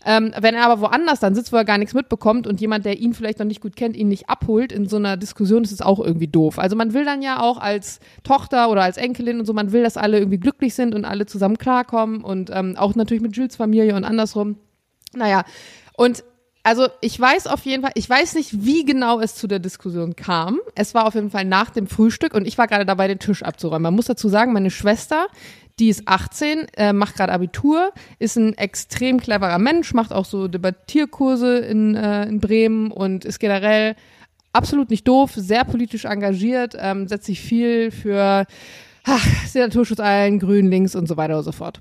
Ähm, 0.04 0.32
wenn 0.38 0.54
er 0.54 0.64
aber 0.64 0.80
woanders 0.80 1.20
dann 1.20 1.34
sitzt, 1.34 1.52
wo 1.52 1.56
er 1.56 1.64
gar 1.64 1.78
nichts 1.78 1.94
mitbekommt 1.94 2.46
und 2.46 2.60
jemand, 2.60 2.84
der 2.84 2.98
ihn 2.98 3.14
vielleicht 3.14 3.38
noch 3.40 3.46
nicht 3.46 3.60
gut 3.60 3.76
kennt, 3.76 3.96
ihn 3.96 4.08
nicht 4.08 4.28
abholt 4.28 4.72
in 4.72 4.88
so 4.88 4.96
einer 4.96 5.16
Diskussion, 5.16 5.64
ist 5.64 5.72
es 5.72 5.82
auch 5.82 5.98
irgendwie 5.98 6.28
doof. 6.28 6.58
Also 6.58 6.76
man 6.76 6.94
will 6.94 7.04
dann 7.04 7.20
ja 7.20 7.40
auch 7.40 7.58
als 7.58 8.00
Tochter 8.22 8.70
oder 8.70 8.82
als 8.82 8.96
Enkelin 8.96 9.40
und 9.40 9.46
so, 9.46 9.52
man 9.52 9.72
will, 9.72 9.82
dass 9.82 9.96
alle 9.96 10.18
irgendwie 10.18 10.38
glücklich 10.38 10.74
sind 10.74 10.94
und 10.94 11.04
alle 11.04 11.26
zusammen 11.26 11.58
klarkommen 11.58 12.22
und 12.22 12.50
ähm, 12.52 12.76
auch 12.76 12.94
natürlich 12.94 13.22
mit 13.22 13.36
Jules 13.36 13.56
Familie 13.56 13.96
und 13.96 14.04
andersrum. 14.04 14.56
Naja, 15.14 15.44
und 15.96 16.22
also 16.62 16.86
ich 17.00 17.18
weiß 17.18 17.46
auf 17.46 17.64
jeden 17.64 17.82
Fall, 17.82 17.92
ich 17.94 18.08
weiß 18.08 18.34
nicht, 18.34 18.64
wie 18.64 18.84
genau 18.84 19.20
es 19.20 19.34
zu 19.34 19.46
der 19.46 19.58
Diskussion 19.58 20.16
kam. 20.16 20.60
Es 20.74 20.94
war 20.94 21.06
auf 21.06 21.14
jeden 21.14 21.30
Fall 21.30 21.44
nach 21.46 21.70
dem 21.70 21.86
Frühstück 21.86 22.34
und 22.34 22.46
ich 22.46 22.58
war 22.58 22.66
gerade 22.66 22.84
dabei, 22.84 23.08
den 23.08 23.18
Tisch 23.18 23.42
abzuräumen. 23.42 23.84
Man 23.84 23.94
muss 23.94 24.06
dazu 24.06 24.28
sagen, 24.28 24.52
meine 24.52 24.70
Schwester, 24.70 25.28
die 25.78 25.88
ist 25.88 26.02
18, 26.06 26.66
äh, 26.76 26.92
macht 26.92 27.16
gerade 27.16 27.32
Abitur, 27.32 27.92
ist 28.18 28.36
ein 28.36 28.56
extrem 28.56 29.20
cleverer 29.20 29.58
Mensch, 29.58 29.94
macht 29.94 30.12
auch 30.12 30.24
so 30.24 30.48
Debattierkurse 30.48 31.58
in, 31.58 31.94
äh, 31.94 32.26
in 32.26 32.40
Bremen 32.40 32.90
und 32.90 33.24
ist 33.24 33.38
generell 33.38 33.94
absolut 34.52 34.90
nicht 34.90 35.06
doof, 35.06 35.32
sehr 35.34 35.64
politisch 35.64 36.04
engagiert, 36.04 36.74
ähm, 36.78 37.06
setzt 37.06 37.26
sich 37.26 37.40
viel 37.40 37.90
für 37.90 38.46
ach, 39.04 39.26
Naturschutz 39.54 40.00
ein, 40.00 40.38
Grün, 40.38 40.70
Links 40.70 40.94
und 40.94 41.06
so 41.06 41.16
weiter 41.16 41.38
und 41.38 41.44
so 41.44 41.52
fort. 41.52 41.80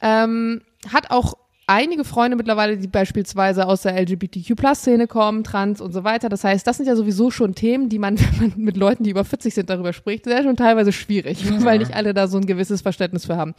Ähm, 0.00 0.62
hat 0.92 1.10
auch 1.10 1.34
einige 1.72 2.04
Freunde 2.04 2.36
mittlerweile, 2.36 2.76
die 2.76 2.86
beispielsweise 2.86 3.66
aus 3.66 3.82
der 3.82 3.98
LGBTQ-Plus-Szene 4.00 5.06
kommen, 5.06 5.42
trans 5.42 5.80
und 5.80 5.92
so 5.92 6.04
weiter. 6.04 6.28
Das 6.28 6.44
heißt, 6.44 6.66
das 6.66 6.76
sind 6.76 6.86
ja 6.86 6.96
sowieso 6.96 7.30
schon 7.30 7.54
Themen, 7.54 7.88
die 7.88 7.98
man, 7.98 8.18
wenn 8.20 8.38
man 8.38 8.52
mit 8.56 8.76
Leuten, 8.76 9.04
die 9.04 9.10
über 9.10 9.24
40 9.24 9.54
sind, 9.54 9.70
darüber 9.70 9.92
spricht, 9.92 10.24
sehr 10.24 10.42
schon 10.42 10.56
teilweise 10.56 10.92
schwierig, 10.92 11.44
ja. 11.44 11.64
weil 11.64 11.78
nicht 11.78 11.94
alle 11.94 12.14
da 12.14 12.28
so 12.28 12.36
ein 12.36 12.46
gewisses 12.46 12.82
Verständnis 12.82 13.26
für 13.26 13.36
haben. 13.36 13.54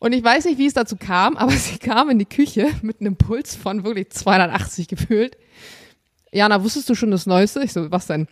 Und 0.00 0.12
ich 0.12 0.22
weiß 0.22 0.44
nicht, 0.44 0.58
wie 0.58 0.66
es 0.66 0.74
dazu 0.74 0.96
kam, 0.96 1.36
aber 1.36 1.52
sie 1.56 1.78
kam 1.78 2.10
in 2.10 2.18
die 2.18 2.26
Küche 2.26 2.68
mit 2.82 3.00
einem 3.00 3.16
Puls 3.16 3.54
von 3.54 3.84
wirklich 3.84 4.10
280 4.10 4.88
gefühlt. 4.88 5.36
Jana, 6.32 6.62
wusstest 6.62 6.90
du 6.90 6.94
schon 6.94 7.10
das 7.10 7.26
Neueste? 7.26 7.62
Ich 7.62 7.72
so, 7.72 7.90
was 7.90 8.06
denn? 8.06 8.28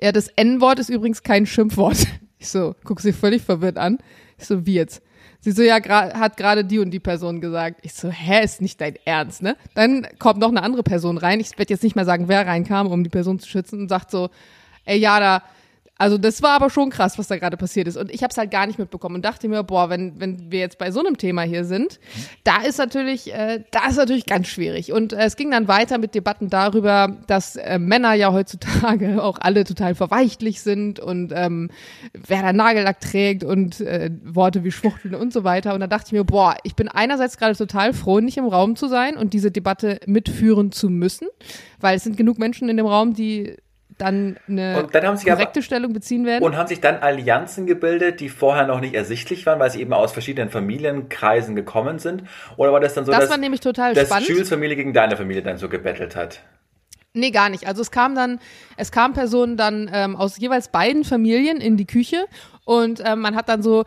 Ja, 0.00 0.12
das 0.12 0.28
N-Wort 0.28 0.78
ist 0.78 0.88
übrigens 0.88 1.22
kein 1.22 1.46
Schimpfwort. 1.46 1.98
Ich 2.38 2.48
so, 2.48 2.74
guck 2.82 3.00
sie 3.00 3.12
völlig 3.12 3.40
verwirrt 3.40 3.78
an. 3.78 3.98
Ich 4.36 4.46
so, 4.46 4.66
wie 4.66 4.74
jetzt? 4.74 5.00
Sie 5.44 5.50
so, 5.50 5.62
ja, 5.62 5.82
hat 5.84 6.36
gerade 6.36 6.64
die 6.64 6.78
und 6.78 6.92
die 6.92 7.00
Person 7.00 7.40
gesagt. 7.40 7.80
Ich 7.82 7.94
so, 7.94 8.10
hä, 8.10 8.44
ist 8.44 8.62
nicht 8.62 8.80
dein 8.80 8.94
Ernst, 9.04 9.42
ne? 9.42 9.56
Dann 9.74 10.06
kommt 10.20 10.38
noch 10.38 10.50
eine 10.50 10.62
andere 10.62 10.84
Person 10.84 11.18
rein. 11.18 11.40
Ich 11.40 11.58
werde 11.58 11.74
jetzt 11.74 11.82
nicht 11.82 11.96
mehr 11.96 12.04
sagen, 12.04 12.28
wer 12.28 12.46
reinkam, 12.46 12.86
um 12.86 13.02
die 13.02 13.10
Person 13.10 13.40
zu 13.40 13.48
schützen 13.48 13.80
und 13.80 13.88
sagt 13.88 14.12
so, 14.12 14.30
ey, 14.84 14.98
ja, 14.98 15.18
da, 15.18 15.42
also 16.02 16.18
das 16.18 16.42
war 16.42 16.50
aber 16.50 16.68
schon 16.68 16.90
krass, 16.90 17.16
was 17.16 17.28
da 17.28 17.38
gerade 17.38 17.56
passiert 17.56 17.86
ist. 17.86 17.96
Und 17.96 18.10
ich 18.10 18.24
habe 18.24 18.32
es 18.32 18.36
halt 18.36 18.50
gar 18.50 18.66
nicht 18.66 18.76
mitbekommen 18.76 19.14
und 19.14 19.24
dachte 19.24 19.46
mir, 19.46 19.62
boah, 19.62 19.88
wenn, 19.88 20.18
wenn 20.18 20.50
wir 20.50 20.58
jetzt 20.58 20.76
bei 20.76 20.90
so 20.90 20.98
einem 20.98 21.16
Thema 21.16 21.42
hier 21.42 21.64
sind, 21.64 22.00
da 22.42 22.62
ist 22.62 22.78
natürlich, 22.78 23.32
äh, 23.32 23.62
da 23.70 23.86
ist 23.86 23.98
natürlich 23.98 24.26
ganz 24.26 24.48
schwierig. 24.48 24.92
Und 24.92 25.12
äh, 25.12 25.20
es 25.20 25.36
ging 25.36 25.52
dann 25.52 25.68
weiter 25.68 25.98
mit 25.98 26.16
Debatten 26.16 26.50
darüber, 26.50 27.18
dass 27.28 27.54
äh, 27.54 27.78
Männer 27.78 28.14
ja 28.14 28.32
heutzutage 28.32 29.22
auch 29.22 29.38
alle 29.40 29.62
total 29.62 29.94
verweichtlich 29.94 30.60
sind 30.60 30.98
und 30.98 31.32
ähm, 31.36 31.70
wer 32.12 32.42
da 32.42 32.52
Nagellack 32.52 33.00
trägt 33.00 33.44
und 33.44 33.80
äh, 33.80 34.10
Worte 34.24 34.64
wie 34.64 34.72
Schwuchteln 34.72 35.14
und 35.14 35.32
so 35.32 35.44
weiter. 35.44 35.72
Und 35.72 35.78
da 35.78 35.86
dachte 35.86 36.06
ich 36.06 36.12
mir, 36.14 36.24
boah, 36.24 36.56
ich 36.64 36.74
bin 36.74 36.88
einerseits 36.88 37.38
gerade 37.38 37.54
total 37.54 37.92
froh, 37.92 38.18
nicht 38.18 38.38
im 38.38 38.46
Raum 38.46 38.74
zu 38.74 38.88
sein 38.88 39.16
und 39.16 39.34
diese 39.34 39.52
Debatte 39.52 40.00
mitführen 40.06 40.72
zu 40.72 40.88
müssen, 40.88 41.28
weil 41.78 41.94
es 41.94 42.02
sind 42.02 42.16
genug 42.16 42.40
Menschen 42.40 42.68
in 42.68 42.76
dem 42.76 42.86
Raum, 42.86 43.14
die 43.14 43.56
dann 44.02 44.36
eine 44.48 44.86
dann 44.92 45.16
korrekte 45.16 45.58
aber, 45.58 45.62
Stellung 45.62 45.92
beziehen 45.92 46.26
werden. 46.26 46.44
Und 46.44 46.56
haben 46.56 46.66
sich 46.66 46.80
dann 46.80 46.96
Allianzen 46.96 47.66
gebildet, 47.66 48.20
die 48.20 48.28
vorher 48.28 48.66
noch 48.66 48.80
nicht 48.80 48.94
ersichtlich 48.94 49.46
waren, 49.46 49.58
weil 49.58 49.70
sie 49.70 49.80
eben 49.80 49.92
aus 49.92 50.12
verschiedenen 50.12 50.50
Familienkreisen 50.50 51.54
gekommen 51.54 51.98
sind? 51.98 52.24
Oder 52.56 52.72
war 52.72 52.80
das 52.80 52.94
dann 52.94 53.04
so, 53.04 53.12
das 53.12 53.22
dass, 53.22 53.30
war 53.30 53.38
nämlich 53.38 53.60
total 53.60 53.94
dass 53.94 54.08
spannend. 54.08 54.28
Jules 54.28 54.48
Familie 54.48 54.76
gegen 54.76 54.92
deine 54.92 55.16
Familie 55.16 55.42
dann 55.42 55.56
so 55.56 55.68
gebettelt 55.68 56.16
hat? 56.16 56.40
Nee, 57.14 57.30
gar 57.30 57.50
nicht. 57.50 57.66
Also 57.66 57.82
es 57.82 57.90
kam 57.90 58.14
dann, 58.14 58.40
es 58.76 58.90
kamen 58.90 59.12
Personen 59.12 59.56
dann 59.56 59.90
ähm, 59.92 60.16
aus 60.16 60.38
jeweils 60.38 60.68
beiden 60.68 61.04
Familien 61.04 61.60
in 61.60 61.76
die 61.76 61.86
Küche 61.86 62.24
und 62.64 63.02
ähm, 63.04 63.20
man 63.20 63.34
hat 63.34 63.48
dann 63.48 63.62
so, 63.62 63.84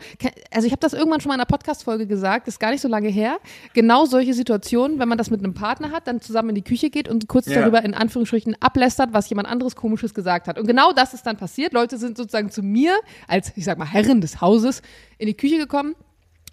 also 0.50 0.66
ich 0.66 0.72
habe 0.72 0.80
das 0.80 0.92
irgendwann 0.92 1.20
schon 1.20 1.28
mal 1.28 1.34
in 1.34 1.40
einer 1.40 1.46
Podcast-Folge 1.46 2.06
gesagt, 2.06 2.46
ist 2.46 2.60
gar 2.60 2.70
nicht 2.70 2.82
so 2.82 2.88
lange 2.88 3.08
her. 3.08 3.38
Genau 3.72 4.04
solche 4.04 4.34
Situationen, 4.34 4.98
wenn 4.98 5.08
man 5.08 5.16
das 5.16 5.30
mit 5.30 5.42
einem 5.42 5.54
Partner 5.54 5.90
hat, 5.92 6.06
dann 6.06 6.20
zusammen 6.20 6.50
in 6.50 6.54
die 6.56 6.64
Küche 6.64 6.90
geht 6.90 7.08
und 7.08 7.26
kurz 7.26 7.46
ja. 7.46 7.60
darüber 7.60 7.82
in 7.82 7.94
Anführungsstrichen 7.94 8.56
ablästert, 8.60 9.12
was 9.12 9.28
jemand 9.30 9.48
anderes 9.48 9.76
Komisches 9.76 10.12
gesagt 10.12 10.46
hat. 10.46 10.58
Und 10.58 10.66
genau 10.66 10.92
das 10.92 11.14
ist 11.14 11.26
dann 11.26 11.38
passiert. 11.38 11.72
Leute 11.72 11.96
sind 11.96 12.18
sozusagen 12.18 12.50
zu 12.50 12.62
mir 12.62 12.94
als, 13.28 13.52
ich 13.56 13.64
sag 13.64 13.78
mal, 13.78 13.86
Herrin 13.86 14.20
des 14.20 14.40
Hauses 14.42 14.82
in 15.16 15.26
die 15.26 15.36
Küche 15.36 15.56
gekommen 15.56 15.94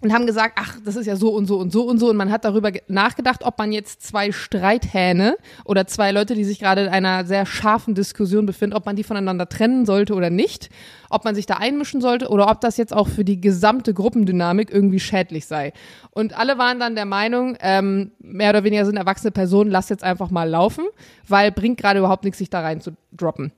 und 0.04 0.12
haben 0.12 0.26
gesagt, 0.26 0.58
ach, 0.60 0.76
das 0.84 0.96
ist 0.96 1.06
ja 1.06 1.16
so 1.16 1.30
und 1.30 1.46
so 1.46 1.56
und 1.56 1.72
so 1.72 1.88
und 1.88 1.98
so. 1.98 2.10
Und 2.10 2.16
man 2.16 2.30
hat 2.30 2.44
darüber 2.44 2.70
nachgedacht, 2.88 3.42
ob 3.42 3.58
man 3.58 3.72
jetzt 3.72 4.02
zwei 4.02 4.32
Streithähne 4.32 5.38
oder 5.64 5.86
zwei 5.86 6.12
Leute, 6.12 6.34
die 6.34 6.44
sich 6.44 6.58
gerade 6.58 6.82
in 6.82 6.88
einer 6.88 7.24
sehr 7.24 7.46
scharfen 7.46 7.94
Diskussion 7.94 8.44
befinden, 8.44 8.76
ob 8.76 8.84
man 8.84 8.96
die 8.96 9.02
voneinander 9.02 9.48
trennen 9.48 9.86
sollte 9.86 10.12
oder 10.12 10.28
nicht, 10.28 10.68
ob 11.08 11.24
man 11.24 11.34
sich 11.34 11.46
da 11.46 11.54
einmischen 11.54 12.02
sollte 12.02 12.28
oder 12.28 12.50
ob 12.50 12.60
das 12.60 12.76
jetzt 12.76 12.94
auch 12.94 13.08
für 13.08 13.24
die 13.24 13.40
gesamte 13.40 13.94
Gruppendynamik 13.94 14.70
irgendwie 14.70 15.00
schädlich 15.00 15.46
sei. 15.46 15.72
Und 16.10 16.36
alle 16.38 16.58
waren 16.58 16.78
dann 16.78 16.96
der 16.96 17.06
Meinung, 17.06 17.56
ähm, 17.60 18.12
mehr 18.18 18.50
oder 18.50 18.62
weniger 18.62 18.84
sind 18.84 18.98
erwachsene 18.98 19.30
Personen, 19.30 19.70
lass 19.70 19.88
jetzt 19.88 20.04
einfach 20.04 20.30
mal 20.30 20.48
laufen, 20.48 20.84
weil 21.26 21.50
bringt 21.50 21.78
gerade 21.78 22.00
überhaupt 22.00 22.24
nichts, 22.24 22.38
sich 22.38 22.50
da 22.50 22.60
rein 22.60 22.82
zu 22.82 22.92
droppen. 23.12 23.52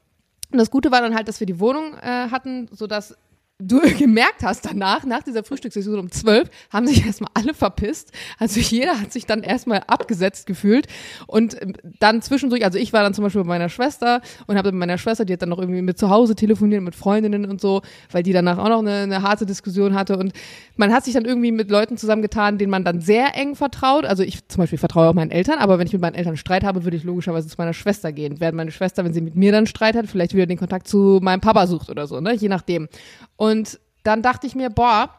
Und 0.52 0.58
das 0.58 0.70
Gute 0.70 0.92
war 0.92 1.00
dann 1.00 1.16
halt, 1.16 1.26
dass 1.26 1.40
wir 1.40 1.46
die 1.46 1.58
Wohnung 1.58 1.94
äh, 2.00 2.30
hatten, 2.30 2.68
sodass 2.70 3.16
du 3.58 3.80
gemerkt 3.98 4.42
hast 4.42 4.66
danach, 4.66 5.04
nach 5.04 5.22
dieser 5.22 5.42
Frühstückssession 5.42 5.98
um 5.98 6.10
zwölf, 6.10 6.48
haben 6.70 6.86
sich 6.86 7.06
erstmal 7.06 7.30
alle 7.34 7.54
verpisst. 7.54 8.12
Also 8.38 8.60
jeder 8.60 9.00
hat 9.00 9.12
sich 9.12 9.26
dann 9.26 9.42
erstmal 9.42 9.82
abgesetzt 9.86 10.46
gefühlt. 10.46 10.86
Und 11.26 11.60
ähm, 11.62 11.74
dann 11.98 12.22
zwischendurch, 12.22 12.64
also 12.64 12.78
ich 12.78 12.92
war 12.92 13.02
dann 13.02 13.14
zum 13.14 13.24
Beispiel 13.24 13.42
bei 13.42 13.48
meiner 13.48 13.68
Schwester 13.68 14.20
und 14.46 14.56
habe 14.56 14.72
mit 14.72 14.80
meiner 14.80 14.98
Schwester, 14.98 15.24
die 15.24 15.32
hat 15.32 15.42
dann 15.42 15.48
noch 15.48 15.58
irgendwie 15.58 15.82
mit 15.82 15.98
zu 15.98 16.10
Hause 16.10 16.34
telefoniert, 16.34 16.82
mit 16.82 16.94
Freundinnen 16.94 17.46
und 17.46 17.60
so, 17.60 17.82
weil 18.10 18.22
die 18.22 18.32
danach 18.32 18.58
auch 18.58 18.68
noch 18.68 18.80
eine, 18.80 19.02
eine 19.02 19.22
harte 19.22 19.46
Diskussion 19.46 19.94
hatte. 19.94 20.18
Und 20.18 20.32
man 20.76 20.92
hat 20.92 21.04
sich 21.04 21.14
dann 21.14 21.24
irgendwie 21.24 21.52
mit 21.52 21.70
Leuten 21.70 21.96
zusammengetan, 21.96 22.58
denen 22.58 22.70
man 22.70 22.84
dann 22.84 23.00
sehr 23.00 23.34
eng 23.36 23.54
vertraut. 23.54 24.04
Also 24.04 24.22
ich 24.22 24.46
zum 24.48 24.62
Beispiel 24.62 24.78
vertraue 24.78 25.08
auch 25.08 25.14
meinen 25.14 25.30
Eltern, 25.30 25.58
aber 25.58 25.78
wenn 25.78 25.86
ich 25.86 25.92
mit 25.92 26.02
meinen 26.02 26.14
Eltern 26.14 26.36
Streit 26.36 26.64
habe, 26.64 26.84
würde 26.84 26.96
ich 26.96 27.04
logischerweise 27.04 27.48
zu 27.48 27.54
meiner 27.56 27.72
Schwester 27.72 28.12
gehen. 28.12 28.38
Während 28.38 28.56
meine 28.56 28.70
Schwester, 28.70 29.04
wenn 29.04 29.14
sie 29.14 29.22
mit 29.22 29.34
mir 29.34 29.52
dann 29.52 29.66
Streit 29.66 29.96
hat, 29.96 30.06
vielleicht 30.06 30.34
wieder 30.34 30.46
den 30.46 30.58
Kontakt 30.58 30.88
zu 30.88 31.20
meinem 31.22 31.40
Papa 31.40 31.66
sucht 31.66 31.88
oder 31.88 32.06
so, 32.06 32.20
ne? 32.20 32.34
Je 32.34 32.48
nachdem. 32.48 32.88
Und 33.36 33.45
dann 34.02 34.22
dachte 34.22 34.46
ich 34.46 34.54
mir, 34.54 34.70
boah, 34.70 35.10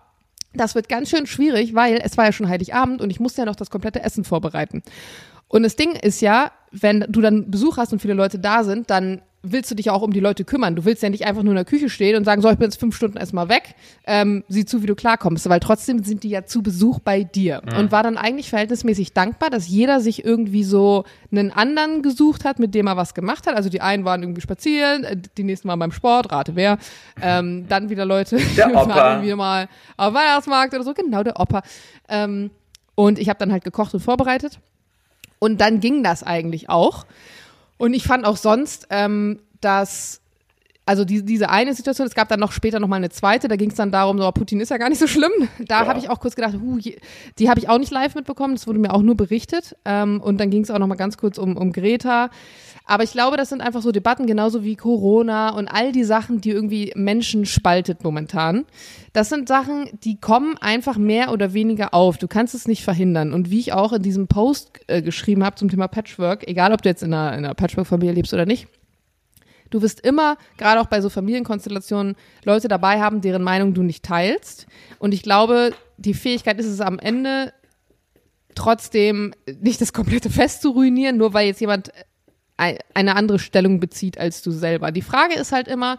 das 0.54 0.76
wird 0.76 0.90
ganz 0.90 1.10
schön 1.10 1.28
schwierig, 1.28 1.76
weil 1.76 2.00
es 2.04 2.18
war 2.18 2.26
ja 2.26 2.32
schon 2.32 2.50
Heiligabend 2.50 3.02
und 3.02 3.10
ich 3.10 3.20
musste 3.20 3.42
ja 3.42 3.46
noch 3.46 3.56
das 3.56 3.70
komplette 3.70 4.02
Essen 4.02 4.24
vorbereiten. 4.24 4.82
Und 5.48 5.64
das 5.64 5.76
Ding 5.76 5.92
ist 5.92 6.22
ja, 6.22 6.52
wenn 6.72 7.06
du 7.08 7.22
dann 7.22 7.50
Besuch 7.50 7.78
hast 7.78 7.94
und 7.94 8.02
viele 8.02 8.14
Leute 8.14 8.40
da 8.40 8.64
sind, 8.64 8.90
dann 8.90 9.22
willst 9.52 9.72
du 9.72 9.76
dich 9.76 9.90
auch 9.90 10.02
um 10.02 10.12
die 10.12 10.20
Leute 10.20 10.44
kümmern. 10.46 10.76
Du 10.76 10.86
willst 10.86 11.04
ja 11.04 11.10
nicht 11.10 11.26
einfach 11.26 11.44
nur 11.44 11.52
in 11.52 11.58
der 11.58 11.66
Küche 11.66 11.90
stehen 11.90 12.16
und 12.16 12.26
sagen, 12.26 12.42
so, 12.42 12.50
ich 12.50 12.58
bin 12.58 12.66
jetzt 12.66 12.80
fünf 12.80 12.96
Stunden 12.96 13.18
erstmal 13.18 13.50
weg, 13.50 13.76
ähm, 14.06 14.44
sieh 14.48 14.66
zu, 14.66 14.82
wie 14.84 14.88
du 14.88 14.96
klarkommst, 14.96 15.48
weil 15.50 15.60
trotzdem 15.60 16.04
sind 16.04 16.24
die 16.24 16.30
ja 16.30 16.46
zu 16.46 16.62
Besuch 16.62 17.00
bei 17.00 17.24
dir. 17.24 17.62
Mhm. 17.66 17.78
Und 17.78 17.92
war 17.92 18.04
dann 18.04 18.18
eigentlich 18.18 18.50
verhältnismäßig 18.50 19.14
dankbar, 19.14 19.50
dass 19.50 19.68
jeder 19.68 20.00
sich 20.00 20.24
irgendwie 20.24 20.64
so 20.64 21.04
einen 21.32 21.52
anderen 21.52 22.02
gesucht 22.02 22.46
hat, 22.46 22.60
mit 22.60 22.74
dem 22.76 22.88
er 22.88 22.98
was 22.98 23.14
gemacht 23.14 23.48
hat. 23.48 23.56
Also 23.56 23.70
die 23.70 23.82
einen 23.82 24.06
waren 24.06 24.22
irgendwie 24.22 24.42
spazieren, 24.42 25.04
äh, 25.04 25.18
die 25.38 25.44
nächsten 25.44 25.68
waren 25.68 25.80
beim 25.80 25.92
Sport, 25.92 26.32
rate 26.32 26.56
wer. 26.56 26.78
Ähm, 27.22 27.66
dann 27.70 27.90
wieder 27.90 28.06
Leute, 28.06 28.38
Opa. 28.74 28.90
waren 28.90 29.38
mal 29.38 29.68
auf 29.98 30.14
Weihnachtsmarkt 30.14 30.74
oder 30.74 30.84
so, 30.84 30.94
genau, 30.94 31.24
der 31.24 31.40
Opa. 31.40 31.62
Ähm, 32.10 32.52
und 32.96 33.20
ich 33.20 33.30
habe 33.30 33.40
dann 33.40 33.52
halt 33.52 33.64
gekocht 33.64 33.94
und 33.94 34.00
vorbereitet. 34.00 34.60
Und 35.40 35.62
dann 35.62 35.80
ging 35.80 36.04
das 36.04 36.24
eigentlich 36.24 36.70
auch. 36.70 37.06
Und 37.78 37.94
ich 37.94 38.04
fand 38.04 38.26
auch 38.26 38.38
sonst, 38.38 38.88
ähm, 38.90 39.42
dass 39.62 40.22
also 40.88 41.06
die, 41.06 41.24
diese 41.24 41.50
eine 41.50 41.74
Situation, 41.74 42.08
es 42.08 42.16
gab 42.16 42.30
dann 42.30 42.40
noch 42.40 42.52
später 42.52 42.80
noch 42.80 42.88
mal 42.88 42.96
eine 42.96 43.10
zweite, 43.10 43.48
da 43.48 43.56
ging 43.56 43.70
es 43.70 43.76
dann 43.76 43.92
darum, 43.92 44.18
so, 44.18 44.32
Putin 44.32 44.60
ist 44.60 44.70
ja 44.70 44.78
gar 44.78 44.90
nicht 44.90 45.00
so 45.00 45.08
schlimm. 45.08 45.32
Da 45.68 45.82
Ja. 45.84 45.88
habe 45.88 46.00
ich 46.00 46.10
auch 46.10 46.20
kurz 46.20 46.36
gedacht, 46.36 46.56
huh, 46.62 46.78
je- 46.80 46.98
die 47.40 47.50
habe 47.50 47.60
ich 47.60 47.70
auch 47.70 47.78
nicht 47.78 47.92
live 47.92 48.16
mitbekommen, 48.16 48.56
das 48.56 48.66
wurde 48.68 48.80
mir 48.80 48.94
auch 48.94 49.02
nur 49.02 49.16
berichtet. 49.16 49.76
Ähm, 49.86 50.22
und 50.22 50.40
dann 50.40 50.50
ging 50.50 50.64
es 50.64 50.72
auch 50.72 50.80
noch 50.80 50.88
mal 50.88 50.96
ganz 50.96 51.18
kurz 51.18 51.38
um, 51.38 51.56
um 51.58 51.72
Greta. 51.72 52.30
Aber 52.90 53.04
ich 53.04 53.12
glaube, 53.12 53.36
das 53.36 53.50
sind 53.50 53.60
einfach 53.60 53.82
so 53.82 53.92
Debatten, 53.92 54.28
genauso 54.28 54.64
wie 54.64 54.78
Corona 54.78 55.50
und 55.50 55.68
all 55.68 55.92
die 55.92 56.06
Sachen, 56.06 56.40
die 56.40 56.52
irgendwie 56.52 56.94
Menschen 56.96 57.46
spaltet 57.46 58.02
momentan. 58.06 58.64
Das 59.12 59.28
sind 59.28 59.50
Sachen, 59.50 59.90
die 60.06 60.22
kommen 60.22 60.58
einfach 60.62 60.98
mehr 60.98 61.34
oder 61.34 61.52
weniger 61.54 61.94
auf. 61.94 62.18
Du 62.18 62.30
kannst 62.30 62.56
es 62.56 62.66
nicht 62.66 62.84
verhindern. 62.86 63.34
Und 63.34 63.52
wie 63.52 63.60
ich 63.60 63.74
auch 63.74 63.92
in 63.92 64.02
diesem 64.04 64.28
Post 64.30 64.72
äh, 64.88 65.02
geschrieben 65.02 65.44
habe 65.44 65.58
zum 65.58 65.70
Thema 65.70 65.90
Patchwork, 65.90 66.48
egal 66.48 66.72
ob 66.72 66.82
du 66.82 66.88
jetzt 66.88 67.04
in 67.04 67.14
einer, 67.14 67.38
in 67.38 67.44
einer 67.44 67.54
Patchwork-Familie 67.56 68.14
lebst 68.14 68.34
oder 68.34 68.46
nicht, 68.46 68.68
Du 69.70 69.82
wirst 69.82 70.00
immer, 70.02 70.38
gerade 70.58 70.80
auch 70.82 70.88
bei 70.88 71.02
so 71.02 71.10
Familienkonstellationen, 71.10 72.16
Leute 72.46 72.68
dabei 72.68 73.00
haben, 73.02 73.22
deren 73.22 73.44
Meinung 73.44 73.74
du 73.74 73.84
nicht 73.84 74.04
teilst. 74.04 74.68
Und 75.00 75.14
ich 75.14 75.24
glaube, 75.24 75.74
die 75.98 76.14
Fähigkeit 76.14 76.60
ist 76.60 76.68
es 76.68 76.82
am 76.82 77.00
Ende 77.00 77.54
trotzdem 78.56 79.34
nicht 79.60 79.82
das 79.82 79.94
komplette 79.94 80.30
Fest 80.30 80.62
zu 80.62 80.72
ruinieren, 80.72 81.18
nur 81.18 81.34
weil 81.34 81.48
jetzt 81.48 81.62
jemand 81.62 81.92
ei- 82.58 82.80
eine 82.94 83.16
andere 83.16 83.40
Stellung 83.40 83.80
bezieht 83.80 84.18
als 84.18 84.42
du 84.42 84.52
selber. 84.52 84.92
Die 84.92 85.02
Frage 85.02 85.36
ist 85.36 85.52
halt 85.52 85.68
immer, 85.68 85.98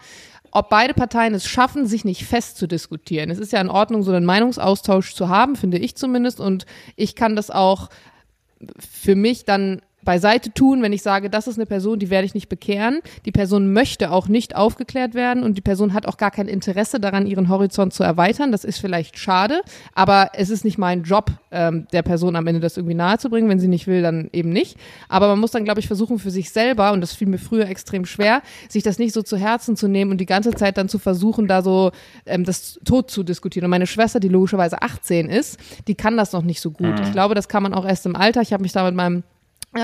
ob 0.51 0.71
beide 0.71 0.95
Parteien 0.95 1.35
es 1.35 1.47
schaffen, 1.47 1.87
sich 1.87 2.05
nicht 2.05 2.25
fest 2.25 2.57
zu 2.57 2.67
diskutieren. 2.67 3.31
Es 3.31 3.39
ist 3.39 3.53
ja 3.53 3.61
in 3.61 3.69
Ordnung, 3.69 4.03
so 4.03 4.13
einen 4.13 4.25
Meinungsaustausch 4.27 5.15
zu 5.15 5.29
haben, 5.29 5.57
finde 5.57 5.79
ich 5.79 5.95
zumindest. 5.95 6.41
Und 6.41 6.65
ich 6.97 7.15
kann 7.15 7.37
das 7.37 7.51
auch 7.51 7.91
für 8.79 9.15
mich 9.15 9.45
dann 9.45 9.83
beiseite 10.09 10.55
tun, 10.55 10.81
wenn 10.81 10.95
ich 10.95 11.03
sage, 11.03 11.29
das 11.29 11.47
ist 11.49 11.59
eine 11.59 11.67
Person, 11.67 11.99
die 11.99 12.09
werde 12.09 12.25
ich 12.25 12.33
nicht 12.33 12.49
bekehren. 12.49 13.01
Die 13.27 13.31
Person 13.31 13.75
möchte 13.75 14.11
auch 14.11 14.27
nicht 14.27 14.57
aufgeklärt 14.57 15.13
werden 15.13 15.43
und 15.43 15.59
die 15.59 15.61
Person 15.61 15.93
hat 15.93 16.07
auch 16.07 16.17
gar 16.17 16.31
kein 16.31 16.49
Interesse 16.49 16.99
daran, 16.99 17.27
ihren 17.27 17.51
Horizont 17.51 17.93
zu 17.93 18.05
erweitern. 18.05 18.51
Das 18.51 18.65
ist 18.65 18.79
vielleicht 18.79 19.19
schade, 19.19 19.61
aber 19.95 20.31
es 20.33 20.49
ist 20.49 20.65
nicht 20.65 20.79
mein 20.79 21.03
Job, 21.03 21.31
ähm, 21.51 21.87
der 21.93 22.01
Person 22.01 22.37
am 22.37 22.47
Ende 22.47 22.59
das 22.59 22.79
irgendwie 22.79 22.95
nahezubringen. 22.95 23.51
Wenn 23.51 23.61
sie 23.61 23.69
nicht 23.69 23.87
will, 23.87 24.01
dann 24.01 24.31
eben 24.33 24.49
nicht. 24.49 24.79
Aber 25.11 25.29
man 25.29 25.41
muss 25.41 25.51
dann, 25.51 25.65
glaube 25.65 25.81
ich, 25.81 25.87
versuchen 25.87 26.19
für 26.19 26.31
sich 26.31 26.53
selber, 26.53 26.93
und 26.93 27.03
das 27.03 27.13
fiel 27.13 27.29
mir 27.29 27.37
früher 27.37 27.69
extrem 27.69 28.07
schwer, 28.07 28.41
sich 28.71 28.83
das 28.83 28.99
nicht 28.99 29.13
so 29.13 29.21
zu 29.21 29.37
Herzen 29.37 29.77
zu 29.77 29.89
nehmen 29.89 30.11
und 30.11 30.23
die 30.23 30.27
ganze 30.27 30.53
Zeit 30.53 30.79
dann 30.79 30.89
zu 30.89 30.99
versuchen, 30.99 31.49
da 31.49 31.61
so 31.61 31.93
ähm, 32.25 32.45
das 32.45 32.81
tot 32.83 33.11
zu 33.11 33.25
diskutieren. 33.25 33.67
Und 33.67 33.71
meine 33.73 33.87
Schwester, 33.87 34.21
die 34.21 34.29
logischerweise 34.29 34.81
18 34.81 35.29
ist, 35.29 35.59
die 35.87 35.97
kann 35.97 36.17
das 36.17 36.33
noch 36.33 36.45
nicht 36.45 36.63
so 36.63 36.71
gut. 36.71 36.99
Ich 37.03 37.13
glaube, 37.13 37.35
das 37.35 37.47
kann 37.47 37.63
man 37.63 37.75
auch 37.75 37.85
erst 37.85 38.07
im 38.07 38.17
Alter. 38.17 38.41
Ich 38.41 38.55
habe 38.55 38.63
mich 38.63 38.73
da 38.73 38.87
mit 38.87 38.95
meinem 38.95 39.23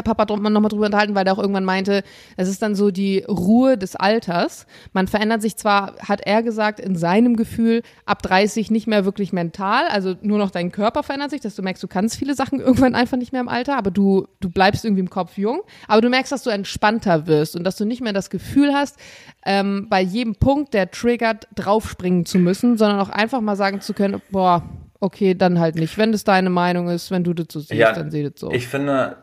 Papa 0.02 0.24
drum, 0.24 0.42
nochmal 0.42 0.68
drüber 0.68 0.87
unterhalten, 0.87 1.14
weil 1.14 1.24
der 1.24 1.35
auch 1.35 1.38
irgendwann 1.38 1.64
meinte, 1.64 2.02
es 2.37 2.48
ist 2.48 2.62
dann 2.62 2.74
so 2.74 2.90
die 2.90 3.24
Ruhe 3.28 3.78
des 3.78 3.96
Alters. 3.96 4.66
Man 4.92 5.07
verändert 5.07 5.42
sich 5.42 5.57
zwar, 5.57 5.94
hat 5.98 6.20
er 6.22 6.42
gesagt, 6.42 6.80
in 6.80 6.96
seinem 6.96 7.37
Gefühl 7.37 7.83
ab 8.07 8.22
30 8.22 8.70
nicht 8.70 8.87
mehr 8.87 9.04
wirklich 9.04 9.33
mental, 9.33 9.87
also 9.88 10.14
nur 10.22 10.38
noch 10.38 10.50
dein 10.50 10.72
Körper 10.72 11.02
verändert 11.02 11.30
sich, 11.30 11.40
dass 11.40 11.54
du 11.54 11.62
merkst, 11.62 11.83
du 11.83 11.88
kannst 11.88 12.16
viele 12.16 12.35
Sachen 12.35 12.61
irgendwann 12.64 12.94
einfach 12.94 13.16
nicht 13.16 13.33
mehr 13.33 13.40
im 13.40 13.48
Alter, 13.48 13.76
aber 13.76 13.90
du, 13.90 14.26
du 14.40 14.50
bleibst 14.50 14.85
irgendwie 14.85 15.00
im 15.00 15.11
Kopf 15.11 15.37
jung. 15.38 15.61
Aber 15.88 16.00
du 16.00 16.09
merkst, 16.09 16.33
dass 16.33 16.42
du 16.42 16.50
entspannter 16.50 17.26
wirst 17.26 17.57
und 17.57 17.64
dass 17.64 17.76
du 17.76 17.85
nicht 17.85 18.00
mehr 18.00 18.12
das 18.12 18.30
Gefühl 18.30 18.72
hast, 18.74 18.98
ähm, 19.44 19.87
bei 19.88 20.00
jedem 20.00 20.37
Punkt, 20.37 20.74
der 20.74 20.90
triggert, 20.90 21.48
draufspringen 21.54 22.24
zu 22.26 22.38
müssen, 22.38 22.76
sondern 22.76 23.00
auch 23.00 23.11
einfach 23.11 23.40
mal 23.40 23.57
sagen 23.57 23.80
zu 23.80 23.94
können, 23.94 24.22
boah, 24.30 24.62
okay, 25.00 25.35
dann 25.35 25.61
halt 25.61 25.76
nicht. 25.76 25.98
Wenn 25.98 26.12
das 26.12 26.24
deine 26.24 26.50
Meinung 26.50 26.88
ist, 26.88 27.11
wenn 27.11 27.24
du 27.24 27.35
das 27.35 27.46
so 27.50 27.61
siehst, 27.61 27.72
Ja, 27.72 27.92
dann 27.92 28.11
seh 28.11 28.22
das 28.22 28.33
so. 28.37 28.50
Ich 28.50 28.66
finde, 28.66 29.16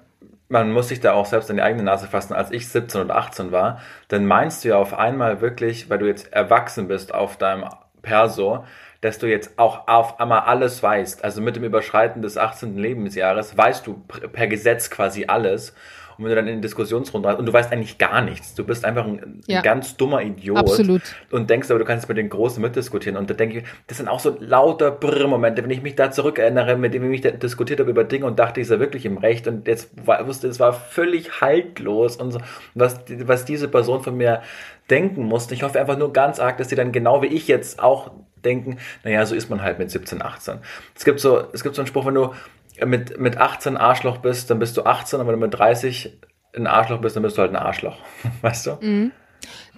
man 0.51 0.71
muss 0.73 0.89
sich 0.89 0.99
da 0.99 1.13
auch 1.13 1.25
selbst 1.25 1.49
in 1.49 1.55
die 1.55 1.61
eigene 1.61 1.83
Nase 1.83 2.07
fassen. 2.07 2.33
Als 2.33 2.51
ich 2.51 2.67
17 2.67 3.01
oder 3.01 3.15
18 3.15 3.51
war, 3.51 3.79
dann 4.09 4.25
meinst 4.25 4.63
du 4.63 4.69
ja 4.69 4.77
auf 4.77 4.93
einmal 4.93 5.39
wirklich, 5.39 5.89
weil 5.89 5.97
du 5.97 6.07
jetzt 6.07 6.33
erwachsen 6.33 6.89
bist 6.89 7.13
auf 7.13 7.37
deinem 7.37 7.69
Perso, 8.01 8.65
dass 8.99 9.17
du 9.17 9.27
jetzt 9.27 9.57
auch 9.57 9.87
auf 9.87 10.19
einmal 10.19 10.41
alles 10.41 10.83
weißt. 10.83 11.23
Also 11.23 11.41
mit 11.41 11.55
dem 11.55 11.63
Überschreiten 11.63 12.21
des 12.21 12.37
18. 12.37 12.77
Lebensjahres 12.77 13.57
weißt 13.57 13.87
du 13.87 14.03
per 14.33 14.47
Gesetz 14.47 14.89
quasi 14.89 15.25
alles. 15.25 15.73
Und 16.21 16.25
wenn 16.29 16.35
du 16.35 16.35
dann 16.35 16.47
in 16.47 16.55
die 16.57 16.61
Diskussionsrunde 16.61 17.29
hast 17.29 17.39
und 17.39 17.47
du 17.47 17.53
weißt 17.53 17.71
eigentlich 17.71 17.97
gar 17.97 18.21
nichts, 18.21 18.53
du 18.53 18.63
bist 18.63 18.85
einfach 18.85 19.05
ein, 19.05 19.19
ein 19.19 19.41
Ja. 19.47 19.61
ganz 19.61 19.97
dummer 19.97 20.21
Idiot 20.21 20.57
Absolut. 20.57 21.01
und 21.31 21.49
denkst 21.49 21.69
aber, 21.71 21.79
du 21.79 21.85
kannst 21.85 22.07
mit 22.07 22.17
den 22.17 22.29
Großen 22.29 22.61
mitdiskutieren. 22.61 23.17
Und 23.17 23.29
da 23.29 23.33
denke 23.33 23.59
ich, 23.59 23.63
das 23.87 23.97
sind 23.97 24.07
auch 24.07 24.19
so 24.19 24.37
lauter 24.39 24.91
Brrr-Momente, 24.91 25.63
wenn 25.63 25.71
ich 25.71 25.81
mich 25.81 25.95
da 25.95 26.11
zurückerinnere, 26.11 26.77
mit 26.77 26.93
dem 26.93 27.11
ich 27.11 27.21
da 27.21 27.31
diskutiert 27.31 27.79
habe 27.79 27.89
über 27.89 28.03
Dinge 28.03 28.25
und 28.27 28.37
dachte, 28.37 28.61
ich 28.61 28.67
sei 28.67 28.79
wirklich 28.79 29.05
im 29.05 29.17
Recht 29.17 29.47
und 29.47 29.67
jetzt 29.67 29.89
war, 30.05 30.27
wusste, 30.27 30.47
es 30.47 30.59
war 30.59 30.73
völlig 30.73 31.41
haltlos 31.41 32.17
und 32.17 32.31
so, 32.31 32.39
was, 32.75 32.99
was 33.25 33.45
diese 33.45 33.67
Person 33.67 34.03
von 34.03 34.15
mir 34.15 34.41
denken 34.89 35.23
musste. 35.23 35.53
Ich 35.55 35.63
hoffe 35.63 35.79
einfach 35.79 35.97
nur 35.97 36.13
ganz 36.13 36.39
arg, 36.39 36.57
dass 36.57 36.69
sie 36.69 36.75
dann 36.75 36.91
genau 36.91 37.21
wie 37.21 37.27
ich 37.27 37.47
jetzt 37.47 37.81
auch 37.81 38.11
denken, 38.43 38.77
naja, 39.03 39.25
so 39.25 39.35
ist 39.35 39.49
man 39.49 39.61
halt 39.61 39.79
mit 39.79 39.91
17, 39.91 40.21
18. 40.21 40.59
Es 40.95 41.05
gibt 41.05 41.19
so, 41.19 41.43
es 41.53 41.63
gibt 41.63 41.75
so 41.75 41.81
einen 41.81 41.87
Spruch, 41.87 42.05
wenn 42.05 42.15
du 42.15 42.31
mit, 42.85 43.19
mit 43.19 43.37
18 43.37 43.77
Arschloch 43.77 44.17
bist, 44.17 44.49
dann 44.49 44.59
bist 44.59 44.77
du 44.77 44.83
18, 44.83 45.19
aber 45.19 45.31
wenn 45.31 45.39
du 45.39 45.45
mit 45.47 45.57
30 45.57 46.17
ein 46.55 46.67
Arschloch 46.67 46.99
bist, 47.01 47.15
dann 47.15 47.23
bist 47.23 47.37
du 47.37 47.41
halt 47.41 47.51
ein 47.51 47.57
Arschloch. 47.57 47.97
Weißt 48.41 48.67
du? 48.67 48.77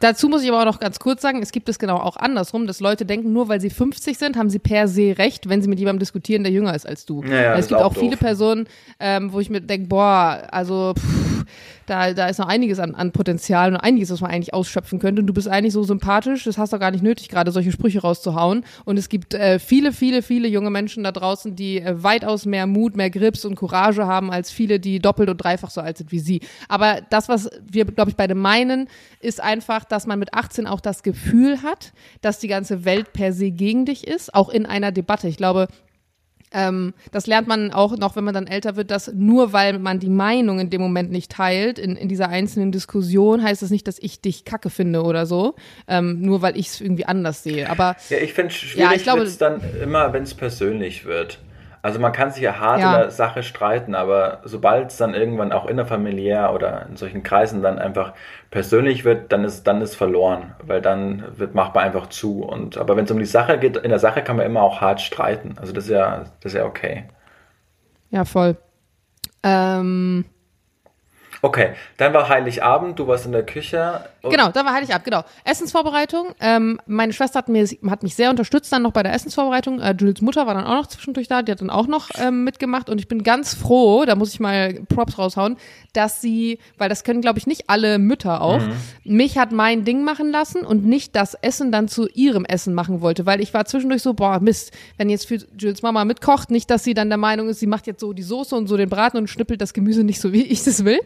Dazu 0.04 0.28
muss 0.28 0.44
ich 0.44 0.50
aber 0.50 0.60
auch 0.60 0.66
noch 0.66 0.82
ganz 0.82 1.00
kurz 1.00 1.22
sagen, 1.22 1.42
es 1.42 1.54
gibt 1.54 1.70
es 1.70 1.80
genau 1.80 1.96
auch 1.96 2.18
andersrum, 2.18 2.68
dass 2.68 2.82
Leute 2.82 3.06
denken, 3.06 3.32
nur 3.32 3.48
weil 3.48 3.62
sie 3.62 3.70
50 3.70 4.18
sind, 4.18 4.36
haben 4.36 4.50
sie 4.50 4.60
per 4.60 4.90
se 4.90 5.18
recht, 5.18 5.48
wenn 5.48 5.62
sie 5.62 5.70
mit 5.70 5.80
jemandem 5.80 6.00
diskutieren, 6.00 6.44
der 6.44 6.52
jünger 6.52 6.76
ist 6.76 6.86
als 6.86 7.06
du. 7.06 7.24
Ja, 7.24 7.56
es 7.56 7.70
gibt 7.70 7.80
auch 7.80 7.86
auch, 7.86 7.94
viele. 7.94 8.18
Personen, 8.18 8.68
ähm, 9.00 9.32
wo 9.32 9.40
ich 9.40 9.50
mir 9.50 9.62
denke, 9.62 9.88
boah, 9.88 10.42
also 10.52 10.94
pff, 10.94 11.46
da, 11.86 12.14
da 12.14 12.28
ist 12.28 12.40
noch 12.40 12.48
einiges 12.48 12.80
an, 12.80 12.96
an 12.96 13.12
Potenzial 13.12 13.72
und 13.72 13.78
einiges, 13.78 14.10
was 14.12 14.22
man 14.22 14.32
eigentlich 14.32 14.54
ausschöpfen 14.54 15.00
könnte. 15.00 15.22
Und 15.22 15.28
du 15.28 15.34
bist 15.34 15.48
eigentlich 15.48 15.74
so 15.74 15.84
sympathisch, 15.84 16.44
das 16.44 16.58
hast 16.58 16.74
du 16.74 16.80
gar 16.80 16.92
nicht 16.92 17.04
nötig, 17.04 17.30
gerade 17.30 17.52
solche 17.52 17.72
Sprüche 17.72 18.02
rauszuhauen. 18.02 18.64
Und 18.86 18.98
es 18.98 19.10
gibt 19.10 19.34
äh, 19.34 19.60
viele, 19.60 19.92
viele, 19.92 20.22
viele 20.22 20.48
junge 20.48 20.70
Menschen 20.70 21.04
da 21.04 21.12
draußen, 21.12 21.56
die 21.56 21.82
äh, 21.82 22.04
weitaus 22.04 22.46
mehr 22.46 22.68
Mut, 22.68 22.96
mehr 22.96 23.10
Grips 23.10 23.46
und 23.46 23.56
Courage 23.56 24.06
haben 24.06 24.32
als 24.32 24.52
viele, 24.52 24.80
die 24.80 25.00
doppelt 25.00 25.30
und 25.30 25.38
dreifach 25.38 25.70
so 25.70 25.82
alt 25.82 25.98
sind 25.98 26.12
wie 26.12 26.20
sie. 26.20 26.42
Aber 26.70 27.00
das, 27.10 27.30
was 27.30 27.50
wir, 27.70 27.86
glaube 27.86 28.12
ich, 28.12 28.16
beide 28.16 28.36
meinen, 28.36 28.88
ist 29.20 29.42
einfach, 29.42 29.84
dass 29.94 30.08
man 30.08 30.20
mit 30.20 30.34
18 30.34 30.68
auch 30.68 30.82
das 30.82 31.04
Gefühl 31.04 31.62
hat, 31.64 31.94
dass 32.22 32.40
die 32.40 32.48
ganze 32.50 32.84
Welt 32.84 33.14
per 33.14 33.32
se 33.32 33.52
gegen 33.52 33.86
dich 33.86 34.06
ist, 34.08 34.34
auch 34.34 34.50
in 34.50 34.66
einer 34.66 34.92
Debatte. 34.92 35.28
Ich 35.28 35.38
glaube, 35.38 35.68
ähm, 36.56 36.94
das 37.12 37.26
lernt 37.26 37.48
man 37.48 37.72
auch 37.72 37.98
noch, 37.98 38.16
wenn 38.16 38.24
man 38.24 38.34
dann 38.34 38.46
älter 38.48 38.76
wird, 38.76 38.92
dass 38.92 39.12
nur 39.14 39.54
weil 39.54 39.80
man 39.80 40.00
die 40.00 40.10
Meinung 40.10 40.60
in 40.60 40.70
dem 40.70 40.82
Moment 40.82 41.12
nicht 41.12 41.32
teilt, 41.32 41.80
in, 41.80 41.96
in 41.96 42.10
dieser 42.10 42.30
einzelnen 42.30 42.72
Diskussion, 42.72 43.42
heißt 43.42 43.62
das 43.62 43.70
nicht, 43.72 43.88
dass 43.88 43.98
ich 44.00 44.22
dich 44.22 44.46
kacke 44.46 44.70
finde 44.70 45.04
oder 45.04 45.26
so, 45.26 45.56
ähm, 45.88 46.22
nur 46.22 46.42
weil 46.42 46.58
ich 46.58 46.68
es 46.68 46.82
irgendwie 46.82 47.06
anders 47.06 47.42
sehe. 47.44 47.70
Aber 47.70 47.96
Ja, 48.10 48.18
ich 48.18 48.34
finde 48.34 48.50
es 48.50 48.56
schwierig, 48.56 48.78
Ja, 48.80 48.94
ich 48.96 49.04
glaube- 49.04 49.28
dann 49.40 49.62
immer, 49.82 50.14
wenn 50.14 50.24
es 50.24 50.34
persönlich 50.36 51.06
wird. 51.06 51.40
Also 51.84 52.00
man 52.00 52.14
kann 52.14 52.32
sich 52.32 52.44
ja 52.44 52.60
hart 52.60 52.82
Ja. 52.82 52.86
in 52.86 52.92
der 52.94 53.12
Sache 53.12 53.44
streiten, 53.44 53.96
aber 53.96 54.42
sobald 54.46 54.92
es 54.92 54.98
dann 54.98 55.14
irgendwann 55.14 55.52
auch 55.54 55.66
innerfamiliär 55.68 56.54
oder 56.54 56.88
in 56.88 56.96
solchen 56.98 57.24
Kreisen 57.24 57.62
dann 57.64 57.80
einfach 57.80 58.14
persönlich 58.52 59.06
wird, 59.06 59.32
dann 59.34 59.44
ist 59.46 59.66
dann 59.68 59.82
ist 59.82 59.96
verloren, 59.96 60.56
weil 60.64 60.82
dann 60.82 61.26
wird 61.38 61.56
macht 61.56 61.76
man 61.76 61.84
einfach 61.86 62.08
zu. 62.08 62.44
Und 62.44 62.78
aber 62.78 62.98
wenn 62.98 63.06
es 63.06 63.12
um 63.12 63.20
die 63.20 63.26
Sache 63.26 63.60
geht, 63.60 63.78
in 63.78 63.92
der 63.92 64.00
Sache 64.00 64.24
kann 64.24 64.38
man 64.38 64.46
immer 64.48 64.64
auch 64.64 64.82
hart 64.82 65.02
streiten. 65.02 65.58
Also 65.60 65.74
das 65.74 65.86
ist 65.86 65.92
ja 65.92 66.26
das 66.42 66.54
ist 66.54 66.58
ja 66.60 66.66
okay. 66.66 67.06
ja, 68.12 68.26
voll. 68.26 68.58
Ähm, 69.44 70.26
Okay, 71.42 71.74
dann 71.98 72.14
war 72.14 72.30
Heiligabend, 72.30 72.98
du 73.00 73.08
warst 73.08 73.26
in 73.26 73.34
der 73.34 73.46
Küche. 73.46 74.06
Und- 74.24 74.32
Genau, 74.32 74.50
da 74.52 74.66
war 74.66 74.74
Heiligabend, 74.74 75.04
genau. 75.06 75.24
Essensvorbereitung. 75.44 76.28
Ähm, 76.40 76.80
meine 76.88 77.14
Schwester 77.14 77.40
hat, 77.40 77.50
mir, 77.50 77.68
hat 77.90 78.04
mich 78.04 78.16
sehr 78.16 78.30
unterstützt 78.30 78.72
dann 78.72 78.82
noch 78.84 78.92
bei 78.94 79.04
der 79.04 79.14
Essensvorbereitung. 79.14 79.80
Äh, 79.82 79.96
Jules 80.00 80.22
Mutter 80.22 80.48
war 80.48 80.54
dann 80.54 80.64
auch 80.66 80.76
noch 80.76 80.88
zwischendurch 80.88 81.28
da, 81.28 81.42
die 81.42 81.52
hat 81.52 81.62
dann 81.62 81.70
auch 81.70 81.88
noch 81.88 82.10
ähm, 82.18 82.44
mitgemacht 82.44 82.90
und 82.90 83.00
ich 83.00 83.08
bin 83.08 83.24
ganz 83.24 83.54
froh, 83.54 84.06
da 84.06 84.16
muss 84.16 84.34
ich 84.34 84.40
mal 84.40 84.74
Props 84.88 85.18
raushauen, 85.18 85.58
dass 85.94 86.22
sie, 86.22 86.58
weil 86.78 86.90
das 86.90 87.04
können 87.04 87.22
glaube 87.22 87.38
ich 87.40 87.48
nicht 87.48 87.70
alle 87.70 88.00
Mütter 88.00 88.42
auch, 88.42 88.62
mich 89.04 89.38
hat 89.38 89.52
mein 89.52 89.84
Ding 89.86 90.04
machen 90.04 90.32
lassen 90.32 90.66
und 90.66 90.86
nicht 90.86 91.16
das 91.16 91.34
Essen 91.36 91.72
dann 91.72 91.88
zu 91.88 92.08
ihrem 92.08 92.46
Essen 92.46 92.74
machen 92.74 93.02
wollte, 93.02 93.26
weil 93.26 93.42
ich 93.42 93.54
war 93.54 93.66
zwischendurch 93.66 94.02
so, 94.02 94.14
boah, 94.14 94.40
Mist, 94.40 94.72
wenn 94.98 95.10
jetzt 95.10 95.28
für 95.28 95.38
Jules 95.58 95.82
Mama 95.82 96.06
mitkocht, 96.06 96.50
nicht, 96.50 96.70
dass 96.70 96.84
sie 96.84 96.94
dann 96.94 97.10
der 97.10 97.18
Meinung 97.18 97.50
ist, 97.50 97.60
sie 97.60 97.68
macht 97.68 97.88
jetzt 97.88 98.00
so 98.00 98.14
die 98.14 98.24
Soße 98.24 98.56
und 98.56 98.68
so 98.68 98.78
den 98.78 98.90
Braten 98.90 99.18
und 99.18 99.28
schnippelt 99.30 99.62
das 99.62 99.74
Gemüse 99.74 100.04
nicht 100.04 100.22
so, 100.22 100.32
wie 100.34 100.44
ich 100.44 100.64
das 100.64 100.86
will. 100.86 101.00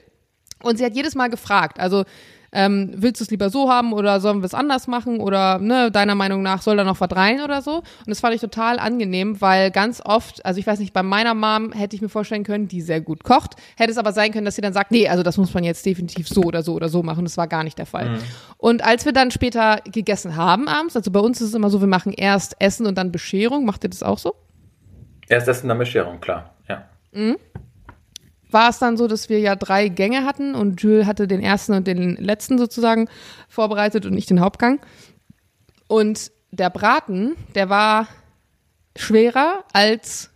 Und 0.64 0.78
sie 0.78 0.86
hat 0.86 0.96
jedes 0.96 1.14
Mal 1.16 1.30
gefragt, 1.30 1.80
also 1.80 2.04
ähm, 2.52 2.92
willst 2.96 3.22
du 3.22 3.24
es 3.24 3.32
lieber 3.32 3.50
so 3.50 3.70
haben 3.70 3.94
oder 3.94 4.20
sollen 4.20 4.42
wir 4.42 4.46
es 4.46 4.54
anders 4.54 4.88
machen 4.88 5.20
oder 5.20 5.60
ne, 5.60 5.92
deiner 5.92 6.16
Meinung 6.16 6.42
nach 6.42 6.62
soll 6.62 6.78
da 6.78 6.84
noch 6.84 7.00
was 7.02 7.16
rein 7.16 7.42
oder 7.42 7.62
so. 7.62 7.78
Und 7.78 8.08
das 8.08 8.20
fand 8.20 8.36
ich 8.36 8.42
total 8.42 8.80
angenehm, 8.80 9.42
weil 9.42 9.72
ganz 9.72 10.02
oft, 10.04 10.46
also 10.46 10.60
ich 10.60 10.68
weiß 10.68 10.80
nicht, 10.80 10.94
bei 10.94 11.04
meiner 11.04 11.34
Mom 11.34 11.72
hätte 11.72 11.96
ich 11.96 12.02
mir 12.02 12.10
vorstellen 12.10 12.44
können, 12.44 12.68
die 12.68 12.82
sehr 12.82 13.02
gut 13.02 13.24
kocht, 13.24 13.56
hätte 13.78 13.92
es 13.92 13.98
aber 13.98 14.14
sein 14.14 14.32
können, 14.32 14.46
dass 14.46 14.56
sie 14.56 14.62
dann 14.62 14.74
sagt, 14.74 14.92
nee, 14.92 15.08
also 15.08 15.24
das 15.24 15.38
muss 15.38 15.54
man 15.54 15.64
jetzt 15.64 15.86
definitiv 15.86 16.28
so 16.28 16.42
oder 16.42 16.64
so 16.64 16.74
oder 16.74 16.90
so 16.90 17.04
machen. 17.04 17.24
Das 17.26 17.38
war 17.38 17.48
gar 17.48 17.64
nicht 17.64 17.78
der 17.78 17.86
Fall. 17.86 18.20
Und 18.58 18.84
als 18.84 19.06
wir 19.06 19.14
dann 19.14 19.32
später 19.32 19.82
gegessen 19.92 20.36
haben 20.36 20.68
abends, 20.68 20.96
also 20.96 21.12
bei 21.12 21.20
uns 21.20 21.42
ist 21.42 21.50
es 21.50 21.54
immer 21.54 21.70
so, 21.70 21.80
wir 21.82 21.88
machen 21.88 22.14
erst 22.14 22.56
Essen 22.60 22.86
und 22.86 22.98
dann 22.98 23.12
Bescherung. 23.12 23.66
Macht 23.66 23.84
ihr 23.84 23.90
das 23.90 24.04
auch 24.04 24.18
so? 24.18 24.36
Erst 25.28 25.48
Essen, 25.48 25.68
dann 25.68 25.78
Bescherung, 25.78 26.20
klar. 26.20 26.56
Ja. 26.68 26.86
War 28.52 28.70
es 28.70 28.80
dann 28.80 28.98
so, 28.98 29.08
dass 29.08 29.30
wir 29.30 29.40
ja 29.40 29.56
drei 29.56 29.90
Gänge 29.90 30.26
hatten 30.26 30.56
und 30.56 30.82
Jules 30.82 31.06
hatte 31.06 31.28
den 31.28 31.42
ersten 31.42 31.74
und 31.74 31.88
den 31.88 32.16
letzten 32.16 32.58
sozusagen 32.58 33.10
vorbereitet 33.48 34.06
und 34.06 34.18
ich 34.18 34.26
den 34.26 34.40
Hauptgang. 34.40 34.80
Und 35.88 36.32
der 36.52 36.70
Braten, 36.70 37.36
der 37.56 37.70
war 37.70 38.08
schwerer 38.96 39.64
als 39.74 40.32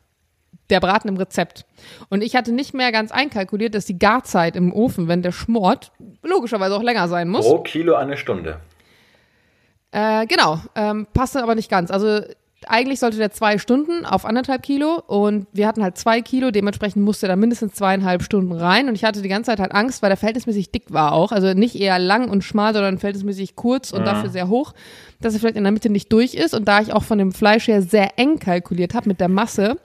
der 0.69 0.80
Braten 0.80 1.10
im 1.10 1.17
Rezept. 1.17 1.65
Und 2.10 2.24
ich 2.24 2.36
hatte 2.36 2.52
nicht 2.52 2.74
mehr 2.74 2.91
ganz 2.91 3.12
einkalkuliert, 3.12 3.76
dass 3.76 3.86
die 3.86 4.00
Garzeit 4.00 4.56
im 4.56 4.74
Ofen, 4.74 5.08
wenn 5.08 5.21
der 5.21 5.32
schmort, 5.32 5.91
logischerweise 6.24 6.76
auch 6.76 6.84
länger 6.84 7.08
sein 7.08 7.28
muss. 7.28 7.45
Pro 7.45 7.60
Kilo 7.60 7.95
eine 7.95 8.17
Stunde. 8.17 8.60
Äh, 9.91 10.26
genau, 10.28 10.60
ähm, 10.76 11.08
passte 11.13 11.43
aber 11.43 11.56
nicht 11.56 11.69
ganz. 11.69 11.91
Also 11.91 12.21
eigentlich 12.67 13.00
sollte 13.00 13.17
der 13.17 13.32
zwei 13.32 13.58
Stunden 13.58 14.06
auf 14.06 14.26
anderthalb 14.26 14.63
Kilo 14.63 15.02
und 15.08 15.47
wir 15.52 15.67
hatten 15.67 15.82
halt 15.84 15.97
zwei 15.97 16.21
Kilo, 16.21 16.52
dementsprechend 16.52 17.04
musste 17.04 17.28
da 17.28 17.36
mindestens 17.36 17.74
zweieinhalb 17.74 18.24
Stunden 18.24 18.52
rein 18.52 18.88
und 18.88 18.95
ich 18.95 19.04
hatte 19.04 19.21
die 19.21 19.30
ganze 19.30 19.52
Zeit 19.52 19.60
halt 19.60 19.71
Angst, 19.74 20.02
weil 20.02 20.10
der 20.10 20.17
verhältnismäßig 20.17 20.71
dick 20.71 20.91
war 20.93 21.13
auch, 21.13 21.32
also 21.32 21.54
nicht 21.54 21.76
eher 21.76 21.97
lang 22.00 22.30
und 22.30 22.43
schmal, 22.43 22.74
sondern 22.74 23.00
verhältnismäßig 23.00 23.56
kurz 23.56 23.91
und 23.91 24.02
Mhm. 24.02 24.06
dafür 24.06 24.30
sehr 24.30 24.47
hoch, 24.47 24.74
dass 25.21 25.34
er 25.34 25.39
vielleicht 25.39 25.56
in 25.58 25.63
der 25.63 25.71
Mitte 25.71 25.89
nicht 25.89 26.12
durch 26.13 26.34
ist 26.36 26.54
und 26.54 26.67
da 26.67 26.82
ich 26.82 26.93
auch 26.93 27.04
von 27.04 27.17
dem 27.17 27.32
Fleisch 27.32 27.67
her 27.67 27.82
sehr 27.82 28.17
eng 28.19 28.39
kalkuliert 28.39 28.93
habe 28.93 29.10
mit 29.10 29.19
der 29.19 29.30
Masse, 29.30 29.78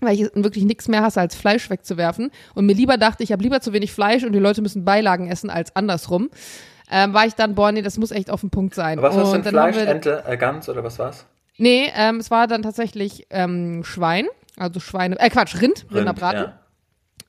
weil 0.00 0.14
ich 0.14 0.30
wirklich 0.34 0.64
nichts 0.64 0.88
mehr 0.88 1.02
hasse, 1.02 1.20
als 1.20 1.34
Fleisch 1.34 1.68
wegzuwerfen 1.70 2.30
und 2.54 2.66
mir 2.66 2.74
lieber 2.74 2.96
dachte, 2.96 3.22
ich 3.22 3.32
habe 3.32 3.42
lieber 3.42 3.60
zu 3.60 3.72
wenig 3.72 3.92
Fleisch 3.92 4.24
und 4.24 4.32
die 4.32 4.38
Leute 4.38 4.62
müssen 4.62 4.84
Beilagen 4.84 5.28
essen 5.30 5.50
als 5.50 5.74
andersrum, 5.76 6.30
ähm, 6.90 7.14
war 7.14 7.24
ich 7.26 7.34
dann, 7.34 7.54
boah, 7.54 7.70
nee, 7.70 7.82
das 7.82 7.98
muss 7.98 8.10
echt 8.10 8.30
auf 8.30 8.40
den 8.40 8.50
Punkt 8.50 8.74
sein. 8.74 9.00
Was 9.00 9.16
hast 9.16 9.32
du 9.32 9.36
und 9.36 9.44
denn 9.46 9.52
Fleisch, 9.52 9.76
Ente, 9.76 10.24
äh, 10.26 10.36
Gans 10.36 10.68
oder 10.68 10.82
was 10.82 10.98
war's? 10.98 11.24
Nee, 11.60 11.90
ähm, 11.94 12.16
es 12.16 12.30
war 12.30 12.46
dann 12.46 12.62
tatsächlich 12.62 13.26
ähm, 13.30 13.84
Schwein, 13.84 14.26
also 14.56 14.80
Schweine, 14.80 15.18
äh 15.20 15.28
Quatsch, 15.28 15.60
Rind, 15.60 15.86
Rinderbraten, 15.92 16.44
Ja. 16.44 16.60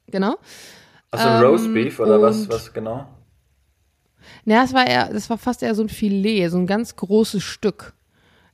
genau. 0.07 0.35
Also 1.11 1.27
Ähm, 1.27 1.43
Roastbeef 1.43 1.99
oder 1.99 2.21
was, 2.21 2.47
was 2.49 2.71
genau? 2.71 3.07
Ja, 4.45 4.63
es 4.63 4.73
war 4.73 4.87
eher, 4.87 5.11
das 5.11 5.29
war 5.29 5.37
fast 5.37 5.61
eher 5.63 5.75
so 5.75 5.83
ein 5.83 5.89
Filet, 5.89 6.47
so 6.47 6.57
ein 6.57 6.67
ganz 6.67 6.95
großes 6.95 7.43
Stück. 7.43 7.93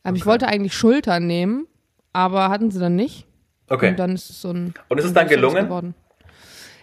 Ähm, 0.03 0.15
Ich 0.15 0.25
wollte 0.25 0.47
eigentlich 0.47 0.73
Schultern 0.73 1.27
nehmen, 1.27 1.67
aber 2.13 2.49
hatten 2.49 2.71
sie 2.71 2.79
dann 2.79 2.95
nicht. 2.95 3.25
Okay. 3.69 3.89
Und 3.91 3.99
dann 3.99 4.15
ist 4.15 4.29
es 4.29 4.41
so 4.41 4.49
ein. 4.51 4.73
Und 4.89 4.97
ist 4.97 5.05
es 5.05 5.13
dann 5.13 5.27
gelungen? 5.27 5.65
Geworden. 5.65 5.93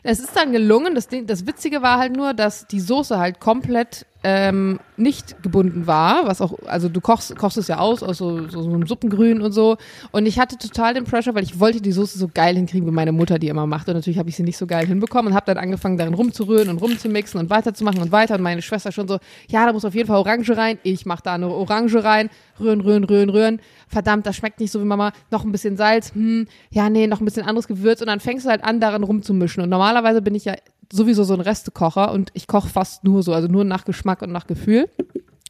Es 0.03 0.21
ist 0.21 0.37
dann 0.37 0.53
gelungen. 0.53 0.95
Das, 0.95 1.09
Ding, 1.09 1.27
das 1.27 1.47
Witzige 1.47 1.83
war 1.83 1.99
halt 1.99 2.15
nur, 2.15 2.35
dass 2.35 2.67
die 2.67 2.79
Soße 2.81 3.19
halt 3.19 3.41
komplett 3.41 4.07
ähm, 4.27 4.81
nicht 4.97 5.43
gebunden 5.43 5.87
war, 5.87 6.27
was 6.27 6.41
auch, 6.41 6.55
also 6.67 6.89
du 6.89 7.03
kochst, 7.03 7.37
kochst 7.37 7.59
es 7.59 7.69
ja 7.69 7.79
aus, 7.79 8.03
aus 8.03 8.17
so, 8.17 8.49
so, 8.49 8.63
so 8.63 8.71
einem 8.71 8.87
Suppengrün 8.87 9.43
und 9.43 9.53
so. 9.53 9.77
Und 10.13 10.25
ich 10.25 10.39
hatte 10.39 10.57
total 10.57 10.95
den 10.95 11.05
Pressure, 11.05 11.35
weil 11.35 11.43
ich 11.43 11.61
wollte 11.61 11.83
die 11.83 11.93
Soße 11.93 12.19
so 12.19 12.31
geil 12.33 12.57
hinkriegen, 12.57 12.87
wie 12.89 12.93
meine 12.93 13.13
Mutter 13.13 13.39
die 13.39 13.49
immer 13.49 13.67
macht. 13.67 13.87
Und 13.89 13.95
natürlich 13.95 14.19
habe 14.19 14.31
ich 14.31 14.37
sie 14.37 14.43
nicht 14.43 14.57
so 14.57 14.67
geil 14.67 14.87
hinbekommen 14.87 15.33
und 15.33 15.35
habe 15.37 15.45
dann 15.47 15.59
angefangen, 15.59 15.99
darin 15.99 16.15
rumzurühren 16.15 16.71
und 16.71 16.79
rumzumixen 16.79 17.39
und 17.39 17.51
weiterzumachen 17.51 18.01
und 18.01 18.13
weiter. 18.13 18.37
Und 18.37 18.43
meine 18.43 18.63
Schwester 18.63 18.93
schon 18.93 19.09
so, 19.09 19.19
ja, 19.49 19.67
da 19.67 19.75
muss 19.75 19.85
auf 19.85 19.95
jeden 19.95 20.09
Fall 20.09 20.17
Orange 20.17 20.57
rein. 20.57 20.79
Ich 20.85 21.05
mache 21.05 21.23
da 21.23 21.35
eine 21.35 21.49
Orange 21.49 22.03
rein. 22.03 22.31
Rühren, 22.59 22.81
rühren, 22.81 23.05
rühren, 23.05 23.29
rühren. 23.29 23.61
Verdammt, 23.89 24.25
das 24.25 24.37
schmeckt 24.37 24.59
nicht 24.59 24.71
so 24.71 24.81
wie 24.81 24.87
Mama. 24.87 25.13
Noch 25.31 25.45
ein 25.45 25.53
bisschen 25.53 25.77
Salz. 25.77 26.15
Hm, 26.15 26.47
ja, 26.71 26.89
nee, 26.89 27.07
noch 27.07 27.21
ein 27.21 27.27
bisschen 27.27 27.45
anderes 27.45 27.69
Gewürz. 27.69 28.01
Und 28.01 28.07
dann 28.07 28.21
fängst 28.21 28.47
du 28.47 28.51
halt 28.51 28.65
an, 28.65 28.81
darin 28.81 29.03
rumzumischen. 29.03 29.63
Und 29.63 29.69
normalerweise 29.69 30.23
bin 30.23 30.35
ich 30.35 30.47
ja 30.47 30.55
sowieso 30.93 31.25
so 31.25 31.35
ein 31.35 31.41
Restekocher 31.41 32.13
und 32.13 32.31
ich 32.35 32.47
koche 32.47 32.69
fast 32.69 33.05
nur 33.05 33.23
so, 33.23 33.33
also 33.33 33.49
nur 33.49 33.65
nach 33.65 33.85
Geschmack 33.85 34.23
und 34.23 34.33
nach 34.33 34.47
Gefühl. 34.47 34.89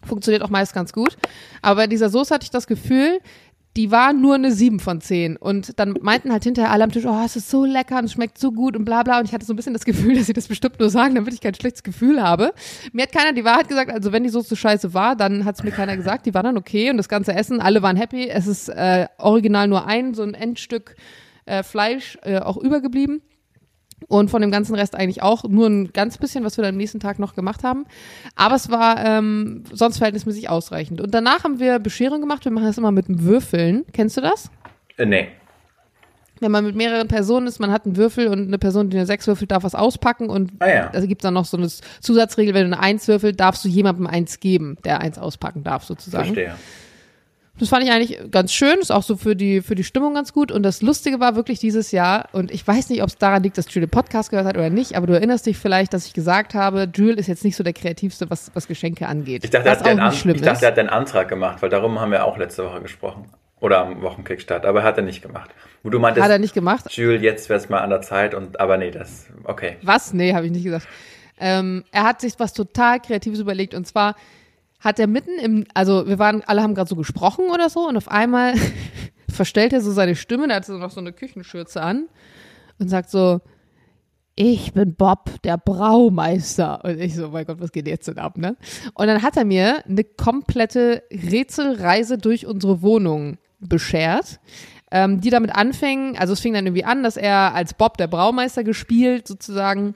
Funktioniert 0.04 0.42
auch 0.42 0.50
meist 0.50 0.74
ganz 0.74 0.92
gut. 0.92 1.16
Aber 1.62 1.82
bei 1.82 1.86
dieser 1.86 2.10
Soße 2.10 2.34
hatte 2.34 2.44
ich 2.44 2.50
das 2.50 2.66
Gefühl, 2.66 3.20
die 3.76 3.90
war 3.90 4.12
nur 4.12 4.36
eine 4.36 4.52
7 4.52 4.78
von 4.78 5.00
10. 5.00 5.36
Und 5.36 5.78
dann 5.78 5.96
meinten 6.00 6.30
halt 6.30 6.44
hinterher 6.44 6.70
alle 6.70 6.84
am 6.84 6.92
Tisch, 6.92 7.06
oh, 7.06 7.22
es 7.24 7.34
ist 7.34 7.50
so 7.50 7.64
lecker 7.64 7.98
und 7.98 8.10
schmeckt 8.10 8.38
so 8.38 8.52
gut 8.52 8.76
und 8.76 8.84
bla 8.84 9.02
bla. 9.02 9.18
Und 9.18 9.26
ich 9.26 9.34
hatte 9.34 9.44
so 9.44 9.52
ein 9.52 9.56
bisschen 9.56 9.72
das 9.72 9.84
Gefühl, 9.84 10.14
dass 10.16 10.26
sie 10.26 10.32
das 10.32 10.46
bestimmt 10.46 10.78
nur 10.78 10.90
sagen, 10.90 11.14
damit 11.14 11.34
ich 11.34 11.40
kein 11.40 11.54
schlechtes 11.54 11.82
Gefühl 11.82 12.22
habe. 12.22 12.52
Mir 12.92 13.02
hat 13.02 13.12
keiner 13.12 13.32
die 13.32 13.44
Wahrheit 13.44 13.68
gesagt, 13.68 13.90
also 13.90 14.12
wenn 14.12 14.22
die 14.22 14.28
Soße 14.28 14.54
scheiße 14.54 14.94
war, 14.94 15.16
dann 15.16 15.44
hat 15.44 15.56
es 15.56 15.64
mir 15.64 15.72
keiner 15.72 15.96
gesagt. 15.96 16.26
Die 16.26 16.34
war 16.34 16.42
dann 16.42 16.56
okay 16.56 16.90
und 16.90 16.98
das 16.98 17.08
ganze 17.08 17.34
Essen, 17.34 17.60
alle 17.60 17.82
waren 17.82 17.96
happy. 17.96 18.28
Es 18.28 18.46
ist 18.46 18.68
äh, 18.68 19.06
original 19.18 19.66
nur 19.66 19.86
ein, 19.86 20.14
so 20.14 20.22
ein 20.22 20.34
Endstück 20.34 20.94
äh, 21.46 21.62
Fleisch 21.62 22.16
äh, 22.22 22.38
auch 22.38 22.56
übergeblieben. 22.56 23.22
Und 24.08 24.30
von 24.30 24.42
dem 24.42 24.50
ganzen 24.50 24.74
Rest 24.74 24.94
eigentlich 24.94 25.22
auch 25.22 25.44
nur 25.44 25.66
ein 25.66 25.92
ganz 25.92 26.18
bisschen, 26.18 26.44
was 26.44 26.56
wir 26.56 26.62
dann 26.62 26.74
am 26.74 26.78
nächsten 26.78 27.00
Tag 27.00 27.18
noch 27.18 27.34
gemacht 27.34 27.64
haben. 27.64 27.86
Aber 28.36 28.54
es 28.54 28.70
war 28.70 29.04
ähm, 29.04 29.64
sonst 29.72 29.98
verhältnismäßig 29.98 30.48
ausreichend. 30.50 31.00
Und 31.00 31.14
danach 31.14 31.44
haben 31.44 31.58
wir 31.58 31.78
Bescherung 31.78 32.20
gemacht. 32.20 32.44
Wir 32.44 32.52
machen 32.52 32.66
das 32.66 32.78
immer 32.78 32.92
mit 32.92 33.06
Würfeln. 33.08 33.84
Kennst 33.92 34.16
du 34.16 34.20
das? 34.20 34.50
Äh, 34.98 35.06
nee. 35.06 35.28
Wenn 36.40 36.50
man 36.50 36.64
mit 36.64 36.74
mehreren 36.74 37.08
Personen 37.08 37.46
ist, 37.46 37.60
man 37.60 37.70
hat 37.70 37.86
einen 37.86 37.96
Würfel 37.96 38.26
und 38.26 38.48
eine 38.48 38.58
Person, 38.58 38.90
die 38.90 38.96
eine 38.96 39.06
Sechs 39.06 39.26
würfelt, 39.26 39.50
darf 39.52 39.62
was 39.62 39.74
auspacken 39.74 40.28
und 40.28 40.52
Ah 40.58 40.68
ja. 40.68 40.88
da 40.88 41.00
gibt 41.06 41.24
dann 41.24 41.34
noch 41.34 41.44
so 41.44 41.56
eine 41.56 41.68
Zusatzregel, 42.00 42.54
wenn 42.54 42.68
du 42.68 42.76
eine 42.76 42.82
Eins 42.82 43.06
würfelt, 43.06 43.38
darfst 43.38 43.64
du 43.64 43.68
jemandem 43.68 44.06
eins 44.06 44.40
geben, 44.40 44.76
der 44.84 45.00
eins 45.00 45.16
auspacken 45.16 45.62
darf 45.62 45.84
sozusagen. 45.84 46.34
Verstehe. 46.34 46.54
Das 47.58 47.68
fand 47.68 47.84
ich 47.84 47.90
eigentlich 47.92 48.18
ganz 48.32 48.52
schön, 48.52 48.78
ist 48.80 48.90
auch 48.90 49.04
so 49.04 49.16
für 49.16 49.36
die, 49.36 49.62
für 49.62 49.76
die 49.76 49.84
Stimmung 49.84 50.14
ganz 50.14 50.32
gut. 50.32 50.50
Und 50.50 50.64
das 50.64 50.82
Lustige 50.82 51.20
war 51.20 51.36
wirklich 51.36 51.60
dieses 51.60 51.92
Jahr, 51.92 52.28
und 52.32 52.50
ich 52.50 52.66
weiß 52.66 52.90
nicht, 52.90 53.02
ob 53.02 53.08
es 53.08 53.16
daran 53.16 53.44
liegt, 53.44 53.56
dass 53.56 53.72
Jules 53.72 53.88
den 53.88 53.90
Podcast 53.90 54.30
gehört 54.30 54.46
hat 54.46 54.56
oder 54.56 54.70
nicht, 54.70 54.96
aber 54.96 55.06
du 55.06 55.12
erinnerst 55.12 55.46
dich 55.46 55.56
vielleicht, 55.56 55.94
dass 55.94 56.06
ich 56.06 56.14
gesagt 56.14 56.54
habe, 56.54 56.88
Jules 56.92 57.18
ist 57.18 57.26
jetzt 57.28 57.44
nicht 57.44 57.54
so 57.54 57.62
der 57.62 57.72
Kreativste, 57.72 58.28
was, 58.28 58.50
was 58.54 58.66
Geschenke 58.66 59.06
angeht. 59.06 59.44
Ich 59.44 59.50
dachte, 59.50 59.68
er 59.68 59.78
hat 59.78 59.86
den 59.86 60.00
An 60.00 60.12
ich 60.12 60.40
dachte, 60.42 60.64
er 60.64 60.68
hat 60.72 60.76
den 60.76 60.88
Antrag 60.88 61.28
gemacht, 61.28 61.62
weil 61.62 61.70
darum 61.70 62.00
haben 62.00 62.10
wir 62.10 62.24
auch 62.24 62.38
letzte 62.38 62.64
Woche 62.64 62.80
gesprochen. 62.80 63.30
Oder 63.60 63.78
am 63.78 64.02
Wochenkickstart, 64.02 64.66
aber 64.66 64.82
hat 64.82 64.98
er 64.98 65.04
nicht 65.04 65.22
gemacht. 65.22 65.50
Wo 65.84 65.90
du 65.90 65.98
meintest, 65.98 66.24
Hat 66.24 66.30
er 66.30 66.38
nicht 66.38 66.54
gemacht. 66.54 66.90
Jules, 66.90 67.22
jetzt 67.22 67.48
wäre 67.48 67.58
es 67.58 67.68
mal 67.68 67.78
an 67.78 67.90
der 67.90 68.02
Zeit 68.02 68.34
und 68.34 68.58
aber 68.58 68.76
nee, 68.78 68.90
das 68.90 69.26
okay. 69.44 69.76
Was? 69.82 70.12
Nee, 70.12 70.34
habe 70.34 70.46
ich 70.46 70.52
nicht 70.52 70.64
gesagt. 70.64 70.88
Ähm, 71.38 71.84
er 71.92 72.02
hat 72.02 72.20
sich 72.20 72.34
was 72.38 72.52
total 72.52 73.00
Kreatives 73.00 73.38
überlegt 73.38 73.74
und 73.74 73.86
zwar 73.86 74.16
hat 74.84 74.98
er 74.98 75.06
mitten 75.06 75.38
im, 75.38 75.64
also 75.72 76.06
wir 76.06 76.18
waren, 76.18 76.42
alle 76.42 76.62
haben 76.62 76.74
gerade 76.74 76.88
so 76.88 76.96
gesprochen 76.96 77.46
oder 77.50 77.70
so 77.70 77.88
und 77.88 77.96
auf 77.96 78.08
einmal 78.08 78.54
verstellt 79.30 79.72
er 79.72 79.80
so 79.80 79.90
seine 79.90 80.14
Stimme, 80.14 80.46
da 80.46 80.56
hat 80.56 80.68
er 80.68 80.76
noch 80.76 80.90
so 80.90 81.00
eine 81.00 81.12
Küchenschürze 81.12 81.80
an 81.80 82.08
und 82.78 82.88
sagt 82.88 83.10
so, 83.10 83.40
ich 84.36 84.72
bin 84.72 84.94
Bob, 84.94 85.30
der 85.44 85.56
Braumeister. 85.56 86.84
Und 86.84 87.00
ich 87.00 87.14
so, 87.14 87.28
mein 87.28 87.46
Gott, 87.46 87.60
was 87.60 87.70
geht 87.70 87.86
jetzt 87.86 88.08
denn 88.08 88.18
ab, 88.18 88.36
ne? 88.36 88.56
Und 88.94 89.06
dann 89.06 89.22
hat 89.22 89.36
er 89.36 89.44
mir 89.44 89.84
eine 89.86 90.02
komplette 90.02 91.04
Rätselreise 91.10 92.18
durch 92.18 92.44
unsere 92.44 92.82
Wohnung 92.82 93.38
beschert, 93.60 94.40
ähm, 94.90 95.20
die 95.20 95.30
damit 95.30 95.54
anfing, 95.54 96.18
also 96.18 96.32
es 96.32 96.40
fing 96.40 96.52
dann 96.52 96.66
irgendwie 96.66 96.84
an, 96.84 97.04
dass 97.04 97.16
er 97.16 97.54
als 97.54 97.74
Bob, 97.74 97.96
der 97.96 98.08
Braumeister 98.08 98.64
gespielt, 98.64 99.28
sozusagen 99.28 99.94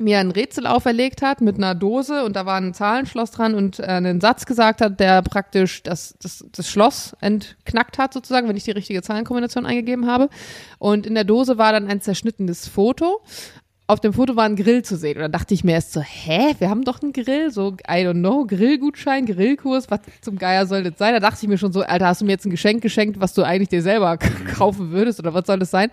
mir 0.00 0.18
ein 0.18 0.30
Rätsel 0.30 0.66
auferlegt 0.66 1.22
hat 1.22 1.40
mit 1.40 1.56
einer 1.56 1.74
Dose 1.74 2.24
und 2.24 2.36
da 2.36 2.46
war 2.46 2.56
ein 2.56 2.74
Zahlenschloss 2.74 3.30
dran 3.30 3.54
und 3.54 3.78
äh, 3.78 3.84
einen 3.84 4.20
Satz 4.20 4.46
gesagt 4.46 4.80
hat, 4.80 5.00
der 5.00 5.22
praktisch 5.22 5.82
das, 5.82 6.14
das, 6.20 6.44
das 6.52 6.68
Schloss 6.68 7.14
entknackt 7.20 7.98
hat, 7.98 8.12
sozusagen, 8.12 8.48
wenn 8.48 8.56
ich 8.56 8.64
die 8.64 8.70
richtige 8.70 9.02
Zahlenkombination 9.02 9.66
eingegeben 9.66 10.06
habe. 10.06 10.28
Und 10.78 11.06
in 11.06 11.14
der 11.14 11.24
Dose 11.24 11.58
war 11.58 11.72
dann 11.72 11.88
ein 11.88 12.00
zerschnittenes 12.00 12.68
Foto. 12.68 13.20
Auf 13.86 14.00
dem 14.00 14.12
Foto 14.12 14.36
war 14.36 14.44
ein 14.44 14.54
Grill 14.54 14.82
zu 14.82 14.96
sehen. 14.96 15.16
Und 15.16 15.22
dann 15.22 15.32
dachte 15.32 15.52
ich 15.52 15.64
mir 15.64 15.72
erst 15.72 15.92
so, 15.92 16.00
hä, 16.00 16.54
wir 16.58 16.70
haben 16.70 16.84
doch 16.84 17.02
einen 17.02 17.12
Grill? 17.12 17.50
So, 17.50 17.76
I 17.88 18.06
don't 18.06 18.20
know, 18.20 18.46
Grillgutschein, 18.46 19.26
Grillkurs, 19.26 19.90
was 19.90 20.00
zum 20.20 20.38
Geier 20.38 20.66
soll 20.66 20.84
das 20.84 20.94
sein? 20.96 21.12
Da 21.12 21.20
dachte 21.20 21.40
ich 21.42 21.48
mir 21.48 21.58
schon 21.58 21.72
so, 21.72 21.82
Alter, 21.82 22.06
hast 22.06 22.20
du 22.20 22.24
mir 22.24 22.32
jetzt 22.32 22.46
ein 22.46 22.50
Geschenk 22.50 22.82
geschenkt, 22.82 23.20
was 23.20 23.34
du 23.34 23.42
eigentlich 23.42 23.68
dir 23.68 23.82
selber 23.82 24.16
kaufen 24.56 24.92
würdest 24.92 25.18
oder 25.18 25.34
was 25.34 25.46
soll 25.46 25.58
das 25.58 25.70
sein? 25.72 25.90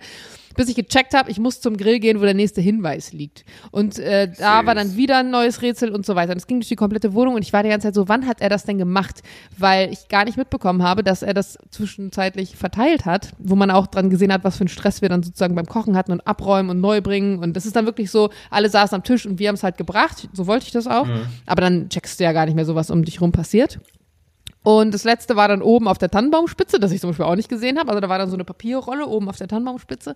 Bis 0.58 0.68
ich 0.68 0.74
gecheckt 0.74 1.14
habe, 1.14 1.30
ich 1.30 1.38
muss 1.38 1.60
zum 1.60 1.76
Grill 1.76 2.00
gehen, 2.00 2.18
wo 2.18 2.24
der 2.24 2.34
nächste 2.34 2.60
Hinweis 2.60 3.12
liegt. 3.12 3.44
Und 3.70 3.96
äh, 4.00 4.26
da 4.26 4.58
Süß. 4.58 4.66
war 4.66 4.74
dann 4.74 4.96
wieder 4.96 5.18
ein 5.18 5.30
neues 5.30 5.62
Rätsel 5.62 5.90
und 5.90 6.04
so 6.04 6.16
weiter. 6.16 6.32
Und 6.32 6.38
es 6.38 6.48
ging 6.48 6.58
durch 6.58 6.68
die 6.68 6.74
komplette 6.74 7.14
Wohnung 7.14 7.36
und 7.36 7.42
ich 7.42 7.52
war 7.52 7.62
die 7.62 7.68
ganze 7.68 7.86
Zeit 7.86 7.94
so, 7.94 8.08
wann 8.08 8.26
hat 8.26 8.40
er 8.40 8.48
das 8.48 8.64
denn 8.64 8.76
gemacht? 8.76 9.22
Weil 9.56 9.92
ich 9.92 10.08
gar 10.08 10.24
nicht 10.24 10.36
mitbekommen 10.36 10.82
habe, 10.82 11.04
dass 11.04 11.22
er 11.22 11.32
das 11.32 11.58
zwischenzeitlich 11.70 12.56
verteilt 12.56 13.06
hat, 13.06 13.30
wo 13.38 13.54
man 13.54 13.70
auch 13.70 13.86
dran 13.86 14.10
gesehen 14.10 14.32
hat, 14.32 14.42
was 14.42 14.56
für 14.56 14.62
einen 14.62 14.68
Stress 14.68 15.00
wir 15.00 15.08
dann 15.08 15.22
sozusagen 15.22 15.54
beim 15.54 15.66
Kochen 15.66 15.96
hatten 15.96 16.10
und 16.10 16.26
abräumen 16.26 16.70
und 16.70 16.80
neu 16.80 17.00
bringen. 17.02 17.38
Und 17.38 17.54
das 17.54 17.64
ist 17.64 17.76
dann 17.76 17.86
wirklich 17.86 18.10
so, 18.10 18.30
alle 18.50 18.68
saßen 18.68 18.96
am 18.96 19.04
Tisch 19.04 19.26
und 19.26 19.38
wir 19.38 19.46
haben 19.46 19.54
es 19.54 19.62
halt 19.62 19.76
gebracht. 19.76 20.28
So 20.32 20.48
wollte 20.48 20.66
ich 20.66 20.72
das 20.72 20.88
auch. 20.88 21.06
Aber 21.46 21.62
dann 21.62 21.88
checkst 21.88 22.18
du 22.18 22.24
ja 22.24 22.32
gar 22.32 22.46
nicht 22.46 22.56
mehr 22.56 22.64
so, 22.64 22.74
was 22.74 22.90
um 22.90 23.04
dich 23.04 23.20
rum 23.20 23.30
passiert. 23.30 23.78
Und 24.68 24.92
das 24.92 25.04
letzte 25.04 25.34
war 25.34 25.48
dann 25.48 25.62
oben 25.62 25.88
auf 25.88 25.96
der 25.96 26.10
Tannenbaumspitze, 26.10 26.78
das 26.78 26.92
ich 26.92 27.00
zum 27.00 27.08
Beispiel 27.08 27.24
auch 27.24 27.36
nicht 27.36 27.48
gesehen 27.48 27.78
habe. 27.78 27.88
Also 27.88 28.00
da 28.02 28.10
war 28.10 28.18
dann 28.18 28.28
so 28.28 28.36
eine 28.36 28.44
Papierrolle 28.44 29.06
oben 29.06 29.30
auf 29.30 29.38
der 29.38 29.48
Tannenbaumspitze. 29.48 30.14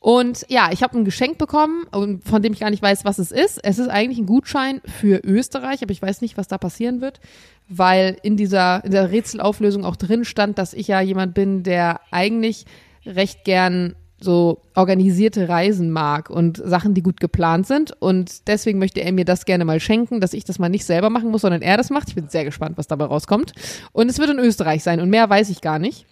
Und 0.00 0.46
ja, 0.48 0.70
ich 0.72 0.82
habe 0.82 0.96
ein 0.96 1.04
Geschenk 1.04 1.36
bekommen, 1.36 1.84
von 2.24 2.40
dem 2.40 2.54
ich 2.54 2.60
gar 2.60 2.70
nicht 2.70 2.82
weiß, 2.82 3.04
was 3.04 3.18
es 3.18 3.30
ist. 3.30 3.62
Es 3.62 3.78
ist 3.78 3.88
eigentlich 3.88 4.16
ein 4.16 4.24
Gutschein 4.24 4.80
für 4.86 5.20
Österreich, 5.22 5.82
aber 5.82 5.92
ich 5.92 6.00
weiß 6.00 6.22
nicht, 6.22 6.38
was 6.38 6.48
da 6.48 6.56
passieren 6.56 7.02
wird, 7.02 7.20
weil 7.68 8.16
in 8.22 8.38
dieser, 8.38 8.82
in 8.86 8.90
der 8.90 9.10
Rätselauflösung 9.10 9.84
auch 9.84 9.96
drin 9.96 10.24
stand, 10.24 10.56
dass 10.56 10.72
ich 10.72 10.88
ja 10.88 11.02
jemand 11.02 11.34
bin, 11.34 11.62
der 11.62 12.00
eigentlich 12.10 12.64
recht 13.04 13.44
gern 13.44 13.96
so 14.20 14.62
organisierte 14.74 15.48
Reisen 15.48 15.90
mag 15.90 16.30
und 16.30 16.56
Sachen, 16.56 16.94
die 16.94 17.02
gut 17.02 17.20
geplant 17.20 17.66
sind. 17.66 17.92
Und 18.00 18.48
deswegen 18.48 18.78
möchte 18.78 19.00
er 19.00 19.12
mir 19.12 19.24
das 19.24 19.44
gerne 19.44 19.64
mal 19.64 19.80
schenken, 19.80 20.20
dass 20.20 20.32
ich 20.32 20.44
das 20.44 20.58
mal 20.58 20.68
nicht 20.68 20.84
selber 20.84 21.10
machen 21.10 21.30
muss, 21.30 21.42
sondern 21.42 21.62
er 21.62 21.76
das 21.76 21.90
macht. 21.90 22.08
Ich 22.08 22.14
bin 22.14 22.28
sehr 22.28 22.44
gespannt, 22.44 22.78
was 22.78 22.86
dabei 22.86 23.04
rauskommt. 23.04 23.52
Und 23.92 24.08
es 24.08 24.18
wird 24.18 24.30
in 24.30 24.38
Österreich 24.38 24.82
sein 24.82 25.00
und 25.00 25.10
mehr 25.10 25.28
weiß 25.28 25.50
ich 25.50 25.60
gar 25.60 25.78
nicht. 25.78 26.06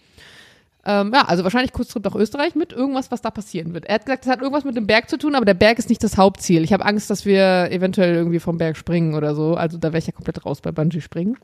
Ähm, 0.85 1.11
ja, 1.13 1.21
also 1.21 1.43
wahrscheinlich 1.43 1.71
Kurztrip 1.71 2.03
nach 2.03 2.15
Österreich 2.15 2.55
mit 2.55 2.73
irgendwas, 2.73 3.09
was 3.09 3.21
da 3.21 3.31
passieren 3.31 3.73
wird. 3.73 3.85
Er 3.85 3.95
hat 3.95 4.05
gesagt, 4.05 4.25
es 4.25 4.31
hat 4.31 4.41
irgendwas 4.41 4.65
mit 4.65 4.75
dem 4.75 4.85
Berg 4.85 5.09
zu 5.09 5.17
tun, 5.17 5.33
aber 5.33 5.45
der 5.45 5.53
Berg 5.53 5.79
ist 5.79 5.89
nicht 5.89 6.03
das 6.03 6.17
Hauptziel. 6.17 6.63
Ich 6.63 6.73
habe 6.73 6.85
Angst, 6.85 7.09
dass 7.09 7.25
wir 7.25 7.71
eventuell 7.71 8.13
irgendwie 8.15 8.39
vom 8.39 8.57
Berg 8.57 8.75
springen 8.75 9.15
oder 9.15 9.33
so. 9.33 9.55
Also 9.55 9.77
da 9.77 9.89
wäre 9.89 9.99
ich 9.99 10.07
ja 10.07 10.11
komplett 10.11 10.45
raus 10.45 10.59
bei 10.59 10.73
Bungee 10.73 10.99
springen. 10.99 11.37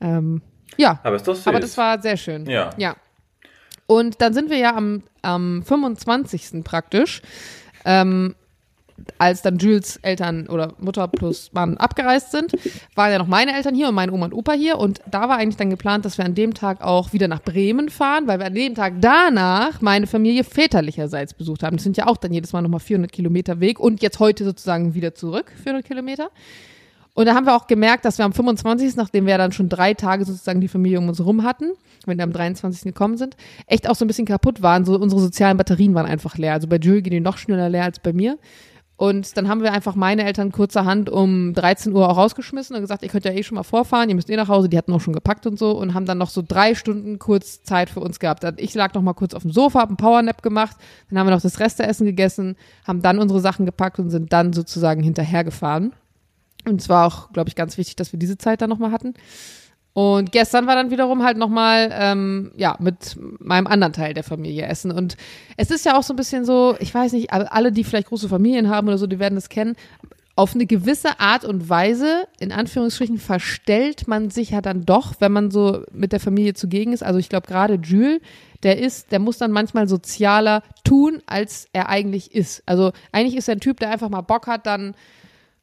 Ähm, 0.00 0.42
ja, 0.76 1.00
Aber 1.02 1.18
aber 1.46 1.60
das 1.60 1.78
war 1.78 2.02
sehr 2.02 2.18
schön. 2.18 2.44
Ja. 2.46 2.70
Ja. 2.76 2.96
Und 3.86 4.20
dann 4.20 4.34
sind 4.34 4.50
wir 4.50 4.58
ja 4.58 4.74
am, 4.74 5.02
am 5.22 5.62
25. 5.62 6.64
praktisch, 6.64 7.22
ähm, 7.84 8.34
als 9.18 9.42
dann 9.42 9.58
Jules 9.58 9.98
Eltern 9.98 10.48
oder 10.48 10.72
Mutter 10.78 11.06
plus 11.08 11.52
Mann 11.52 11.76
abgereist 11.76 12.30
sind, 12.30 12.52
waren 12.94 13.12
ja 13.12 13.18
noch 13.18 13.26
meine 13.26 13.54
Eltern 13.54 13.74
hier 13.74 13.88
und 13.88 13.94
meine 13.94 14.12
Oma 14.12 14.26
und 14.26 14.34
Opa 14.34 14.52
hier. 14.52 14.78
Und 14.78 15.00
da 15.10 15.28
war 15.28 15.36
eigentlich 15.36 15.56
dann 15.56 15.70
geplant, 15.70 16.04
dass 16.04 16.18
wir 16.18 16.24
an 16.24 16.34
dem 16.34 16.54
Tag 16.54 16.80
auch 16.80 17.12
wieder 17.12 17.28
nach 17.28 17.42
Bremen 17.42 17.88
fahren, 17.90 18.26
weil 18.26 18.38
wir 18.38 18.46
an 18.46 18.54
dem 18.54 18.74
Tag 18.74 18.94
danach 19.00 19.80
meine 19.82 20.06
Familie 20.06 20.44
väterlicherseits 20.44 21.34
besucht 21.34 21.62
haben. 21.62 21.76
Das 21.76 21.84
sind 21.84 21.96
ja 21.96 22.06
auch 22.06 22.16
dann 22.16 22.32
jedes 22.32 22.52
Mal 22.52 22.62
nochmal 22.62 22.80
400 22.80 23.12
Kilometer 23.12 23.60
Weg 23.60 23.78
und 23.78 24.02
jetzt 24.02 24.18
heute 24.18 24.44
sozusagen 24.44 24.94
wieder 24.94 25.14
zurück, 25.14 25.52
400 25.62 25.84
Kilometer. 25.84 26.30
Und 27.16 27.24
da 27.24 27.34
haben 27.34 27.46
wir 27.46 27.56
auch 27.56 27.66
gemerkt, 27.66 28.04
dass 28.04 28.18
wir 28.18 28.26
am 28.26 28.34
25., 28.34 28.94
nachdem 28.96 29.24
wir 29.24 29.38
dann 29.38 29.50
schon 29.50 29.70
drei 29.70 29.94
Tage 29.94 30.26
sozusagen 30.26 30.60
die 30.60 30.68
Familie 30.68 30.98
um 30.98 31.08
uns 31.08 31.24
rum 31.24 31.44
hatten, 31.44 31.72
wenn 32.04 32.18
wir 32.18 32.24
am 32.24 32.32
23. 32.32 32.84
gekommen 32.84 33.16
sind, 33.16 33.38
echt 33.66 33.88
auch 33.88 33.94
so 33.94 34.04
ein 34.04 34.08
bisschen 34.08 34.26
kaputt 34.26 34.60
waren. 34.60 34.84
So 34.84 34.98
unsere 35.00 35.22
sozialen 35.22 35.56
Batterien 35.56 35.94
waren 35.94 36.04
einfach 36.04 36.36
leer. 36.36 36.52
Also 36.52 36.68
bei 36.68 36.76
Jules 36.76 37.02
gehen 37.04 37.12
die 37.12 37.20
noch 37.20 37.38
schneller 37.38 37.70
leer 37.70 37.84
als 37.84 38.00
bei 38.00 38.12
mir. 38.12 38.36
Und 38.96 39.38
dann 39.38 39.48
haben 39.48 39.62
wir 39.62 39.72
einfach 39.72 39.94
meine 39.94 40.24
Eltern 40.24 40.52
kurzerhand 40.52 41.08
um 41.08 41.54
13 41.54 41.94
Uhr 41.94 42.06
auch 42.06 42.18
rausgeschmissen 42.18 42.76
und 42.76 42.82
gesagt, 42.82 43.02
ihr 43.02 43.08
könnt 43.08 43.24
ja 43.24 43.32
eh 43.32 43.42
schon 43.42 43.56
mal 43.56 43.62
vorfahren, 43.62 44.10
ihr 44.10 44.14
müsst 44.14 44.28
eh 44.28 44.36
nach 44.36 44.48
Hause, 44.48 44.68
die 44.68 44.76
hatten 44.76 44.92
auch 44.92 45.00
schon 45.00 45.14
gepackt 45.14 45.46
und 45.46 45.58
so 45.58 45.70
und 45.70 45.94
haben 45.94 46.04
dann 46.04 46.18
noch 46.18 46.30
so 46.30 46.42
drei 46.46 46.74
Stunden 46.74 47.18
kurz 47.18 47.62
Zeit 47.62 47.88
für 47.88 48.00
uns 48.00 48.20
gehabt. 48.20 48.44
Ich 48.58 48.74
lag 48.74 48.92
noch 48.92 49.02
mal 49.02 49.14
kurz 49.14 49.32
auf 49.32 49.42
dem 49.42 49.52
Sofa, 49.52 49.80
hab 49.80 49.88
einen 49.88 49.96
Powernap 49.96 50.42
gemacht, 50.42 50.76
dann 51.08 51.18
haben 51.18 51.26
wir 51.26 51.34
noch 51.34 51.42
das 51.42 51.60
Resteessen 51.60 52.04
gegessen, 52.04 52.56
haben 52.86 53.00
dann 53.00 53.18
unsere 53.18 53.40
Sachen 53.40 53.64
gepackt 53.64 53.98
und 53.98 54.10
sind 54.10 54.34
dann 54.34 54.52
sozusagen 54.52 55.02
hinterhergefahren. 55.02 55.92
Und 56.66 56.80
es 56.80 56.88
war 56.88 57.06
auch, 57.06 57.32
glaube 57.32 57.48
ich, 57.48 57.54
ganz 57.54 57.78
wichtig, 57.78 57.96
dass 57.96 58.12
wir 58.12 58.18
diese 58.18 58.38
Zeit 58.38 58.60
dann 58.60 58.70
nochmal 58.70 58.92
hatten. 58.92 59.14
Und 59.96 60.30
gestern 60.30 60.66
war 60.66 60.74
dann 60.74 60.90
wiederum 60.90 61.22
halt 61.22 61.38
nochmal, 61.38 61.88
ähm, 61.90 62.52
ja, 62.54 62.76
mit 62.80 63.16
meinem 63.38 63.66
anderen 63.66 63.94
Teil 63.94 64.12
der 64.12 64.24
Familie 64.24 64.66
essen. 64.66 64.90
Und 64.90 65.16
es 65.56 65.70
ist 65.70 65.86
ja 65.86 65.96
auch 65.96 66.02
so 66.02 66.12
ein 66.12 66.16
bisschen 66.16 66.44
so, 66.44 66.76
ich 66.80 66.94
weiß 66.94 67.12
nicht, 67.12 67.32
alle, 67.32 67.72
die 67.72 67.82
vielleicht 67.82 68.08
große 68.08 68.28
Familien 68.28 68.68
haben 68.68 68.88
oder 68.88 68.98
so, 68.98 69.06
die 69.06 69.18
werden 69.18 69.36
das 69.36 69.48
kennen. 69.48 69.74
Auf 70.34 70.54
eine 70.54 70.66
gewisse 70.66 71.18
Art 71.18 71.46
und 71.46 71.70
Weise, 71.70 72.28
in 72.38 72.52
Anführungsstrichen, 72.52 73.16
verstellt 73.16 74.06
man 74.06 74.28
sich 74.28 74.50
ja 74.50 74.60
dann 74.60 74.84
doch, 74.84 75.14
wenn 75.20 75.32
man 75.32 75.50
so 75.50 75.84
mit 75.92 76.12
der 76.12 76.20
Familie 76.20 76.52
zugegen 76.52 76.92
ist. 76.92 77.02
Also 77.02 77.18
ich 77.18 77.30
glaube 77.30 77.46
gerade 77.46 77.76
Jules, 77.82 78.20
der 78.64 78.78
ist, 78.78 79.12
der 79.12 79.18
muss 79.18 79.38
dann 79.38 79.50
manchmal 79.50 79.88
sozialer 79.88 80.62
tun, 80.84 81.22
als 81.24 81.68
er 81.72 81.88
eigentlich 81.88 82.34
ist. 82.34 82.62
Also 82.66 82.92
eigentlich 83.12 83.36
ist 83.36 83.48
er 83.48 83.52
ein 83.54 83.60
Typ, 83.60 83.80
der 83.80 83.90
einfach 83.90 84.10
mal 84.10 84.20
Bock 84.20 84.46
hat, 84.46 84.66
dann 84.66 84.94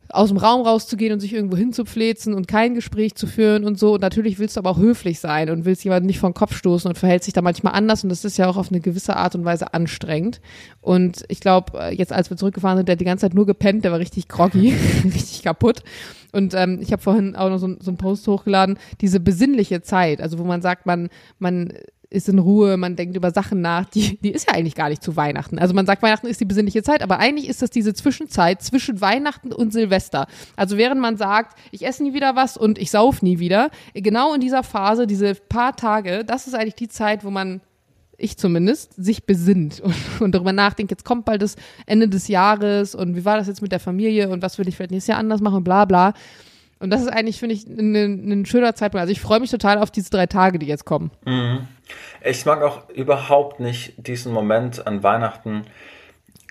aus 0.10 0.30
dem 0.30 0.38
Raum 0.38 0.62
rauszugehen 0.62 1.14
und 1.14 1.20
sich 1.20 1.34
irgendwo 1.34 1.58
hinzupflezen 1.58 2.34
und 2.34 2.48
kein 2.48 2.76
Gespräch 2.76 3.16
zu 3.16 3.28
führen 3.28 3.64
und 3.64 3.80
so. 3.80 3.94
Und 3.94 4.02
natürlich 4.02 4.40
willst 4.40 4.56
du 4.56 4.60
aber 4.60 4.72
auch 4.72 4.78
höflich 4.78 5.20
sein 5.20 5.50
und 5.50 5.66
willst 5.66 5.84
jemanden 5.84 6.08
nicht 6.08 6.20
vor 6.20 6.30
den 6.30 6.36
Kopf 6.36 6.56
stoßen 6.56 6.88
und 6.88 6.98
verhält 6.98 7.24
sich 7.24 7.34
da 7.34 7.42
manchmal 7.42 7.74
anders 7.74 8.04
und 8.04 8.10
das 8.10 8.26
ist 8.26 8.38
ja 8.38 8.48
auch 8.48 8.58
auf 8.58 8.70
eine 8.70 8.80
gewisse 8.80 9.16
Art 9.16 9.36
und 9.36 9.46
Weise 9.46 9.74
anstrengend. 9.74 10.42
Und 10.82 11.24
ich 11.30 11.40
glaube, 11.40 11.92
jetzt 11.94 12.12
als 12.14 12.30
wir 12.30 12.38
zurückgefahren 12.38 12.78
sind, 12.78 12.88
der 12.88 12.94
hat 12.94 13.02
die 13.02 13.06
ganze 13.06 13.24
Zeit 13.24 13.34
nur 13.34 13.46
gepennt, 13.46 13.86
der 13.86 13.92
war 13.92 14.00
richtig 14.00 14.28
groggy, 14.28 14.74
richtig 15.04 15.44
kaputt. 15.44 15.84
Und 16.32 16.54
ähm, 16.56 16.80
ich 16.82 16.92
habe 16.92 17.02
vorhin 17.02 17.36
auch 17.36 17.50
noch 17.50 17.60
so, 17.60 17.76
so 17.80 17.92
einen 17.92 17.98
Post 17.98 18.28
hochgeladen, 18.28 18.78
diese 19.02 19.20
besinnliche 19.20 19.82
Zeit, 19.82 20.20
also 20.20 20.40
wo 20.40 20.44
man 20.44 20.62
sagt, 20.62 20.86
man, 20.86 21.10
man 21.38 21.74
ist 22.14 22.30
in 22.30 22.40
Ruhe, 22.40 22.78
man 22.78 22.96
denkt 22.96 23.16
über 23.18 23.32
Sachen 23.32 23.62
nach, 23.62 23.86
die, 23.86 24.18
die 24.22 24.32
ist 24.32 24.48
ja 24.48 24.54
eigentlich 24.54 24.76
gar 24.76 24.90
nicht 24.90 25.04
zu 25.04 25.16
Weihnachten. 25.16 25.58
Also 25.58 25.74
man 25.74 25.86
sagt, 25.86 26.04
Weihnachten 26.04 26.28
ist 26.28 26.40
die 26.40 26.46
besinnliche 26.46 26.84
Zeit, 26.84 27.02
aber 27.02 27.20
eigentlich 27.20 27.50
ist 27.50 27.62
das 27.62 27.72
diese 27.72 27.94
Zwischenzeit 27.94 28.62
zwischen 28.62 29.02
Weihnachten 29.02 29.52
und 29.52 29.74
Silvester. 29.74 30.28
Also 30.56 30.78
während 30.78 31.02
man 31.02 31.18
sagt, 31.18 31.58
ich 31.72 31.86
esse 31.86 32.04
nie 32.04 32.14
wieder 32.14 32.36
was 32.36 32.56
und 32.56 32.78
ich 32.78 32.92
sauf 32.92 33.22
nie 33.22 33.40
wieder, 33.40 33.70
genau 33.94 34.34
in 34.34 34.42
dieser 34.42 34.64
Phase, 34.64 35.08
diese 35.08 35.34
paar 35.34 35.76
Tage, 35.76 36.24
das 36.24 36.48
ist 36.48 36.54
eigentlich 36.54 36.76
die 36.76 36.88
Zeit, 36.88 37.24
wo 37.24 37.32
man 37.32 37.62
ich 38.18 38.38
zumindest, 38.38 38.94
sich 38.94 39.26
besinnt 39.26 39.80
und, 39.82 39.96
und 40.20 40.36
darüber 40.36 40.54
nachdenkt, 40.54 40.92
jetzt 40.92 41.04
kommt 41.04 41.26
bald 41.26 41.42
das 41.42 41.56
Ende 41.88 42.08
des 42.08 42.28
Jahres 42.28 42.94
und 42.94 43.16
wie 43.16 43.26
war 43.26 43.38
das 43.38 43.48
jetzt 43.48 43.62
mit 43.62 43.72
der 43.72 43.80
Familie 43.80 44.30
und 44.30 44.42
was 44.42 44.58
will 44.58 44.68
ich 44.68 44.76
vielleicht 44.76 44.92
nächstes 44.92 45.10
Jahr 45.10 45.20
anders 45.20 45.42
machen 45.42 45.58
und 45.58 45.64
bla 45.64 45.86
bla. 45.86 46.14
Und 46.80 46.90
das 46.90 47.02
ist 47.02 47.08
eigentlich, 47.08 47.40
finde 47.40 47.56
ich, 47.56 47.66
ein, 47.66 47.96
ein 47.96 48.46
schöner 48.46 48.76
Zeitpunkt. 48.76 49.02
Also 49.02 49.12
ich 49.12 49.22
freue 49.22 49.40
mich 49.40 49.50
total 49.50 49.78
auf 49.78 49.90
diese 49.90 50.10
drei 50.10 50.26
Tage, 50.26 50.60
die 50.60 50.66
jetzt 50.66 50.86
kommen. 50.86 51.12
Mhm. 51.26 51.68
Ich 52.24 52.46
mag 52.46 52.62
auch 52.62 52.90
überhaupt 52.90 53.60
nicht 53.60 54.08
diesen 54.08 54.32
Moment 54.32 54.86
an 54.88 55.04
Weihnachten, 55.04 55.64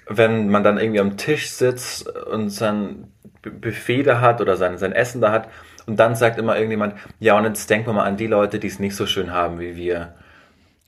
wenn 0.06 0.48
man 0.48 0.62
dann 0.64 0.78
irgendwie 0.78 1.00
am 1.00 1.16
Tisch 1.16 1.50
sitzt 1.50 2.08
und 2.08 2.50
sein 2.50 3.12
Buffet 3.42 4.02
da 4.02 4.20
hat 4.20 4.40
oder 4.40 4.56
sein, 4.56 4.78
sein 4.78 4.92
Essen 4.92 5.20
da 5.20 5.32
hat 5.32 5.48
und 5.86 5.98
dann 5.98 6.14
sagt 6.14 6.38
immer 6.38 6.56
irgendjemand, 6.56 6.94
ja 7.18 7.36
und 7.36 7.44
jetzt 7.44 7.68
denken 7.70 7.88
wir 7.88 7.94
mal 7.94 8.04
an 8.04 8.16
die 8.16 8.26
Leute, 8.26 8.58
die 8.58 8.66
es 8.68 8.78
nicht 8.78 8.94
so 8.94 9.06
schön 9.06 9.32
haben 9.32 9.58
wie 9.58 9.76
wir. 9.76 10.14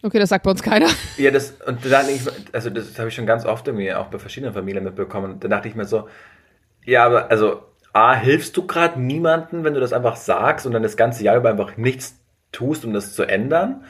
Okay, 0.02 0.18
das 0.18 0.28
sagt 0.28 0.44
bei 0.44 0.50
uns 0.50 0.62
keiner. 0.62 0.88
Ja, 1.16 1.30
das, 1.30 1.52
und 1.66 1.90
dann, 1.90 2.06
also 2.52 2.68
das 2.68 2.98
habe 2.98 3.08
ich 3.08 3.14
schon 3.14 3.24
ganz 3.24 3.46
oft 3.46 3.66
irgendwie 3.66 3.94
auch 3.94 4.08
bei 4.08 4.18
verschiedenen 4.18 4.52
Familien 4.52 4.84
mitbekommen. 4.84 5.32
Und 5.32 5.44
da 5.44 5.48
dachte 5.48 5.66
ich 5.68 5.74
mir 5.74 5.86
so, 5.86 6.08
ja, 6.84 7.06
aber 7.06 7.30
also 7.30 7.62
A, 7.94 8.14
hilfst 8.14 8.54
du 8.56 8.66
gerade 8.66 9.00
niemanden, 9.00 9.64
wenn 9.64 9.72
du 9.72 9.80
das 9.80 9.94
einfach 9.94 10.16
sagst 10.16 10.66
und 10.66 10.72
dann 10.72 10.82
das 10.82 10.98
ganze 10.98 11.24
Jahr 11.24 11.36
über 11.36 11.48
einfach 11.48 11.78
nichts 11.78 12.18
tust, 12.52 12.84
um 12.84 12.92
das 12.92 13.14
zu 13.14 13.22
ändern? 13.22 13.84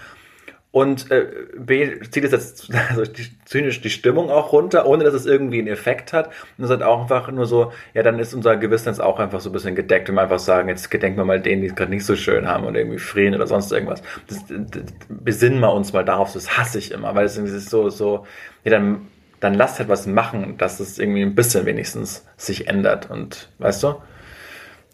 Und 0.74 1.08
äh, 1.12 1.28
B, 1.56 2.00
zieht 2.10 2.24
es 2.24 2.32
jetzt 2.32 2.68
also 2.90 3.04
die, 3.04 3.28
zynisch 3.44 3.80
die 3.80 3.90
Stimmung 3.90 4.28
auch 4.28 4.52
runter, 4.52 4.86
ohne 4.86 5.04
dass 5.04 5.14
es 5.14 5.24
irgendwie 5.24 5.60
einen 5.60 5.68
Effekt 5.68 6.12
hat. 6.12 6.30
Und 6.58 6.64
es 6.64 6.70
hat 6.70 6.82
auch 6.82 7.02
einfach 7.02 7.30
nur 7.30 7.46
so, 7.46 7.70
ja, 7.94 8.02
dann 8.02 8.18
ist 8.18 8.34
unser 8.34 8.56
Gewissen 8.56 8.88
jetzt 8.88 9.00
auch 9.00 9.20
einfach 9.20 9.38
so 9.38 9.50
ein 9.50 9.52
bisschen 9.52 9.76
gedeckt, 9.76 10.08
wenn 10.08 10.16
wir 10.16 10.22
einfach 10.22 10.40
sagen, 10.40 10.68
jetzt 10.68 10.90
gedenken 10.90 11.18
wir 11.18 11.24
mal 11.24 11.40
denen, 11.40 11.62
die 11.62 11.68
es 11.68 11.76
gerade 11.76 11.92
nicht 11.92 12.04
so 12.04 12.16
schön 12.16 12.48
haben 12.48 12.64
oder 12.64 12.80
irgendwie 12.80 12.98
frieren 12.98 13.36
oder 13.36 13.46
sonst 13.46 13.70
irgendwas. 13.70 14.02
Das, 14.26 14.46
das, 14.48 14.82
besinnen 15.08 15.60
wir 15.60 15.72
uns 15.72 15.92
mal 15.92 16.04
darauf, 16.04 16.32
das 16.32 16.58
hasse 16.58 16.78
ich 16.78 16.90
immer, 16.90 17.14
weil 17.14 17.26
es 17.26 17.36
irgendwie 17.36 17.56
so, 17.56 17.88
so, 17.88 18.26
ja, 18.64 18.72
dann 18.72 19.06
dann 19.38 19.54
lasst 19.54 19.78
halt 19.78 19.90
was 19.90 20.06
machen, 20.06 20.56
dass 20.56 20.80
es 20.80 20.98
irgendwie 20.98 21.22
ein 21.22 21.34
bisschen 21.34 21.66
wenigstens 21.66 22.26
sich 22.36 22.66
ändert. 22.66 23.10
Und 23.10 23.50
weißt 23.58 23.82
du? 23.84 23.94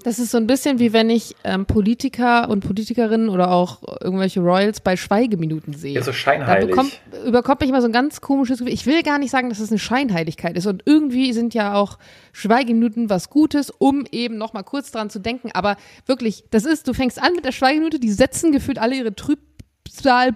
Das 0.02 0.18
ist 0.18 0.30
so 0.30 0.38
ein 0.38 0.46
bisschen 0.46 0.78
wie 0.78 0.92
wenn 0.92 1.10
ich 1.10 1.36
ähm, 1.44 1.66
Politiker 1.66 2.48
und 2.48 2.60
Politikerinnen 2.60 3.28
oder 3.28 3.50
auch 3.50 3.82
irgendwelche 4.00 4.40
Royals 4.40 4.80
bei 4.80 4.96
Schweigeminuten 4.96 5.74
sehe. 5.74 5.94
Ja, 5.94 6.02
so 6.02 6.12
scheinheilig. 6.12 6.70
Da 6.70 6.82
bekommt, 6.82 7.00
überkommt 7.26 7.60
mich 7.60 7.70
mal 7.70 7.80
so 7.80 7.88
ein 7.88 7.92
ganz 7.92 8.20
komisches 8.20 8.58
Gefühl. 8.58 8.72
Ich 8.72 8.86
will 8.86 9.02
gar 9.02 9.18
nicht 9.18 9.30
sagen, 9.30 9.48
dass 9.48 9.58
es 9.58 9.64
das 9.64 9.70
eine 9.72 9.78
Scheinheiligkeit 9.78 10.56
ist. 10.56 10.66
Und 10.66 10.82
irgendwie 10.86 11.32
sind 11.32 11.54
ja 11.54 11.74
auch 11.74 11.98
Schweigeminuten 12.32 13.10
was 13.10 13.30
Gutes, 13.30 13.70
um 13.70 14.04
eben 14.10 14.38
noch 14.38 14.52
mal 14.52 14.62
kurz 14.62 14.90
dran 14.90 15.10
zu 15.10 15.18
denken. 15.18 15.50
Aber 15.52 15.76
wirklich, 16.06 16.44
das 16.50 16.64
ist, 16.64 16.88
du 16.88 16.94
fängst 16.94 17.20
an 17.20 17.34
mit 17.34 17.44
der 17.44 17.52
Schweigeminute, 17.52 17.98
die 17.98 18.10
setzen 18.10 18.52
gefühlt 18.52 18.78
alle 18.78 18.96
ihre 18.96 19.14
Trüb 19.14 19.38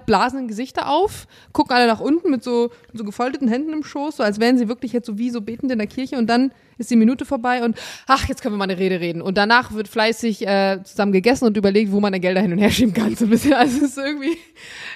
blasenden 0.07 0.49
Gesichter 0.49 0.89
auf, 0.89 1.27
gucken 1.53 1.75
alle 1.75 1.87
nach 1.87 2.01
unten 2.01 2.31
mit 2.31 2.43
so, 2.43 2.71
mit 2.93 2.99
so 2.99 3.05
gefalteten 3.05 3.49
Händen 3.49 3.73
im 3.73 3.85
Schoß, 3.85 4.17
so 4.17 4.23
als 4.23 4.41
wären 4.41 4.59
sie 4.59 4.69
wirklich 4.69 4.93
jetzt 4.93 5.07
so 5.07 5.19
wie 5.19 5.31
so 5.31 5.41
betend 5.41 5.71
in 5.71 5.79
der 5.79 5.87
Kirche 5.87 6.17
und 6.17 6.27
dann 6.27 6.53
ist 6.79 6.91
die 6.91 6.97
Minute 6.97 7.25
vorbei 7.25 7.63
und 7.65 7.77
ach, 8.07 8.29
jetzt 8.29 8.43
können 8.43 8.55
wir 8.55 8.59
mal 8.59 8.65
eine 8.65 8.79
Rede 8.79 9.01
reden. 9.01 9.23
Und 9.23 9.39
danach 9.39 9.73
wird 9.73 9.89
fleißig 9.89 10.47
äh, 10.47 10.81
zusammen 10.83 11.13
gegessen 11.13 11.45
und 11.45 11.57
überlegt, 11.57 11.93
wo 11.93 12.01
man 12.01 12.13
der 12.13 12.21
Gelder 12.21 12.41
hin 12.41 12.53
und 12.53 12.59
her 12.59 12.71
schieben 12.71 12.95
kann. 12.95 13.15
So 13.15 13.25
ein 13.25 13.31
bisschen. 13.31 13.55
Also 13.65 13.77
es 13.79 13.91
ist 13.93 13.99
irgendwie, 13.99 14.37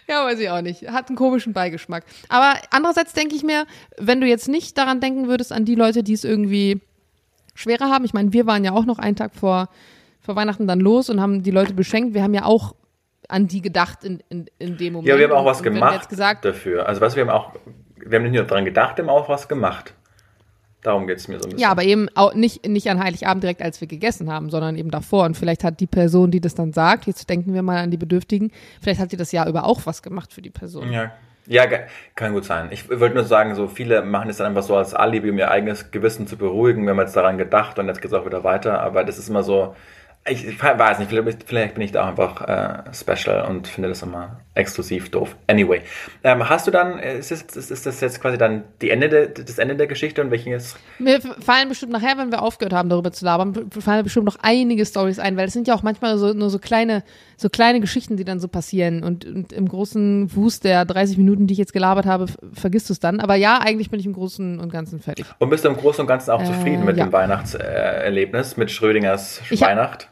ja, 0.09 0.25
weiß 0.25 0.40
ich 0.40 0.51
auch 0.51 0.61
nicht. 0.61 0.88
Hat 0.90 1.09
einen 1.09 1.16
komischen 1.16 1.53
Beigeschmack. 1.53 2.05
Aber 2.29 2.55
andererseits 2.71 3.12
denke 3.12 3.37
ich 3.37 3.44
mir, 3.44 3.66
wenn 3.97 4.21
du 4.21 4.27
jetzt 4.27 4.49
nicht 4.49 4.77
daran 4.77 5.01
denken 5.01 5.29
würdest, 5.29 5.53
an 5.53 5.64
die 5.64 5.77
Leute, 5.77 6.03
die 6.03 6.12
es 6.12 6.25
irgendwie 6.25 6.81
schwerer 7.55 7.88
haben. 7.88 8.05
Ich 8.05 8.14
meine, 8.14 8.33
wir 8.33 8.47
waren 8.47 8.64
ja 8.64 8.73
auch 8.73 8.85
noch 8.85 8.99
einen 8.99 9.16
Tag 9.16 9.35
vor, 9.35 9.68
vor 10.21 10.37
Weihnachten 10.37 10.66
dann 10.66 10.81
los 10.81 11.09
und 11.09 11.21
haben 11.21 11.42
die 11.42 11.51
Leute 11.51 11.73
beschenkt. 11.73 12.14
Wir 12.14 12.23
haben 12.23 12.35
ja 12.35 12.44
auch 12.44 12.75
an 13.28 13.46
die 13.46 13.60
gedacht 13.60 14.04
in, 14.04 14.22
in, 14.28 14.46
in 14.58 14.76
dem 14.76 14.94
Moment. 14.94 15.08
Ja, 15.08 15.18
wir 15.18 15.28
haben 15.28 15.36
auch 15.36 15.44
was 15.44 15.62
gemacht 15.62 16.08
gesagt, 16.08 16.44
dafür. 16.44 16.86
Also 16.86 17.00
was 17.00 17.14
wir 17.14 17.22
haben 17.22 17.30
auch, 17.30 17.52
wir 17.96 18.18
haben 18.18 18.24
nicht 18.24 18.34
nur 18.34 18.44
daran 18.44 18.64
gedacht, 18.64 18.96
wir 18.96 19.04
haben 19.04 19.10
auch 19.10 19.28
was 19.28 19.48
gemacht. 19.48 19.94
Darum 20.82 21.06
geht 21.06 21.18
es 21.18 21.28
mir 21.28 21.38
so 21.38 21.44
ein 21.44 21.50
bisschen. 21.50 21.58
Ja, 21.58 21.70
aber 21.70 21.82
eben 21.82 22.08
auch 22.14 22.34
nicht, 22.34 22.66
nicht 22.66 22.88
an 22.88 23.02
Heiligabend 23.02 23.42
direkt, 23.42 23.62
als 23.62 23.80
wir 23.80 23.88
gegessen 23.88 24.32
haben, 24.32 24.48
sondern 24.48 24.76
eben 24.76 24.90
davor. 24.90 25.24
Und 25.24 25.36
vielleicht 25.36 25.64
hat 25.64 25.80
die 25.80 25.86
Person, 25.86 26.30
die 26.30 26.40
das 26.40 26.54
dann 26.54 26.72
sagt, 26.72 27.06
jetzt 27.06 27.28
denken 27.28 27.52
wir 27.52 27.62
mal 27.62 27.78
an 27.78 27.90
die 27.90 27.96
Bedürftigen, 27.96 28.52
vielleicht 28.80 29.00
hat 29.00 29.10
sie 29.10 29.16
das 29.16 29.32
Jahr 29.32 29.48
über 29.48 29.64
auch 29.64 29.80
was 29.84 30.02
gemacht 30.02 30.32
für 30.32 30.42
die 30.42 30.50
Person. 30.50 30.92
Ja. 30.92 31.12
Ja, 31.50 31.64
kann 32.14 32.34
gut 32.34 32.44
sein. 32.44 32.68
Ich 32.72 32.90
wollte 32.90 33.14
nur 33.14 33.24
sagen, 33.24 33.54
so 33.54 33.68
viele 33.68 34.02
machen 34.02 34.28
es 34.28 34.36
dann 34.36 34.48
einfach 34.48 34.62
so 34.62 34.76
als 34.76 34.92
Alibi, 34.92 35.30
um 35.30 35.38
ihr 35.38 35.50
eigenes 35.50 35.90
Gewissen 35.90 36.26
zu 36.26 36.36
beruhigen. 36.36 36.82
Wir 36.82 36.90
haben 36.90 37.00
jetzt 37.00 37.16
daran 37.16 37.38
gedacht 37.38 37.78
und 37.78 37.86
jetzt 37.86 38.02
geht 38.02 38.10
es 38.10 38.14
auch 38.14 38.26
wieder 38.26 38.44
weiter. 38.44 38.80
Aber 38.80 39.02
das 39.02 39.18
ist 39.18 39.30
immer 39.30 39.42
so, 39.42 39.74
Ich 40.28 40.62
weiß 40.62 40.98
nicht, 40.98 41.08
vielleicht, 41.08 41.44
vielleicht 41.44 41.74
bin 41.74 41.82
ich 41.82 41.92
da 41.92 42.04
auch 42.04 42.08
einfach 42.08 42.42
äh, 42.42 42.92
special 42.92 43.46
und 43.48 43.66
finde 43.66 43.88
das 43.88 44.02
immer 44.02 44.40
exklusiv 44.58 45.10
doof. 45.10 45.36
Anyway, 45.46 45.80
ähm, 46.24 46.48
hast 46.48 46.66
du 46.66 46.70
dann, 46.70 46.98
äh, 46.98 47.18
ist 47.18 47.30
das, 47.30 47.42
ist, 47.42 47.70
ist 47.70 47.86
das 47.86 48.00
jetzt 48.00 48.20
quasi 48.20 48.36
dann 48.36 48.64
die 48.82 48.90
Ende 48.90 49.08
de, 49.08 49.44
das 49.44 49.58
Ende 49.58 49.76
der 49.76 49.86
Geschichte 49.86 50.20
und 50.20 50.30
welches? 50.30 50.76
Mir 50.98 51.20
fallen 51.20 51.68
bestimmt 51.68 51.92
nachher, 51.92 52.18
wenn 52.18 52.30
wir 52.30 52.42
aufgehört 52.42 52.72
haben, 52.72 52.88
darüber 52.88 53.12
zu 53.12 53.24
labern, 53.24 53.70
fallen 53.70 54.02
bestimmt 54.02 54.26
noch 54.26 54.36
einige 54.42 54.84
Stories 54.84 55.18
ein, 55.18 55.36
weil 55.36 55.46
es 55.46 55.52
sind 55.52 55.68
ja 55.68 55.74
auch 55.74 55.82
manchmal 55.82 56.18
so, 56.18 56.32
nur 56.32 56.50
so 56.50 56.58
kleine, 56.58 57.04
so 57.36 57.48
kleine 57.48 57.80
Geschichten, 57.80 58.16
die 58.16 58.24
dann 58.24 58.40
so 58.40 58.48
passieren 58.48 59.04
und, 59.04 59.24
und 59.24 59.52
im 59.52 59.68
großen 59.68 60.34
Wust 60.34 60.64
der 60.64 60.84
30 60.84 61.16
Minuten, 61.18 61.46
die 61.46 61.52
ich 61.52 61.58
jetzt 61.58 61.72
gelabert 61.72 62.06
habe, 62.06 62.26
vergisst 62.52 62.88
du 62.88 62.92
es 62.92 63.00
dann. 63.00 63.20
Aber 63.20 63.37
ja, 63.37 63.58
eigentlich 63.58 63.90
bin 63.90 64.00
ich 64.00 64.06
im 64.06 64.12
Großen 64.12 64.58
und 64.58 64.72
Ganzen 64.72 65.00
fertig. 65.00 65.24
Und 65.38 65.50
bist 65.50 65.64
du 65.64 65.68
im 65.68 65.76
Großen 65.76 66.00
und 66.00 66.08
Ganzen 66.08 66.33
auch 66.33 66.42
äh, 66.42 66.46
zufrieden 66.46 66.85
mit 66.85 66.96
ja. 66.96 67.04
dem 67.04 67.12
Weihnachtserlebnis, 67.12 68.56
mit 68.56 68.70
Schrödingers 68.70 69.40
ich 69.50 69.60
Weihnacht? 69.60 70.08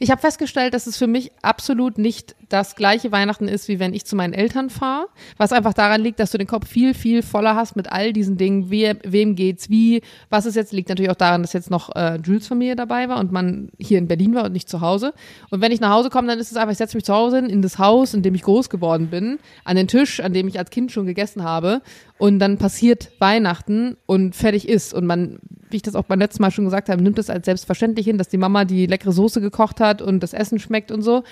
Ich 0.00 0.10
habe 0.10 0.20
festgestellt, 0.20 0.74
dass 0.74 0.86
es 0.86 0.96
für 0.96 1.06
mich 1.06 1.32
absolut 1.42 1.98
nicht 1.98 2.36
das 2.48 2.76
gleiche 2.76 3.12
Weihnachten 3.12 3.48
ist, 3.48 3.68
wie 3.68 3.78
wenn 3.78 3.94
ich 3.94 4.06
zu 4.06 4.16
meinen 4.16 4.32
Eltern 4.32 4.70
fahre. 4.70 5.06
Was 5.36 5.52
einfach 5.52 5.74
daran 5.74 6.00
liegt, 6.00 6.18
dass 6.20 6.30
du 6.30 6.38
den 6.38 6.46
Kopf 6.46 6.66
viel, 6.68 6.94
viel 6.94 7.22
voller 7.22 7.54
hast 7.54 7.76
mit 7.76 7.92
all 7.92 8.12
diesen 8.12 8.36
Dingen. 8.36 8.70
We 8.70 8.96
wem 9.04 9.34
geht's 9.34 9.68
wie? 9.68 10.02
Was 10.30 10.46
ist 10.46 10.54
jetzt? 10.54 10.72
Liegt 10.72 10.88
natürlich 10.88 11.10
auch 11.10 11.16
daran, 11.16 11.42
dass 11.42 11.52
jetzt 11.52 11.70
noch 11.70 11.94
äh, 11.94 12.18
Jules 12.24 12.46
Familie 12.46 12.76
dabei 12.76 13.08
war 13.08 13.18
und 13.18 13.32
man 13.32 13.70
hier 13.78 13.98
in 13.98 14.08
Berlin 14.08 14.34
war 14.34 14.44
und 14.44 14.52
nicht 14.52 14.68
zu 14.68 14.80
Hause. 14.80 15.12
Und 15.50 15.60
wenn 15.60 15.72
ich 15.72 15.80
nach 15.80 15.90
Hause 15.90 16.10
komme, 16.10 16.28
dann 16.28 16.38
ist 16.38 16.50
es 16.50 16.56
einfach, 16.56 16.72
ich 16.72 16.78
setze 16.78 16.96
mich 16.96 17.04
zu 17.04 17.14
Hause 17.14 17.38
in 17.38 17.62
das 17.62 17.78
Haus, 17.78 18.14
in 18.14 18.22
dem 18.22 18.34
ich 18.34 18.42
groß 18.42 18.70
geworden 18.70 19.08
bin, 19.08 19.38
an 19.64 19.76
den 19.76 19.88
Tisch, 19.88 20.20
an 20.20 20.32
dem 20.32 20.48
ich 20.48 20.58
als 20.58 20.70
Kind 20.70 20.92
schon 20.92 21.06
gegessen 21.06 21.44
habe. 21.44 21.82
Und 22.18 22.38
dann 22.38 22.58
passiert 22.58 23.10
Weihnachten 23.18 23.96
und 24.06 24.34
fertig 24.34 24.68
ist. 24.68 24.94
Und 24.94 25.06
man, 25.06 25.38
wie 25.72 25.76
ich 25.76 25.82
das 25.82 25.94
auch 25.94 26.04
beim 26.04 26.18
letzten 26.18 26.42
Mal 26.42 26.50
schon 26.50 26.64
gesagt 26.64 26.88
habe, 26.88 27.02
nimmt 27.02 27.18
es 27.18 27.30
als 27.30 27.46
selbstverständlich 27.46 28.06
hin, 28.06 28.18
dass 28.18 28.28
die 28.28 28.38
Mama 28.38 28.64
die 28.64 28.86
leckere 28.86 29.12
Soße 29.12 29.40
gekocht 29.40 29.80
hat 29.80 30.02
und 30.02 30.20
das 30.20 30.32
Essen 30.32 30.58
schmeckt 30.58 30.90
und 30.90 31.02
so. 31.02 31.24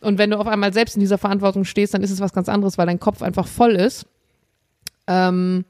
Und 0.00 0.18
wenn 0.18 0.30
du 0.30 0.38
auf 0.38 0.46
einmal 0.46 0.72
selbst 0.72 0.96
in 0.96 1.00
dieser 1.00 1.18
Verantwortung 1.18 1.64
stehst, 1.64 1.94
dann 1.94 2.02
ist 2.02 2.10
es 2.10 2.20
was 2.20 2.32
ganz 2.32 2.48
anderes, 2.48 2.78
weil 2.78 2.86
dein 2.86 3.00
Kopf 3.00 3.22
einfach 3.22 3.46
voll 3.46 3.76
ist. 3.76 4.06
Ähm, 5.06 5.64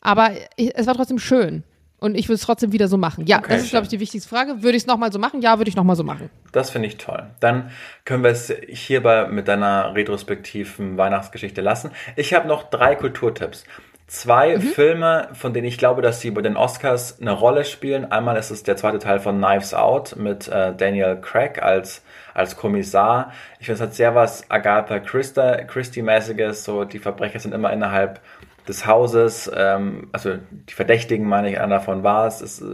aber 0.00 0.30
es 0.56 0.86
war 0.86 0.94
trotzdem 0.94 1.18
schön. 1.18 1.64
Und 2.00 2.14
ich 2.14 2.28
würde 2.28 2.36
es 2.36 2.42
trotzdem 2.42 2.72
wieder 2.72 2.86
so 2.86 2.96
machen. 2.96 3.26
Ja, 3.26 3.38
okay, 3.38 3.54
das 3.54 3.64
ist, 3.64 3.70
glaube 3.70 3.84
ich, 3.84 3.88
die 3.88 3.98
wichtigste 3.98 4.28
Frage. 4.28 4.62
Würde 4.62 4.76
ich 4.76 4.84
es 4.84 4.86
nochmal 4.86 5.12
so 5.12 5.18
machen? 5.18 5.42
Ja, 5.42 5.58
würde 5.58 5.68
ich 5.68 5.74
nochmal 5.74 5.96
so 5.96 6.04
machen. 6.04 6.30
Das 6.52 6.70
finde 6.70 6.86
ich 6.86 6.96
toll. 6.96 7.26
Dann 7.40 7.72
können 8.04 8.22
wir 8.22 8.30
es 8.30 8.52
hierbei 8.68 9.26
mit 9.26 9.48
deiner 9.48 9.94
retrospektiven 9.96 10.96
Weihnachtsgeschichte 10.96 11.60
lassen. 11.60 11.90
Ich 12.14 12.34
habe 12.34 12.46
noch 12.46 12.70
drei 12.70 12.94
Kulturtipps. 12.94 13.64
Zwei 14.08 14.56
mhm. 14.56 14.62
Filme, 14.62 15.28
von 15.34 15.52
denen 15.52 15.66
ich 15.66 15.76
glaube, 15.76 16.00
dass 16.00 16.22
sie 16.22 16.30
bei 16.30 16.40
den 16.40 16.56
Oscars 16.56 17.20
eine 17.20 17.32
Rolle 17.32 17.66
spielen. 17.66 18.10
Einmal 18.10 18.38
ist 18.38 18.50
es 18.50 18.62
der 18.62 18.78
zweite 18.78 18.98
Teil 18.98 19.20
von 19.20 19.36
Knives 19.36 19.74
Out 19.74 20.16
mit 20.16 20.48
äh, 20.48 20.74
Daniel 20.74 21.18
Craig 21.20 21.62
als 21.62 22.02
als 22.32 22.56
Kommissar. 22.56 23.32
Ich 23.60 23.66
finde, 23.66 23.82
es 23.82 23.86
hat 23.86 23.94
sehr 23.94 24.14
was 24.14 24.50
Agatha 24.50 24.98
Christie-mäßiges. 25.00 26.64
So, 26.64 26.84
die 26.84 26.98
Verbrecher 26.98 27.38
sind 27.38 27.52
immer 27.52 27.70
innerhalb 27.70 28.20
des 28.66 28.86
Hauses. 28.86 29.50
Ähm, 29.54 30.08
also 30.12 30.38
die 30.50 30.74
Verdächtigen, 30.74 31.26
meine 31.26 31.50
ich, 31.50 31.60
einer 31.60 31.76
davon 31.76 32.02
war 32.02 32.26
es. 32.26 32.40
Es 32.40 32.64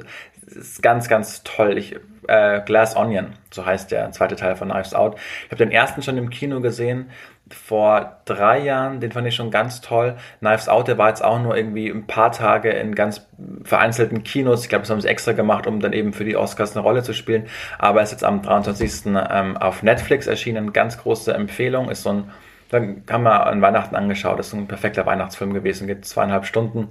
ist 0.47 0.82
ganz, 0.82 1.09
ganz 1.09 1.43
toll. 1.43 1.78
Ich, 1.78 1.97
äh, 2.28 2.61
Glass 2.61 2.95
Onion, 2.95 3.32
so 3.51 3.66
heißt 3.66 3.91
der 3.91 4.12
zweite 4.12 4.37
Teil 4.37 4.55
von 4.55 4.68
Knives 4.68 4.95
Out. 4.95 5.16
Ich 5.47 5.51
habe 5.51 5.57
den 5.57 5.72
ersten 5.72 6.03
schon 6.03 6.16
im 6.16 6.30
Kino 6.30 6.61
gesehen 6.61 7.11
vor 7.51 8.19
drei 8.25 8.61
Jahren, 8.61 9.01
den 9.01 9.13
fand 9.13 9.27
ich 9.27 9.35
schon 9.35 9.51
ganz 9.51 9.81
toll. 9.81 10.17
Knives 10.41 10.69
Out, 10.69 10.89
der 10.89 10.97
war 10.97 11.09
jetzt 11.09 11.23
auch 11.23 11.41
nur 11.41 11.57
irgendwie 11.57 11.89
ein 11.89 12.07
paar 12.07 12.33
Tage 12.33 12.71
in 12.71 12.95
ganz 12.95 13.27
vereinzelten 13.65 14.25
Kinos. 14.25 14.63
Ich 14.63 14.69
glaube, 14.69 14.83
das 14.83 14.91
haben 14.91 15.01
sie 15.01 15.09
extra 15.09 15.33
gemacht, 15.33 15.67
um 15.67 15.81
dann 15.81 15.93
eben 15.93 16.13
für 16.13 16.25
die 16.25 16.37
Oscars 16.37 16.75
eine 16.75 16.83
Rolle 16.83 17.03
zu 17.03 17.13
spielen. 17.13 17.47
Aber 17.79 18.03
ist 18.03 18.13
jetzt 18.13 18.25
am 18.25 18.41
23. 18.43 19.13
Ähm, 19.31 19.57
auf 19.59 19.83
Netflix 19.83 20.27
erschienen. 20.27 20.73
Ganz 20.73 20.99
große 20.99 21.35
Empfehlung. 21.35 21.91
Ist 21.91 22.03
so 22.03 22.11
ein, 22.11 22.31
dann 22.71 23.03
haben 23.11 23.25
wir 23.25 23.47
an 23.47 23.61
Weihnachten 23.61 23.95
angeschaut. 23.95 24.41
Ist 24.41 24.55
ein 24.55 24.67
perfekter 24.67 25.05
Weihnachtsfilm 25.05 25.53
gewesen. 25.53 25.87
Geht 25.87 26.07
zweieinhalb 26.07 26.47
Stunden 26.47 26.91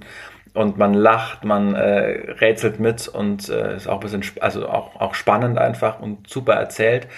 und 0.54 0.78
man 0.78 0.94
lacht, 0.94 1.44
man 1.44 1.74
äh, 1.74 2.32
rätselt 2.40 2.78
mit 2.78 3.08
und 3.08 3.48
äh, 3.48 3.76
ist 3.76 3.88
auch 3.88 3.94
ein 3.94 4.00
bisschen, 4.00 4.22
also 4.40 4.68
auch, 4.68 5.00
auch 5.00 5.14
spannend 5.14 5.58
einfach 5.58 5.98
und 5.98 6.28
super 6.28 6.54
erzählt. 6.54 7.08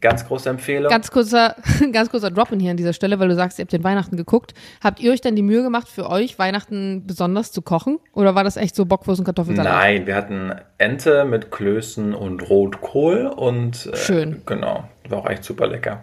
Ganz 0.00 0.26
große 0.26 0.48
Empfehlung. 0.50 0.90
Ganz 0.90 1.10
kurzer, 1.10 1.56
ganz 1.92 2.10
kurzer 2.10 2.30
Drop-in 2.30 2.60
hier 2.60 2.70
an 2.70 2.76
dieser 2.76 2.92
Stelle, 2.92 3.18
weil 3.18 3.28
du 3.28 3.34
sagst, 3.34 3.58
ihr 3.58 3.62
habt 3.62 3.72
den 3.72 3.84
Weihnachten 3.84 4.16
geguckt. 4.16 4.54
Habt 4.82 5.00
ihr 5.00 5.12
euch 5.12 5.20
denn 5.20 5.36
die 5.36 5.42
Mühe 5.42 5.62
gemacht, 5.62 5.88
für 5.88 6.10
euch 6.10 6.38
Weihnachten 6.38 7.06
besonders 7.06 7.52
zu 7.52 7.62
kochen? 7.62 7.98
Oder 8.12 8.34
war 8.34 8.44
das 8.44 8.56
echt 8.56 8.76
so 8.76 8.84
Bockwurst 8.84 9.20
und 9.20 9.24
Kartoffelsalat? 9.24 9.72
Nein, 9.72 10.06
wir 10.06 10.14
hatten 10.14 10.52
Ente 10.78 11.24
mit 11.24 11.50
Klößen 11.50 12.14
und 12.14 12.48
Rotkohl 12.48 13.26
und 13.26 13.86
äh, 13.86 13.96
Schön. 13.96 14.42
Genau, 14.44 14.84
war 15.08 15.18
auch 15.18 15.30
echt 15.30 15.44
super 15.44 15.66
lecker. 15.66 16.02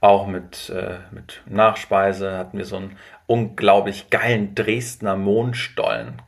Auch 0.00 0.26
mit, 0.26 0.68
äh, 0.70 0.96
mit 1.12 1.42
Nachspeise 1.46 2.36
hatten 2.36 2.58
wir 2.58 2.64
so 2.64 2.76
einen 2.76 2.96
unglaublich 3.26 4.10
geilen 4.10 4.54
Dresdner 4.54 5.16
Mondstollen 5.16 6.20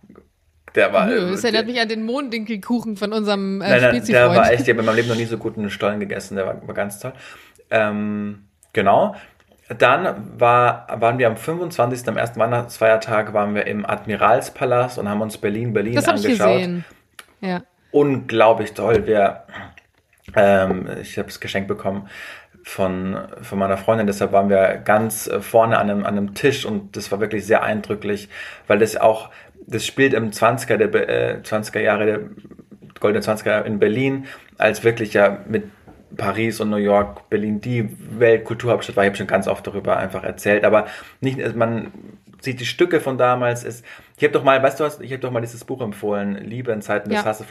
der 0.75 0.93
war. 0.93 1.07
Nö, 1.07 1.31
das 1.31 1.45
erinnert 1.45 1.67
mich 1.67 1.81
an 1.81 1.89
den 1.89 2.05
Monddinkelkuchen 2.05 2.97
von 2.97 3.13
unserem 3.13 3.61
äh, 3.61 3.81
nein, 3.81 3.83
nein, 3.83 4.05
Der 4.05 4.31
war 4.31 4.51
echt, 4.51 4.63
ich 4.63 4.69
habe 4.69 4.81
in 4.81 4.87
meinem 4.87 4.97
Leben 4.97 5.09
noch 5.09 5.17
nie 5.17 5.25
so 5.25 5.39
guten 5.39 5.71
Stollen 5.71 6.01
gegessen, 6.01 6.37
der 6.37 6.47
war, 6.47 6.67
war 6.67 6.75
ganz 6.75 6.99
toll. 6.99 7.13
Ähm, 7.71 8.45
genau. 8.73 9.15
Dann 9.79 10.39
war, 10.39 10.87
waren 11.01 11.19
wir 11.19 11.27
am 11.27 11.37
25. 11.37 12.07
am 12.09 12.19
ersten 12.19 12.39
Weihnachtsfeiertag 12.39 13.33
waren 13.33 13.55
wir 13.55 13.67
im 13.67 13.87
Admiralspalast 13.87 14.99
und 14.99 15.09
haben 15.09 15.23
uns 15.23 15.39
Berlin, 15.39 15.73
Berlin 15.73 15.95
das 15.95 16.09
angeschaut. 16.09 16.31
Ich 16.31 16.39
gesehen. 16.39 16.85
Ja. 17.41 17.63
Unglaublich 17.91 18.75
toll. 18.75 19.07
Wir, 19.07 19.45
ähm, 20.37 20.89
ich 21.01 21.17
habe 21.19 21.29
es 21.29 21.41
geschenkt 21.41 21.69
bekommen 21.69 22.09
von, 22.65 23.19
von 23.43 23.59
meiner 23.59 23.77
Freundin, 23.77 24.07
deshalb 24.07 24.33
waren 24.33 24.49
wir 24.49 24.79
ganz 24.85 25.31
vorne 25.41 25.79
an 25.79 25.91
einem, 25.91 26.07
an 26.07 26.17
einem 26.17 26.35
Tisch 26.35 26.65
und 26.65 26.97
das 26.97 27.13
war 27.13 27.21
wirklich 27.21 27.47
sehr 27.47 27.63
eindrücklich, 27.63 28.29
weil 28.67 28.79
das 28.79 28.97
auch 28.97 29.31
das 29.67 29.87
spielt 29.87 30.15
im 30.15 30.31
20er, 30.31 30.77
der, 30.77 31.09
äh, 31.09 31.41
20er 31.43 31.81
Jahre, 31.81 32.07
der 32.07 32.21
goldene 33.01 33.25
20er 33.25 33.65
in 33.65 33.79
Berlin, 33.79 34.27
als 34.59 34.85
wirklich 34.85 35.15
ja 35.15 35.39
mit 35.49 35.65
Paris 36.17 36.61
und 36.61 36.71
New 36.71 36.77
York, 36.77 37.29
Berlin 37.29 37.61
die 37.61 37.89
Weltkulturhauptstadt 38.19 38.97
war. 38.97 39.05
Ich 39.05 39.09
habe 39.09 39.17
schon 39.17 39.27
ganz 39.27 39.49
oft 39.49 39.67
darüber 39.67 39.97
einfach 39.97 40.23
erzählt, 40.23 40.65
aber 40.65 40.87
nicht, 41.21 41.57
man 41.57 41.93
sieht 42.41 42.61
die 42.61 42.67
Stücke 42.67 43.01
von 43.01 43.19
damals. 43.19 43.65
Ist, 43.65 43.85
ich 44.17 44.23
habe 44.23 44.33
doch 44.33 44.45
mal, 44.45 44.63
weißt 44.63 44.81
du 44.81 44.85
was, 44.85 45.01
ich 45.01 45.11
habe 45.11 45.21
doch 45.21 45.31
mal 45.31 45.41
dieses 45.41 45.65
Buch 45.65 45.81
empfohlen, 45.81 46.37
Liebe 46.37 46.73
in 46.73 46.83
Zeiten 46.83 47.09
des 47.09 47.21
ja. 47.21 47.25
Hasses. 47.25 47.47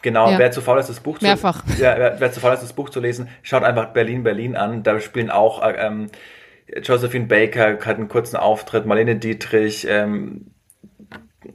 Genau, 0.00 0.30
ja. 0.30 0.38
wer 0.38 0.50
zu 0.50 0.60
faul 0.60 0.78
ist, 0.78 0.88
das 0.88 1.00
Buch 1.00 1.20
Mehrfach. 1.20 1.64
zu 1.66 1.72
ja, 1.82 1.94
wer, 1.98 2.20
wer, 2.20 2.32
zu 2.32 2.40
faul 2.40 2.54
ist, 2.54 2.62
das 2.62 2.72
Buch 2.72 2.88
zu 2.88 3.00
lesen, 3.00 3.28
schaut 3.42 3.64
einfach 3.64 3.92
Berlin, 3.92 4.22
Berlin 4.22 4.56
an. 4.56 4.82
Da 4.82 5.00
spielen 5.00 5.30
auch 5.30 5.62
ähm, 5.64 6.06
Josephine 6.82 7.26
Baker 7.26 7.78
hat 7.84 7.96
einen 7.96 8.08
kurzen 8.08 8.36
Auftritt, 8.36 8.86
Marlene 8.86 9.16
Dietrich, 9.16 9.86
ähm, 9.88 10.52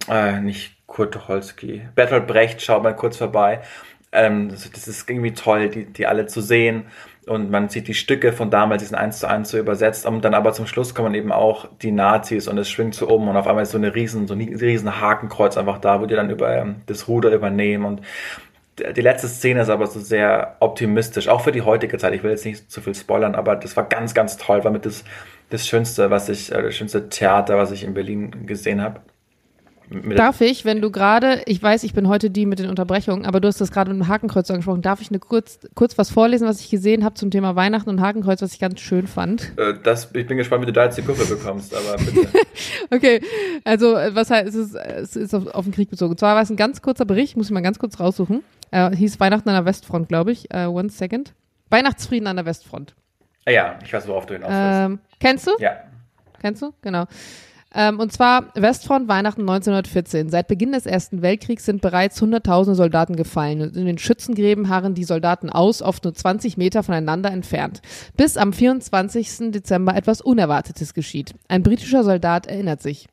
äh, 0.09 0.39
nicht 0.39 0.75
Kurt 0.87 1.13
Tucholsky, 1.13 1.81
Bertolt 1.95 2.27
Brecht, 2.27 2.61
schaut 2.61 2.83
mal 2.83 2.95
kurz 2.95 3.17
vorbei. 3.17 3.61
Ähm, 4.11 4.49
das, 4.49 4.69
das, 4.71 4.87
ist 4.87 5.09
irgendwie 5.09 5.33
toll, 5.33 5.69
die, 5.69 5.85
die 5.85 6.05
alle 6.05 6.27
zu 6.27 6.41
sehen. 6.41 6.85
Und 7.25 7.49
man 7.49 7.69
sieht 7.69 7.87
die 7.87 7.93
Stücke 7.93 8.33
von 8.33 8.51
damals, 8.51 8.83
die 8.83 8.87
sind 8.89 8.97
eins 8.97 9.19
zu 9.19 9.27
eins 9.27 9.49
so 9.49 9.57
übersetzt. 9.57 10.05
Und 10.05 10.23
dann 10.23 10.33
aber 10.33 10.53
zum 10.53 10.67
Schluss 10.67 10.93
kommen 10.93 11.15
eben 11.15 11.31
auch 11.31 11.67
die 11.81 11.91
Nazis 11.91 12.47
und 12.47 12.57
es 12.57 12.69
schwingt 12.69 12.95
so 12.95 13.07
um 13.07 13.27
und 13.27 13.37
auf 13.37 13.47
einmal 13.47 13.63
ist 13.63 13.71
so 13.71 13.77
eine 13.77 13.95
riesen, 13.95 14.27
so 14.27 14.35
ein 14.35 14.41
riesen 14.41 14.99
Hakenkreuz 14.99 15.57
einfach 15.57 15.79
da, 15.79 16.01
wo 16.01 16.05
die 16.05 16.15
dann 16.15 16.29
über 16.29 16.55
ähm, 16.55 16.81
das 16.85 17.07
Ruder 17.07 17.31
übernehmen. 17.31 17.85
Und 17.85 18.01
die 18.95 19.01
letzte 19.01 19.27
Szene 19.27 19.61
ist 19.61 19.69
aber 19.69 19.87
so 19.87 19.99
sehr 19.99 20.57
optimistisch, 20.59 21.27
auch 21.27 21.41
für 21.41 21.51
die 21.51 21.61
heutige 21.61 21.97
Zeit. 21.97 22.13
Ich 22.13 22.23
will 22.23 22.31
jetzt 22.31 22.45
nicht 22.45 22.69
zu 22.71 22.81
viel 22.81 22.95
spoilern, 22.95 23.35
aber 23.35 23.55
das 23.55 23.77
war 23.77 23.85
ganz, 23.85 24.13
ganz 24.13 24.37
toll, 24.37 24.63
war 24.63 24.71
mit 24.71 24.85
das, 24.85 25.03
das 25.49 25.67
schönste, 25.67 26.09
was 26.09 26.27
ich, 26.29 26.51
äh, 26.51 26.61
das 26.61 26.75
schönste 26.75 27.09
Theater, 27.09 27.57
was 27.57 27.71
ich 27.71 27.83
in 27.83 27.93
Berlin 27.93 28.45
gesehen 28.45 28.81
habe. 28.81 29.01
Darf 30.15 30.41
ich, 30.41 30.65
wenn 30.65 30.81
du 30.81 30.91
gerade, 30.91 31.41
ich 31.45 31.61
weiß, 31.61 31.83
ich 31.83 31.93
bin 31.93 32.07
heute 32.07 32.29
die 32.29 32.45
mit 32.45 32.59
den 32.59 32.69
Unterbrechungen, 32.69 33.25
aber 33.25 33.39
du 33.39 33.47
hast 33.47 33.61
das 33.61 33.71
gerade 33.71 33.91
mit 33.91 33.99
dem 33.99 34.07
Hakenkreuz 34.07 34.49
angesprochen, 34.49 34.81
darf 34.81 35.01
ich 35.01 35.09
eine 35.09 35.19
kurz, 35.19 35.59
kurz 35.75 35.97
was 35.97 36.09
vorlesen, 36.09 36.47
was 36.47 36.59
ich 36.59 36.69
gesehen 36.69 37.03
habe 37.03 37.15
zum 37.15 37.31
Thema 37.31 37.55
Weihnachten 37.55 37.89
und 37.89 38.01
Hakenkreuz, 38.01 38.41
was 38.41 38.53
ich 38.53 38.59
ganz 38.59 38.79
schön 38.79 39.07
fand? 39.07 39.53
Äh, 39.57 39.75
das, 39.83 40.09
ich 40.13 40.25
bin 40.25 40.37
gespannt, 40.37 40.63
wie 40.63 40.67
du 40.67 40.73
da 40.73 40.85
jetzt 40.85 40.97
die 40.97 41.03
Kurve 41.03 41.25
bekommst, 41.25 41.73
aber 41.75 41.97
bitte. 42.03 42.27
okay, 42.91 43.21
also 43.63 43.93
was 43.93 44.29
heißt, 44.29 44.47
es 44.47 44.55
ist, 44.55 44.75
es 44.75 45.15
ist 45.15 45.33
auf, 45.33 45.47
auf 45.47 45.65
den 45.65 45.73
Krieg 45.73 45.89
bezogen. 45.89 46.11
Und 46.11 46.19
zwar 46.19 46.35
war 46.35 46.41
es 46.41 46.49
ein 46.49 46.57
ganz 46.57 46.81
kurzer 46.81 47.05
Bericht, 47.05 47.37
muss 47.37 47.47
ich 47.47 47.51
mal 47.51 47.61
ganz 47.61 47.79
kurz 47.79 47.99
raussuchen. 47.99 48.43
Äh, 48.71 48.95
hieß 48.95 49.19
Weihnachten 49.19 49.49
an 49.49 49.55
der 49.55 49.65
Westfront, 49.65 50.09
glaube 50.09 50.31
ich. 50.31 50.47
Uh, 50.53 50.67
one 50.67 50.89
second. 50.89 51.33
Weihnachtsfrieden 51.69 52.27
an 52.27 52.37
der 52.37 52.45
Westfront. 52.45 52.95
Ah 53.45 53.51
ja, 53.51 53.79
ich 53.83 53.93
weiß, 53.93 54.07
worauf 54.07 54.25
du 54.25 54.33
hinaus 54.33 54.49
willst. 54.49 54.79
Ähm, 54.79 54.99
kennst 55.19 55.47
du? 55.47 55.51
Ja. 55.59 55.75
Kennst 56.39 56.61
du? 56.61 56.73
Genau. 56.81 57.05
Ähm, 57.75 57.99
und 57.99 58.11
zwar 58.11 58.53
Westfront 58.55 59.07
Weihnachten 59.07 59.41
1914. 59.41 60.29
Seit 60.29 60.47
Beginn 60.47 60.71
des 60.71 60.85
Ersten 60.85 61.21
Weltkriegs 61.21 61.65
sind 61.65 61.81
bereits 61.81 62.21
hunderttausende 62.21 62.75
Soldaten 62.75 63.15
gefallen 63.15 63.61
und 63.61 63.75
in 63.75 63.85
den 63.85 63.97
Schützengräben 63.97 64.69
harren 64.69 64.93
die 64.93 65.03
Soldaten 65.03 65.49
aus, 65.49 65.81
oft 65.81 66.03
nur 66.03 66.13
20 66.13 66.57
Meter 66.57 66.83
voneinander 66.83 67.31
entfernt. 67.31 67.81
Bis 68.15 68.37
am 68.37 68.53
24. 68.53 69.51
Dezember 69.51 69.95
etwas 69.95 70.21
Unerwartetes 70.21 70.93
geschieht. 70.93 71.33
Ein 71.47 71.63
britischer 71.63 72.03
Soldat 72.03 72.47
erinnert 72.47 72.81
sich. 72.81 73.07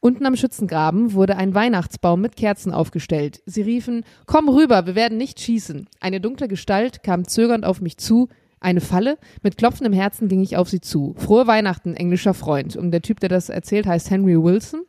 Unten 0.00 0.26
am 0.26 0.36
Schützengraben 0.36 1.14
wurde 1.14 1.36
ein 1.36 1.54
Weihnachtsbaum 1.54 2.20
mit 2.20 2.36
Kerzen 2.36 2.72
aufgestellt. 2.72 3.40
Sie 3.46 3.62
riefen, 3.62 4.04
komm 4.26 4.48
rüber, 4.48 4.86
wir 4.86 4.94
werden 4.94 5.18
nicht 5.18 5.40
schießen. 5.40 5.88
Eine 6.00 6.20
dunkle 6.20 6.48
Gestalt 6.48 7.02
kam 7.02 7.26
zögernd 7.26 7.64
auf 7.64 7.80
mich 7.80 7.96
zu. 7.96 8.28
Eine 8.60 8.80
Falle? 8.80 9.18
Mit 9.42 9.58
klopfendem 9.58 9.92
Herzen 9.92 10.28
ging 10.28 10.40
ich 10.42 10.56
auf 10.56 10.68
sie 10.68 10.80
zu. 10.80 11.14
Frohe 11.18 11.46
Weihnachten, 11.46 11.94
englischer 11.94 12.34
Freund. 12.34 12.76
Und 12.76 12.90
der 12.90 13.02
Typ, 13.02 13.20
der 13.20 13.28
das 13.28 13.48
erzählt, 13.48 13.86
heißt 13.86 14.10
Henry 14.10 14.42
Wilson. 14.42 14.82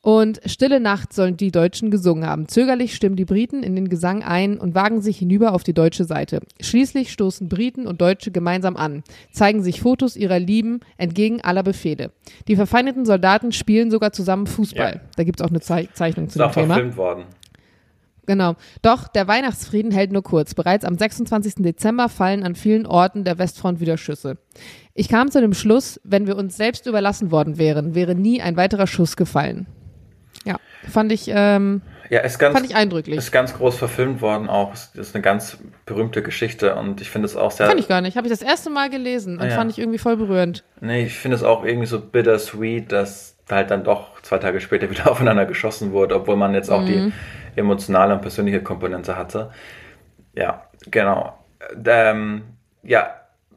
Und 0.00 0.40
Stille 0.46 0.78
Nacht 0.80 1.12
sollen 1.12 1.36
die 1.36 1.50
Deutschen 1.50 1.90
gesungen 1.90 2.24
haben. 2.24 2.46
Zögerlich 2.48 2.94
stimmen 2.94 3.16
die 3.16 3.24
Briten 3.24 3.62
in 3.62 3.74
den 3.74 3.88
Gesang 3.88 4.22
ein 4.22 4.56
und 4.56 4.74
wagen 4.74 5.02
sich 5.02 5.18
hinüber 5.18 5.52
auf 5.52 5.64
die 5.64 5.74
deutsche 5.74 6.04
Seite. 6.04 6.40
Schließlich 6.60 7.12
stoßen 7.12 7.48
Briten 7.48 7.86
und 7.86 8.00
Deutsche 8.00 8.30
gemeinsam 8.30 8.76
an, 8.76 9.02
zeigen 9.32 9.62
sich 9.62 9.80
Fotos 9.80 10.16
ihrer 10.16 10.38
Lieben 10.38 10.80
entgegen 10.96 11.40
aller 11.40 11.64
Befehle. 11.64 12.12
Die 12.46 12.56
verfeindeten 12.56 13.06
Soldaten 13.06 13.50
spielen 13.52 13.90
sogar 13.90 14.12
zusammen 14.12 14.46
Fußball. 14.46 14.94
Ja. 14.94 15.00
Da 15.16 15.24
gibt's 15.24 15.42
auch 15.42 15.50
eine 15.50 15.60
Zei 15.60 15.88
Zeichnung 15.92 16.28
zu 16.28 16.38
Ist 16.38 16.44
dem 16.44 16.48
auch 16.48 16.54
Thema. 16.54 16.74
verfilmt 16.74 16.96
worden. 16.96 17.24
Genau. 18.28 18.54
Doch 18.82 19.08
der 19.08 19.26
Weihnachtsfrieden 19.26 19.90
hält 19.90 20.12
nur 20.12 20.22
kurz. 20.22 20.52
Bereits 20.54 20.84
am 20.84 20.96
26. 20.98 21.54
Dezember 21.64 22.08
fallen 22.10 22.44
an 22.44 22.54
vielen 22.54 22.84
Orten 22.86 23.24
der 23.24 23.38
Westfront 23.38 23.80
wieder 23.80 23.96
Schüsse. 23.96 24.36
Ich 24.94 25.08
kam 25.08 25.30
zu 25.30 25.40
dem 25.40 25.54
Schluss, 25.54 25.98
wenn 26.04 26.26
wir 26.26 26.36
uns 26.36 26.56
selbst 26.56 26.86
überlassen 26.86 27.30
worden 27.30 27.56
wären, 27.56 27.94
wäre 27.94 28.14
nie 28.14 28.42
ein 28.42 28.56
weiterer 28.58 28.86
Schuss 28.86 29.16
gefallen. 29.16 29.66
Ja, 30.44 30.56
fand 30.88 31.10
ich, 31.10 31.30
ähm, 31.34 31.80
Ja, 32.10 32.20
ist 32.20 32.38
ganz, 32.38 32.54
fand 32.54 32.66
ich 32.70 32.76
eindrücklich. 32.76 33.16
ist 33.16 33.32
ganz 33.32 33.54
groß 33.54 33.76
verfilmt 33.76 34.20
worden 34.20 34.48
auch. 34.50 34.74
Ist, 34.74 34.94
ist 34.96 35.14
eine 35.14 35.22
ganz 35.22 35.56
berühmte 35.86 36.22
Geschichte 36.22 36.74
und 36.76 37.00
ich 37.00 37.08
finde 37.10 37.26
es 37.26 37.34
auch 37.36 37.50
sehr. 37.50 37.66
Fand 37.66 37.80
ich 37.80 37.88
gar 37.88 38.02
nicht. 38.02 38.16
Habe 38.18 38.26
ich 38.26 38.32
das 38.32 38.42
erste 38.42 38.68
Mal 38.70 38.90
gelesen 38.90 39.36
und 39.38 39.42
Ah, 39.44 39.48
ja. 39.48 39.54
fand 39.56 39.70
ich 39.72 39.78
irgendwie 39.78 39.98
voll 39.98 40.16
berührend. 40.18 40.64
Nee, 40.80 41.04
ich 41.04 41.14
finde 41.14 41.36
es 41.36 41.42
auch 41.42 41.64
irgendwie 41.64 41.86
so 41.86 41.98
bittersweet, 41.98 42.92
dass 42.92 43.36
halt 43.50 43.70
dann 43.70 43.82
doch 43.82 44.20
zwei 44.20 44.36
Tage 44.38 44.60
später 44.60 44.90
wieder 44.90 45.10
aufeinander 45.10 45.46
geschossen 45.46 45.92
wurde, 45.92 46.14
obwohl 46.16 46.36
man 46.36 46.52
jetzt 46.54 46.70
auch 46.70 46.82
Mhm. 46.82 46.86
die 46.86 47.12
emotionale 47.58 48.14
und 48.14 48.22
persönliche 48.22 48.62
Komponente 48.62 49.16
hatte. 49.16 49.50
Ja, 50.34 50.66
genau. 50.90 51.38
Ähm, 51.84 52.42
ja, 52.82 53.14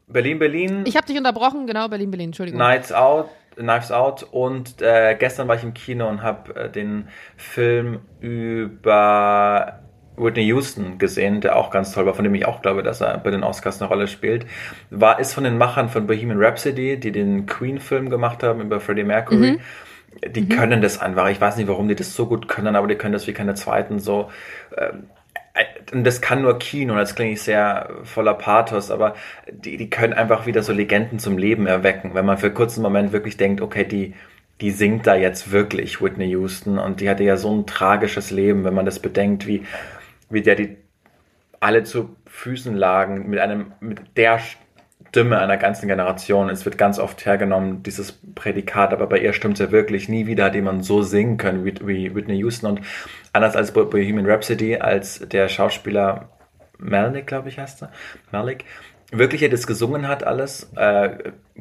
Berlin, 0.08 0.38
Berlin, 0.38 0.84
Ich 0.86 0.96
habe 0.96 1.06
dich 1.06 1.16
unterbrochen, 1.16 1.66
genau, 1.66 1.88
Berlin, 1.88 2.10
Berlin, 2.10 2.28
Entschuldigung. 2.28 2.58
Nights 2.58 2.92
Out, 2.92 3.28
Knives 3.56 3.92
Out 3.92 4.22
und 4.30 4.80
äh, 4.82 5.16
gestern 5.18 5.48
war 5.48 5.56
ich 5.56 5.62
im 5.62 5.74
Kino 5.74 6.08
und 6.08 6.22
habe 6.22 6.54
äh, 6.54 6.70
den 6.70 7.08
Film 7.36 8.00
über 8.20 9.80
Whitney 10.16 10.44
Houston 10.44 10.98
gesehen, 10.98 11.40
der 11.40 11.56
auch 11.56 11.70
ganz 11.70 11.92
toll 11.92 12.06
war, 12.06 12.14
von 12.14 12.24
dem 12.24 12.34
ich 12.34 12.46
auch 12.46 12.62
glaube, 12.62 12.82
dass 12.82 13.00
er 13.00 13.18
bei 13.18 13.30
den 13.30 13.42
Oscars 13.42 13.80
eine 13.80 13.88
Rolle 13.88 14.08
spielt. 14.08 14.46
War, 14.90 15.18
ist 15.18 15.32
von 15.32 15.44
den 15.44 15.56
Machern 15.56 15.88
von 15.88 16.06
Bohemian 16.06 16.42
Rhapsody, 16.42 16.98
die 17.00 17.12
den 17.12 17.46
Queen-Film 17.46 18.10
gemacht 18.10 18.42
haben 18.42 18.60
über 18.60 18.80
Freddie 18.80 19.04
Mercury. 19.04 19.58
Die 20.34 20.48
können 20.48 20.82
das 20.82 21.00
einfach. 21.00 21.28
Ich 21.28 21.40
weiß 21.40 21.56
nicht, 21.56 21.68
warum 21.68 21.88
die 21.88 21.94
das 21.94 22.14
so 22.14 22.26
gut 22.26 22.48
können, 22.48 22.76
aber 22.76 22.86
die 22.86 22.96
können 22.96 23.12
das 23.12 23.26
wie 23.26 23.32
keine 23.32 23.54
zweiten 23.54 23.98
so. 23.98 24.30
Ähm, 24.76 25.04
und 25.92 26.04
das 26.04 26.20
kann 26.22 26.42
nur 26.42 26.58
Kino, 26.58 26.94
das 26.94 27.14
klingt 27.14 27.38
sehr 27.38 27.90
voller 28.04 28.34
Pathos, 28.34 28.90
aber 28.90 29.14
die, 29.50 29.76
die 29.76 29.90
können 29.90 30.14
einfach 30.14 30.46
wieder 30.46 30.62
so 30.62 30.72
Legenden 30.72 31.18
zum 31.18 31.36
Leben 31.36 31.66
erwecken, 31.66 32.14
wenn 32.14 32.24
man 32.24 32.38
für 32.38 32.46
einen 32.46 32.54
kurzen 32.54 32.82
Moment 32.82 33.12
wirklich 33.12 33.36
denkt, 33.36 33.60
okay, 33.60 33.84
die, 33.84 34.14
die 34.62 34.70
singt 34.70 35.06
da 35.06 35.14
jetzt 35.14 35.52
wirklich 35.52 36.00
Whitney 36.00 36.28
Houston 36.30 36.78
und 36.78 37.00
die 37.00 37.10
hatte 37.10 37.24
ja 37.24 37.36
so 37.36 37.54
ein 37.54 37.66
tragisches 37.66 38.30
Leben, 38.30 38.64
wenn 38.64 38.74
man 38.74 38.86
das 38.86 39.00
bedenkt, 39.00 39.46
wie, 39.46 39.64
wie 40.30 40.40
der 40.40 40.54
die 40.54 40.76
alle 41.60 41.84
zu 41.84 42.16
Füßen 42.26 42.74
lagen 42.74 43.28
mit 43.28 43.38
einem, 43.38 43.72
mit 43.80 44.00
der 44.16 44.40
Stimme 45.08 45.38
einer 45.38 45.56
ganzen 45.56 45.88
Generation. 45.88 46.48
Es 46.50 46.64
wird 46.64 46.78
ganz 46.78 46.98
oft 46.98 47.24
hergenommen, 47.26 47.82
dieses 47.82 48.12
Prädikat, 48.34 48.92
aber 48.92 49.06
bei 49.06 49.18
ihr 49.18 49.32
stimmt 49.32 49.54
es 49.54 49.60
ja 49.60 49.70
wirklich. 49.72 50.08
Nie 50.08 50.26
wieder 50.26 50.44
hat 50.44 50.54
jemand 50.54 50.84
so 50.84 51.02
singen 51.02 51.36
können 51.36 51.64
wie, 51.64 51.74
wie 51.86 52.14
Whitney 52.14 52.36
Houston. 52.38 52.66
Und 52.66 52.80
anders 53.32 53.56
als 53.56 53.72
bei 53.72 53.82
Bohemian 53.82 54.26
Rhapsody, 54.26 54.76
als 54.76 55.20
der 55.28 55.48
Schauspieler 55.48 56.28
Melnick, 56.78 57.26
glaube 57.26 57.48
ich, 57.48 57.58
heißt 57.58 57.82
er, 57.82 57.92
Malik, 58.30 58.64
wirklich 59.12 59.42
er 59.42 59.50
das 59.50 59.66
gesungen 59.66 60.08
hat 60.08 60.24
alles, 60.24 60.70
äh, 60.76 61.10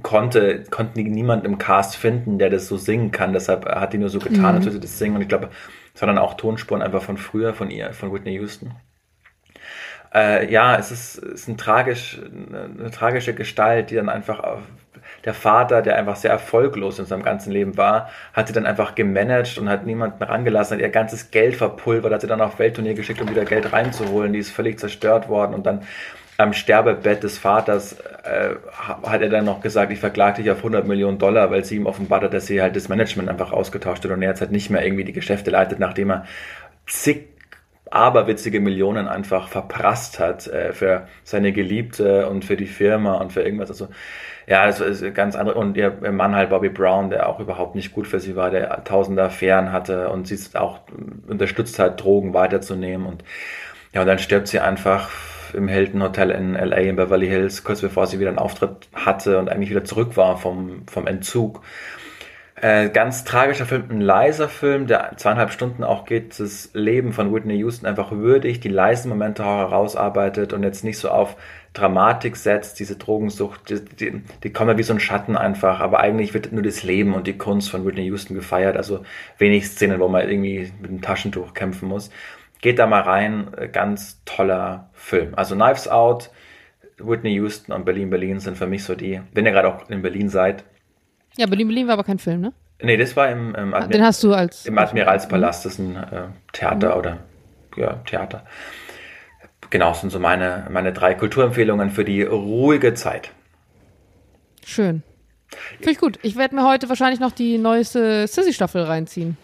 konnte, 0.01 0.63
konnte 0.69 0.99
nie- 1.01 1.09
niemand 1.09 1.45
im 1.45 1.57
Cast 1.57 1.97
finden, 1.97 2.39
der 2.39 2.49
das 2.49 2.67
so 2.67 2.77
singen 2.77 3.11
kann. 3.11 3.33
Deshalb 3.33 3.65
hat 3.65 3.93
die 3.93 3.97
nur 3.97 4.09
so 4.09 4.19
getan, 4.19 4.55
als 4.55 4.63
würde 4.65 4.71
sie 4.75 4.79
das 4.79 4.97
singen. 4.97 5.15
Und 5.15 5.21
ich 5.21 5.27
glaube, 5.27 5.49
sondern 5.93 6.17
auch 6.17 6.35
Tonspuren 6.35 6.81
einfach 6.81 7.03
von 7.03 7.17
früher, 7.17 7.53
von 7.53 7.69
ihr, 7.69 7.91
von 7.93 8.13
Whitney 8.13 8.33
Houston. 8.35 8.71
Äh, 10.13 10.51
ja, 10.51 10.77
es 10.77 10.91
ist, 10.91 11.17
ist 11.17 11.47
ein 11.47 11.57
tragisch, 11.57 12.19
eine, 12.19 12.69
eine 12.79 12.91
tragische 12.91 13.33
Gestalt, 13.33 13.91
die 13.91 13.95
dann 13.95 14.09
einfach 14.09 14.39
auf, 14.39 14.59
der 15.25 15.33
Vater, 15.33 15.81
der 15.81 15.97
einfach 15.97 16.15
sehr 16.15 16.31
erfolglos 16.31 16.99
in 16.99 17.05
seinem 17.05 17.23
ganzen 17.23 17.51
Leben 17.51 17.77
war, 17.77 18.09
hat 18.33 18.47
sie 18.47 18.53
dann 18.53 18.65
einfach 18.65 18.95
gemanagt 18.95 19.57
und 19.57 19.69
hat 19.69 19.85
niemanden 19.85 20.23
rangelassen, 20.23 20.77
hat 20.77 20.81
ihr 20.81 20.89
ganzes 20.89 21.31
Geld 21.31 21.55
verpulvert, 21.55 22.13
hat 22.13 22.21
sie 22.21 22.27
dann 22.27 22.41
auf 22.41 22.59
Weltturnier 22.59 22.93
geschickt, 22.93 23.21
um 23.21 23.29
wieder 23.29 23.45
Geld 23.45 23.71
reinzuholen. 23.71 24.33
Die 24.33 24.39
ist 24.39 24.51
völlig 24.51 24.79
zerstört 24.79 25.29
worden 25.29 25.53
und 25.53 25.65
dann 25.65 25.83
am 26.37 26.53
Sterbebett 26.53 27.21
des 27.23 27.37
Vaters 27.37 27.97
äh, 28.23 28.55
hat 28.73 29.21
er 29.21 29.29
dann 29.29 29.45
noch 29.45 29.61
gesagt, 29.61 29.91
ich 29.91 29.99
verklage 29.99 30.41
dich 30.41 30.49
auf 30.49 30.57
100 30.57 30.87
Millionen 30.87 31.19
Dollar, 31.19 31.51
weil 31.51 31.63
sie 31.63 31.75
ihm 31.75 31.85
offenbart 31.85 32.23
hat, 32.23 32.33
dass 32.33 32.47
sie 32.47 32.61
halt 32.61 32.75
das 32.75 32.89
Management 32.89 33.29
einfach 33.29 33.51
ausgetauscht 33.51 34.03
hat 34.03 34.11
und 34.11 34.23
er 34.23 34.29
jetzt 34.29 34.41
halt 34.41 34.51
nicht 34.51 34.71
mehr 34.71 34.83
irgendwie 34.83 35.03
die 35.03 35.13
Geschäfte 35.13 35.51
leitet, 35.51 35.77
nachdem 35.77 36.09
er 36.09 36.25
zig 36.87 37.30
aberwitzige 37.91 38.59
Millionen 38.59 39.07
einfach 39.07 39.47
verprasst 39.47 40.19
hat 40.19 40.47
äh, 40.47 40.73
für 40.73 41.07
seine 41.23 41.51
Geliebte 41.51 42.27
und 42.29 42.45
für 42.45 42.57
die 42.57 42.67
Firma 42.67 43.15
und 43.15 43.33
für 43.33 43.41
irgendwas. 43.41 43.69
Also 43.69 43.89
ja, 44.47 44.65
das 44.65 44.79
ist 44.79 45.13
ganz 45.13 45.35
andere. 45.35 45.57
Und 45.57 45.77
ihr 45.77 45.91
Mann 46.11 46.35
halt 46.35 46.49
Bobby 46.49 46.69
Brown, 46.69 47.09
der 47.09 47.29
auch 47.29 47.39
überhaupt 47.39 47.75
nicht 47.75 47.93
gut 47.93 48.07
für 48.07 48.19
sie 48.19 48.35
war, 48.35 48.49
der 48.49 48.83
tausende 48.83 49.23
Affären 49.23 49.71
hatte 49.71 50.09
und 50.09 50.27
sie 50.27 50.37
auch 50.57 50.79
unterstützt 51.27 51.79
hat, 51.79 52.01
Drogen 52.03 52.33
weiterzunehmen. 52.33 53.05
Und 53.05 53.23
ja, 53.93 54.01
und 54.01 54.07
dann 54.07 54.19
stirbt 54.19 54.47
sie 54.47 54.59
einfach 54.59 55.09
im 55.53 55.67
Hilton 55.67 56.01
Hotel 56.01 56.31
in 56.31 56.53
LA 56.53 56.77
in 56.77 56.95
Beverly 56.95 57.27
Hills, 57.27 57.63
kurz 57.63 57.81
bevor 57.81 58.07
sie 58.07 58.19
wieder 58.19 58.29
einen 58.29 58.39
Auftritt 58.39 58.87
hatte 58.93 59.37
und 59.37 59.49
eigentlich 59.49 59.69
wieder 59.69 59.83
zurück 59.83 60.17
war 60.17 60.37
vom, 60.37 60.87
vom 60.87 61.07
Entzug. 61.07 61.61
Äh, 62.61 62.89
ganz 62.89 63.23
tragischer 63.23 63.65
Film, 63.65 63.85
ein 63.89 64.01
leiser 64.01 64.47
Film, 64.47 64.85
der 64.85 65.13
zweieinhalb 65.17 65.51
Stunden 65.51 65.83
auch 65.83 66.05
geht, 66.05 66.39
das 66.39 66.69
Leben 66.73 67.11
von 67.11 67.33
Whitney 67.33 67.55
Houston 67.55 67.87
einfach 67.87 68.11
würdig, 68.11 68.59
die 68.59 68.69
leisen 68.69 69.09
Momente 69.09 69.43
auch 69.43 69.57
herausarbeitet 69.57 70.53
und 70.53 70.61
jetzt 70.61 70.83
nicht 70.83 70.99
so 70.99 71.09
auf 71.09 71.37
Dramatik 71.73 72.35
setzt, 72.35 72.79
diese 72.79 72.97
Drogensucht, 72.97 73.67
die, 73.71 73.83
die, 73.83 74.21
die 74.43 74.53
kommen 74.53 74.69
ja 74.69 74.77
wie 74.77 74.83
so 74.83 74.93
ein 74.93 74.99
Schatten 74.99 75.35
einfach, 75.35 75.79
aber 75.79 76.01
eigentlich 76.01 76.35
wird 76.35 76.51
nur 76.51 76.61
das 76.61 76.83
Leben 76.83 77.15
und 77.15 77.25
die 77.25 77.35
Kunst 77.35 77.71
von 77.71 77.83
Whitney 77.83 78.03
Houston 78.03 78.35
gefeiert, 78.35 78.77
also 78.77 79.03
wenig 79.39 79.67
Szenen, 79.67 79.99
wo 79.99 80.07
man 80.07 80.29
irgendwie 80.29 80.71
mit 80.79 80.91
einem 80.91 81.01
Taschentuch 81.01 81.55
kämpfen 81.55 81.89
muss. 81.89 82.11
Geht 82.61 82.77
da 82.77 82.85
mal 82.85 83.01
rein, 83.01 83.55
äh, 83.57 83.69
ganz 83.69 84.21
toller 84.25 84.91
Film. 84.93 85.33
Also 85.35 85.55
Knives 85.55 85.87
Out, 85.87 86.29
Whitney 86.99 87.33
Houston 87.33 87.71
und 87.71 87.85
Berlin 87.85 88.11
Berlin 88.11 88.39
sind 88.39 88.55
für 88.55 88.67
mich 88.67 88.83
so 88.83 88.93
die, 88.93 89.19
wenn 89.33 89.47
ihr 89.47 89.51
gerade 89.51 89.67
auch 89.67 89.89
in 89.89 90.03
Berlin 90.03 90.29
seid, 90.29 90.63
Ja, 91.37 91.45
Berlin, 91.45 91.67
Berlin 91.67 91.87
war 91.87 91.93
aber 91.93 92.03
kein 92.03 92.19
Film, 92.19 92.41
ne? 92.41 92.53
Nee, 92.81 92.97
das 92.97 93.15
war 93.15 93.29
im, 93.29 93.53
im, 93.55 93.73
Admir 93.73 93.97
Den 93.97 94.03
hast 94.03 94.23
du 94.23 94.33
als. 94.33 94.65
im 94.65 94.77
Admiralspalast, 94.77 95.65
das 95.65 95.73
ist 95.73 95.79
ein 95.79 95.95
äh, 95.95 96.23
Theater 96.51 96.97
oder 96.97 97.19
ja, 97.75 97.95
Theater. 98.05 98.43
Genau, 99.69 99.89
das 99.89 100.01
sind 100.01 100.09
so 100.09 100.19
meine, 100.19 100.67
meine 100.69 100.91
drei 100.91 101.13
Kulturempfehlungen 101.13 101.91
für 101.91 102.03
die 102.03 102.23
ruhige 102.23 102.93
Zeit. 102.93 103.31
Schön. 104.65 105.03
Finde 105.77 105.91
ich 105.91 105.97
gut. 105.97 106.19
Ich 106.21 106.35
werde 106.37 106.55
mir 106.55 106.67
heute 106.67 106.89
wahrscheinlich 106.89 107.19
noch 107.19 107.31
die 107.31 107.57
neueste 107.57 108.27
Sissy-Staffel 108.27 108.83
reinziehen. 108.83 109.37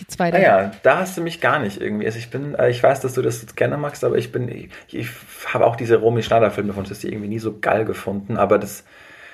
Die 0.00 0.06
zweite. 0.06 0.36
Naja, 0.38 0.72
da 0.82 0.98
hast 0.98 1.16
du 1.16 1.22
mich 1.22 1.40
gar 1.40 1.58
nicht 1.58 1.80
irgendwie. 1.80 2.06
Also 2.06 2.18
ich 2.18 2.30
bin, 2.30 2.54
äh, 2.54 2.70
ich 2.70 2.82
weiß, 2.82 3.00
dass 3.00 3.14
du 3.14 3.22
das 3.22 3.54
gerne 3.56 3.76
magst, 3.76 4.04
aber 4.04 4.16
ich 4.16 4.30
bin, 4.30 4.48
ich, 4.48 4.70
ich 4.92 5.08
habe 5.52 5.66
auch 5.66 5.76
diese 5.76 5.96
Romy 5.96 6.22
Schneider-Filme 6.22 6.72
von 6.72 6.84
Sissy 6.84 7.08
irgendwie 7.08 7.28
nie 7.28 7.40
so 7.40 7.58
geil 7.58 7.84
gefunden, 7.84 8.36
aber 8.36 8.58
das, 8.58 8.84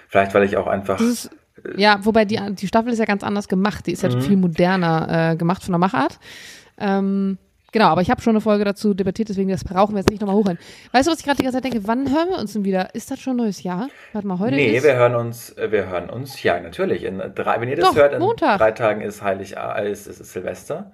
vielleicht 0.09 0.35
weil 0.35 0.45
ich 0.45 0.57
auch 0.57 0.67
einfach. 0.67 0.99
Das 0.99 1.07
ist, 1.07 1.31
ja, 1.77 1.99
wobei 2.03 2.25
die, 2.25 2.39
die 2.55 2.67
Staffel 2.67 2.93
ist 2.93 2.99
ja 2.99 3.05
ganz 3.05 3.23
anders 3.25 3.49
gemacht. 3.49 3.87
Die 3.87 3.93
ist 3.93 4.03
ja 4.03 4.09
Mhm. 4.09 4.21
viel 4.23 4.37
moderner 4.37 5.33
äh, 5.33 5.37
gemacht 5.37 5.63
von 5.63 5.73
der 5.73 5.79
Machart. 5.79 6.19
Ähm, 6.79 7.39
genau, 7.73 7.87
aber 7.87 8.03
ich 8.03 8.11
habe 8.11 8.21
schon 8.23 8.33
eine 8.33 8.41
Folge 8.41 8.65
dazu 8.65 8.95
debattiert, 8.95 9.29
deswegen 9.29 9.49
das 9.51 9.65
brauchen 9.65 9.95
wir 9.95 10.01
jetzt 10.01 10.11
nicht 10.11 10.21
nochmal 10.21 10.37
hochhören. 10.37 10.59
Weißt 10.93 11.07
du, 11.07 11.13
was 11.13 11.19
ich 11.21 11.25
gerade 11.25 11.37
die 11.39 11.43
ganze 11.45 11.57
Zeit 11.59 11.65
denke? 11.73 11.87
Wann 11.87 12.11
hören 12.13 12.29
wir 12.31 12.39
uns 12.39 12.53
denn 12.53 12.65
wieder? 12.65 12.95
Ist 12.95 13.11
das 13.11 13.21
schon 13.21 13.37
neues 13.37 13.63
Jahr? 13.63 13.89
Warte 14.13 14.27
mal, 14.27 14.39
heute 14.39 14.57
Nee, 14.57 14.77
ist... 14.77 14.85
wir 14.85 14.95
hören 14.97 15.15
uns, 15.15 15.51
äh, 15.57 15.71
wir 15.71 15.87
hören 15.87 16.11
uns, 16.11 16.43
ja, 16.43 16.59
natürlich. 16.61 17.05
In 17.05 17.23
drei, 17.35 17.61
wenn 17.61 17.69
ihr 17.69 17.77
das 17.77 17.89
Doch, 17.91 17.97
hört, 17.97 18.13
in 18.13 18.21
Montag. 18.21 18.59
drei 18.59 18.73
Tagen 18.73 19.01
ist 19.01 19.23
Heilig, 19.23 19.57
äh, 19.57 19.91
ist, 19.91 20.07
ist, 20.07 20.21
ist 20.21 20.33
Silvester. 20.33 20.93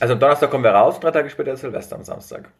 Also 0.00 0.14
am 0.14 0.20
Donnerstag 0.20 0.50
kommen 0.50 0.64
wir 0.64 0.70
raus, 0.70 1.00
drei 1.00 1.10
Tage 1.10 1.28
später 1.30 1.52
ist 1.54 1.60
Silvester 1.62 1.96
am 1.96 2.04
Samstag. 2.04 2.50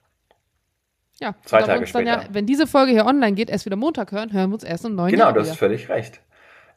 ja, 1.21 1.35
zwei 1.45 1.61
Tage 1.63 1.85
dann 1.93 2.07
Ja, 2.07 2.15
später. 2.21 2.35
wenn 2.35 2.47
diese 2.47 2.67
Folge 2.67 2.93
hier 2.93 3.07
online 3.07 3.35
geht, 3.35 3.51
erst 3.51 3.67
wieder 3.67 3.77
Montag 3.77 4.11
hören, 4.13 4.33
hören 4.33 4.51
wir 4.51 4.55
uns 4.55 4.65
erst 4.65 4.85
im 4.87 4.95
neuen 4.95 5.11
Genau, 5.13 5.25
Jahr 5.25 5.33
du 5.35 5.41
wieder. 5.41 5.51
hast 5.51 5.59
völlig 5.59 5.89
recht. 5.89 6.21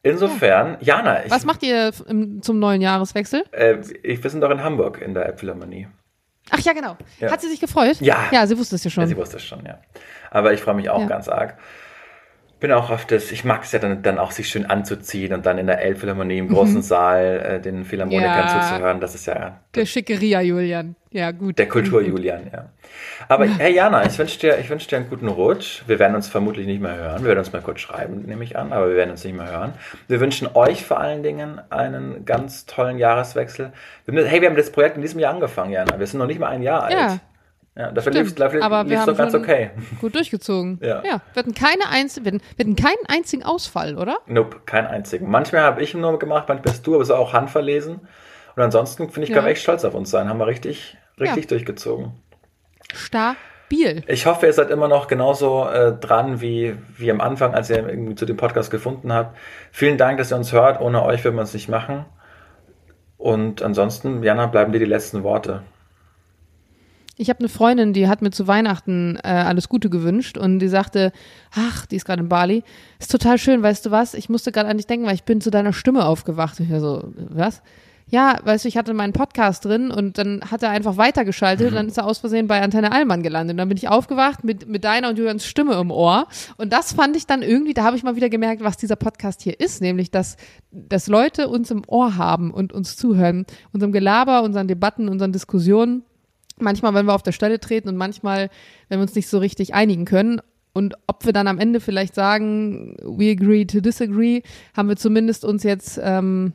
Insofern, 0.03 0.77
Jana, 0.81 1.25
ich, 1.25 1.31
Was 1.31 1.45
macht 1.45 1.63
ihr 1.63 1.91
im, 2.07 2.41
zum 2.41 2.59
neuen 2.59 2.81
Jahreswechsel? 2.81 3.45
äh, 3.51 3.77
ich, 4.03 4.21
wir 4.21 4.29
sind 4.29 4.41
doch 4.41 4.51
in 4.51 4.61
Hamburg 4.61 5.01
in 5.01 5.13
der 5.13 5.25
Elbphilharmonie. 5.27 5.87
Ach 6.51 6.59
ja, 6.59 6.73
genau. 6.73 6.97
Ja. 7.19 7.31
Hat 7.31 7.39
sie 7.41 7.47
sich 7.49 7.61
gefreut? 7.61 8.01
Ja. 8.01 8.25
Ja, 8.31 8.45
sie 8.45 8.57
wusste 8.57 8.75
es 8.75 8.83
ja 8.83 8.89
Ja, 8.89 8.93
schon. 8.93 9.07
sie 9.07 9.15
wusste 9.15 9.37
es 9.37 9.43
schon, 9.43 9.65
ja. 9.65 9.79
Aber 10.29 10.51
ich 10.53 10.59
freue 10.61 10.75
mich 10.75 10.89
auch 10.89 10.99
Ja. 10.99 11.07
ganz 11.07 11.29
arg. 11.29 11.57
Bin 12.63 12.71
auch 12.71 12.89
auf 12.91 13.05
das, 13.05 13.29
ich 13.33 13.43
mag 13.43 13.63
es 13.63 13.73
ja 13.73 13.79
dann, 13.79 14.03
dann 14.03 14.17
auch, 14.17 14.31
sich 14.31 14.47
schön 14.47 14.65
anzuziehen 14.65 15.33
und 15.33 15.45
dann 15.45 15.57
in 15.57 15.67
der 15.67 15.81
Elbphilharmonie 15.81 16.37
im 16.37 16.47
großen 16.47 16.81
Saal 16.81 17.41
äh, 17.45 17.59
den 17.59 17.83
Philharmonikern 17.83 18.47
Ja. 18.47 18.47
zuzuhören. 18.47 19.01
Das 19.01 19.13
ist 19.15 19.25
ja 19.25 19.59
Der 19.75 19.85
Schickeria 19.85 20.39
Julian. 20.39 20.95
Ja, 21.11 21.31
gut. 21.31 21.59
der 21.59 21.67
Kultur-Julian, 21.67 22.49
ja. 22.53 22.69
Aber 23.27 23.45
hey 23.47 23.73
Jana, 23.75 24.05
ich 24.05 24.17
wünsche 24.17 24.39
dir, 24.39 24.57
ich 24.59 24.69
wünsch 24.69 24.87
dir 24.87 24.95
einen 24.95 25.09
guten 25.09 25.27
Rutsch. 25.27 25.83
Wir 25.87 25.99
werden 25.99 26.15
uns 26.15 26.29
vermutlich 26.29 26.65
nicht 26.65 26.81
mehr 26.81 26.95
hören. 26.95 27.19
Wir 27.21 27.27
werden 27.27 27.39
uns 27.39 27.51
mal 27.51 27.61
kurz 27.61 27.81
schreiben, 27.81 28.21
nehme 28.25 28.45
ich 28.45 28.57
an, 28.57 28.71
aber 28.71 28.87
wir 28.87 28.95
werden 28.95 29.11
uns 29.11 29.25
nicht 29.25 29.35
mehr 29.35 29.51
hören. 29.51 29.73
Wir 30.07 30.21
wünschen 30.21 30.47
euch 30.53 30.85
vor 30.85 31.01
allen 31.01 31.21
Dingen 31.21 31.59
einen 31.69 32.23
ganz 32.23 32.65
tollen 32.65 32.97
Jahreswechsel. 32.97 33.73
Hey, 34.07 34.39
wir 34.41 34.47
haben 34.47 34.55
das 34.55 34.71
Projekt 34.71 34.95
in 34.95 35.01
diesem 35.01 35.19
Jahr 35.19 35.33
angefangen, 35.33 35.71
Jana. 35.73 35.99
Wir 35.99 36.07
sind 36.07 36.17
noch 36.19 36.27
nicht 36.27 36.39
mal 36.39 36.47
ein 36.47 36.63
Jahr 36.63 36.83
alt. 36.83 37.19
Ja. 37.75 37.91
Dafür 37.91 38.11
lief 38.11 38.33
es 38.37 38.61
aber 38.61 38.87
wir 38.87 39.03
doch 39.05 39.17
ganz 39.17 39.33
okay. 39.33 39.71
Gut 39.99 40.13
durchgezogen. 40.13 40.79
Ja. 40.81 41.01
ja. 41.03 41.21
Wir 41.33 41.39
hatten 41.39 41.55
keine 41.55 41.87
einz 41.89 42.17
wir 42.17 42.31
hatten, 42.31 42.41
wir 42.55 42.65
hatten 42.65 42.75
keinen 42.75 43.05
einzigen 43.07 43.43
Ausfall, 43.43 43.97
oder? 43.97 44.17
Nope, 44.27 44.61
keinen 44.65 44.87
einzigen. 44.87 45.29
Manchmal 45.29 45.63
habe 45.63 45.81
ich 45.81 45.93
ihn 45.93 46.01
nur 46.01 46.19
gemacht, 46.19 46.47
manchmal 46.47 46.71
bist 46.71 46.85
du, 46.85 46.95
aber 46.95 47.05
so 47.05 47.15
auch 47.15 47.33
handverlesen. 47.33 48.01
Und 48.55 48.61
ansonsten 48.61 49.09
finde 49.09 49.23
ich, 49.23 49.29
Ja. 49.29 49.35
können 49.35 49.47
wir 49.47 49.51
echt 49.51 49.63
stolz 49.63 49.83
auf 49.85 49.95
uns 49.95 50.11
sein. 50.11 50.29
Haben 50.29 50.37
wir 50.37 50.45
richtig, 50.45 50.97
richtig 51.19 51.45
Ja. 51.45 51.49
durchgezogen. 51.49 52.11
Stabil. 52.93 54.03
Ich 54.07 54.27
hoffe, 54.27 54.45
ihr 54.45 54.53
seid 54.53 54.69
immer 54.69 54.87
noch 54.87 55.07
genauso 55.07 55.67
äh, 55.67 55.93
dran 55.97 56.41
wie, 56.41 56.75
wie 56.97 57.09
am 57.09 57.21
Anfang, 57.21 57.55
als 57.55 57.71
ihr 57.71 57.77
irgendwie 57.87 58.13
zu 58.13 58.25
dem 58.27 58.37
Podcast 58.37 58.69
gefunden 58.69 59.11
habt. 59.11 59.35
Vielen 59.71 59.97
Dank, 59.97 60.19
dass 60.19 60.31
ihr 60.31 60.37
uns 60.37 60.51
hört. 60.53 60.79
Ohne 60.79 61.03
euch 61.03 61.23
würden 61.23 61.35
wir 61.37 61.41
es 61.41 61.55
nicht 61.55 61.69
machen. 61.69 62.05
Und 63.17 63.63
ansonsten, 63.63 64.21
Jana, 64.21 64.45
bleiben 64.45 64.73
dir 64.73 64.79
die 64.79 64.85
letzten 64.85 65.23
Worte. 65.23 65.63
Ich 67.15 67.29
habe 67.29 67.39
eine 67.39 67.49
Freundin, 67.49 67.93
die 67.93 68.07
hat 68.07 68.23
mir 68.23 68.31
zu 68.31 68.47
Weihnachten 68.47 69.17
äh, 69.23 69.27
alles 69.27 69.69
Gute 69.69 69.89
gewünscht 69.89 70.37
und 70.37 70.59
die 70.59 70.67
sagte, 70.67 71.11
ach, 71.53 71.85
die 71.85 71.97
ist 71.97 72.05
gerade 72.05 72.23
in 72.23 72.29
Bali, 72.29 72.63
ist 72.99 73.11
total 73.11 73.37
schön, 73.37 73.61
weißt 73.61 73.85
du 73.85 73.91
was? 73.91 74.15
Ich 74.15 74.29
musste 74.29 74.51
gerade 74.51 74.69
an 74.69 74.77
dich 74.77 74.87
denken, 74.87 75.05
weil 75.05 75.13
ich 75.13 75.23
bin 75.23 75.39
zu 75.39 75.51
deiner 75.51 75.73
Stimme 75.73 76.05
aufgewacht. 76.05 76.59
Und 76.59 76.65
ich 76.65 76.71
war 76.71 76.79
so, 76.79 77.13
was? 77.29 77.61
Ja, 78.07 78.37
weißt 78.43 78.65
du, 78.65 78.67
ich 78.67 78.77
hatte 78.77 78.93
meinen 78.93 79.13
Podcast 79.13 79.63
drin 79.65 79.89
und 79.89 80.17
dann 80.17 80.41
hat 80.51 80.61
er 80.61 80.71
einfach 80.71 80.97
weitergeschaltet 80.97 81.69
und 81.69 81.75
dann 81.75 81.87
ist 81.87 81.97
er 81.97 82.05
aus 82.05 82.17
Versehen 82.17 82.47
bei 82.47 82.61
Antenne 82.61 82.91
Allmann 82.91 83.23
gelandet. 83.23 83.53
Und 83.53 83.57
dann 83.57 83.69
bin 83.69 83.77
ich 83.77 83.89
aufgewacht 83.89 84.43
mit, 84.43 84.67
mit 84.67 84.83
deiner 84.83 85.09
und 85.09 85.17
Julians 85.17 85.45
Stimme 85.45 85.75
im 85.75 85.89
Ohr. 85.89 86.27
Und 86.57 86.73
das 86.73 86.93
fand 86.93 87.15
ich 87.15 87.27
dann 87.27 87.41
irgendwie, 87.41 87.73
da 87.73 87.83
habe 87.83 87.95
ich 87.95 88.03
mal 88.03 88.15
wieder 88.15 88.29
gemerkt, 88.29 88.63
was 88.63 88.77
dieser 88.77 88.95
Podcast 88.95 89.41
hier 89.41 89.59
ist, 89.59 89.81
nämlich, 89.81 90.11
dass, 90.11 90.37
dass 90.71 91.07
Leute 91.07 91.47
uns 91.47 91.71
im 91.71 91.83
Ohr 91.87 92.17
haben 92.17 92.51
und 92.51 92.73
uns 92.73 92.97
zuhören, 92.97 93.45
unserem 93.71 93.91
Gelaber, 93.91 94.43
unseren 94.43 94.67
Debatten, 94.67 95.09
unseren 95.09 95.31
Diskussionen 95.31 96.03
manchmal, 96.57 96.93
wenn 96.93 97.05
wir 97.05 97.13
auf 97.13 97.23
der 97.23 97.31
Stelle 97.31 97.59
treten 97.59 97.89
und 97.89 97.97
manchmal, 97.97 98.49
wenn 98.89 98.99
wir 98.99 99.03
uns 99.03 99.15
nicht 99.15 99.27
so 99.27 99.37
richtig 99.37 99.73
einigen 99.73 100.05
können. 100.05 100.41
Und 100.73 100.95
ob 101.05 101.25
wir 101.25 101.33
dann 101.33 101.47
am 101.47 101.59
Ende 101.59 101.79
vielleicht 101.79 102.15
sagen, 102.15 102.95
we 103.03 103.31
agree 103.31 103.65
to 103.65 103.79
disagree, 103.79 104.41
haben 104.75 104.89
wir 104.89 104.95
zumindest 104.95 105.45
uns 105.45 105.63
jetzt 105.63 105.99
ähm, 106.01 106.53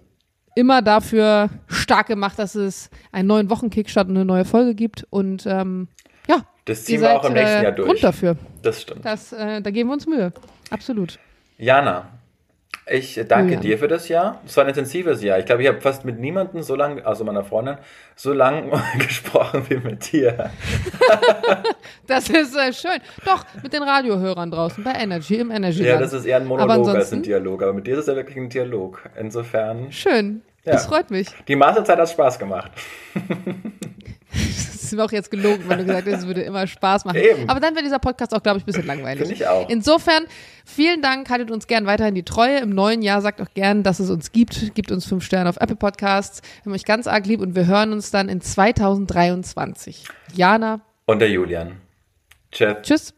immer 0.56 0.82
dafür 0.82 1.50
stark 1.68 2.08
gemacht, 2.08 2.38
dass 2.38 2.56
es 2.56 2.90
einen 3.12 3.28
neuen 3.28 3.48
Wochenkickstart 3.48 4.08
und 4.08 4.16
eine 4.16 4.24
neue 4.24 4.44
Folge 4.44 4.74
gibt. 4.74 5.06
Und 5.10 5.46
ähm, 5.46 5.86
ja, 6.28 6.44
Das 6.64 6.84
ziehen 6.84 7.00
wir 7.00 7.08
seid 7.08 7.16
auch 7.16 7.24
im 7.26 7.34
nächsten 7.34 7.58
äh, 7.58 7.62
Jahr 7.62 7.72
durch. 7.72 7.88
Grund 7.88 8.02
dafür. 8.02 8.36
Das 8.62 8.82
stimmt. 8.82 9.04
Das, 9.04 9.32
äh, 9.32 9.62
da 9.62 9.70
geben 9.70 9.88
wir 9.88 9.94
uns 9.94 10.06
Mühe. 10.06 10.32
Absolut. 10.70 11.18
Jana, 11.58 12.08
ich 12.90 13.14
danke 13.28 13.54
Julian. 13.54 13.60
dir 13.60 13.78
für 13.78 13.88
das 13.88 14.08
Jahr. 14.08 14.40
Es 14.46 14.56
war 14.56 14.64
ein 14.64 14.68
intensives 14.68 15.22
Jahr. 15.22 15.38
Ich 15.38 15.46
glaube, 15.46 15.62
ich 15.62 15.68
habe 15.68 15.80
fast 15.80 16.04
mit 16.04 16.18
niemandem 16.18 16.62
so 16.62 16.74
lange, 16.74 17.04
also 17.04 17.24
meiner 17.24 17.44
Freundin, 17.44 17.78
so 18.16 18.32
lang 18.32 18.70
gesprochen 18.98 19.64
wie 19.68 19.76
mit 19.76 20.12
dir. 20.12 20.50
Das 22.06 22.30
ist 22.30 22.56
äh, 22.56 22.72
schön. 22.72 23.00
Doch, 23.26 23.44
mit 23.62 23.72
den 23.72 23.82
Radiohörern 23.82 24.50
draußen 24.50 24.82
bei 24.82 24.92
Energy, 24.92 25.36
im 25.36 25.50
Energy. 25.50 25.84
Ja, 25.84 25.98
das 25.98 26.14
ist 26.14 26.24
eher 26.24 26.38
ein 26.38 26.46
Monolog 26.46 26.88
als 26.88 27.12
ein 27.12 27.22
Dialog. 27.22 27.62
Aber 27.62 27.74
mit 27.74 27.86
dir 27.86 27.94
ist 27.94 28.00
es 28.00 28.06
ja 28.06 28.16
wirklich 28.16 28.36
ein 28.38 28.48
Dialog. 28.48 29.02
Insofern, 29.18 29.92
Schön. 29.92 30.40
Ja. 30.64 30.72
Das 30.72 30.86
freut 30.86 31.10
mich. 31.10 31.28
die 31.46 31.56
Masterzeit 31.56 31.98
hat 31.98 32.08
Spaß 32.08 32.38
gemacht. 32.38 32.72
Das 34.88 34.94
ist 34.94 34.96
mir 34.96 35.04
auch 35.04 35.12
jetzt 35.12 35.30
gelogen, 35.30 35.64
weil 35.66 35.76
du 35.76 35.84
gesagt 35.84 36.06
hast, 36.06 36.20
es 36.20 36.26
würde 36.26 36.40
immer 36.40 36.66
Spaß 36.66 37.04
machen. 37.04 37.18
Eben. 37.18 37.46
Aber 37.46 37.60
dann 37.60 37.74
wäre 37.74 37.84
dieser 37.84 37.98
Podcast 37.98 38.34
auch, 38.34 38.42
glaube 38.42 38.56
ich, 38.56 38.64
ein 38.64 38.66
bisschen 38.66 38.86
langweilig. 38.86 39.18
Finde 39.18 39.34
ich 39.34 39.46
auch. 39.46 39.68
Insofern, 39.68 40.24
vielen 40.64 41.02
Dank, 41.02 41.28
haltet 41.28 41.50
uns 41.50 41.66
gern 41.66 41.84
weiterhin 41.84 42.14
die 42.14 42.22
Treue. 42.22 42.58
Im 42.60 42.70
neuen 42.70 43.02
Jahr 43.02 43.20
sagt 43.20 43.42
auch 43.42 43.52
gern, 43.52 43.82
dass 43.82 44.00
es 44.00 44.08
uns 44.08 44.32
gibt. 44.32 44.74
Gibt 44.74 44.90
uns 44.90 45.04
fünf 45.04 45.24
Sterne 45.24 45.50
auf 45.50 45.58
Apple 45.58 45.76
Podcasts. 45.76 46.40
Wir 46.62 46.70
haben 46.70 46.74
euch 46.74 46.86
ganz 46.86 47.06
arg 47.06 47.26
lieb 47.26 47.42
und 47.42 47.54
wir 47.54 47.66
hören 47.66 47.92
uns 47.92 48.10
dann 48.10 48.30
in 48.30 48.40
2023. 48.40 50.04
Jana, 50.32 50.80
Und 51.04 51.18
der 51.18 51.30
Julian. 51.30 51.72
Tschüss. 52.50 52.76
tschüss. 52.82 53.17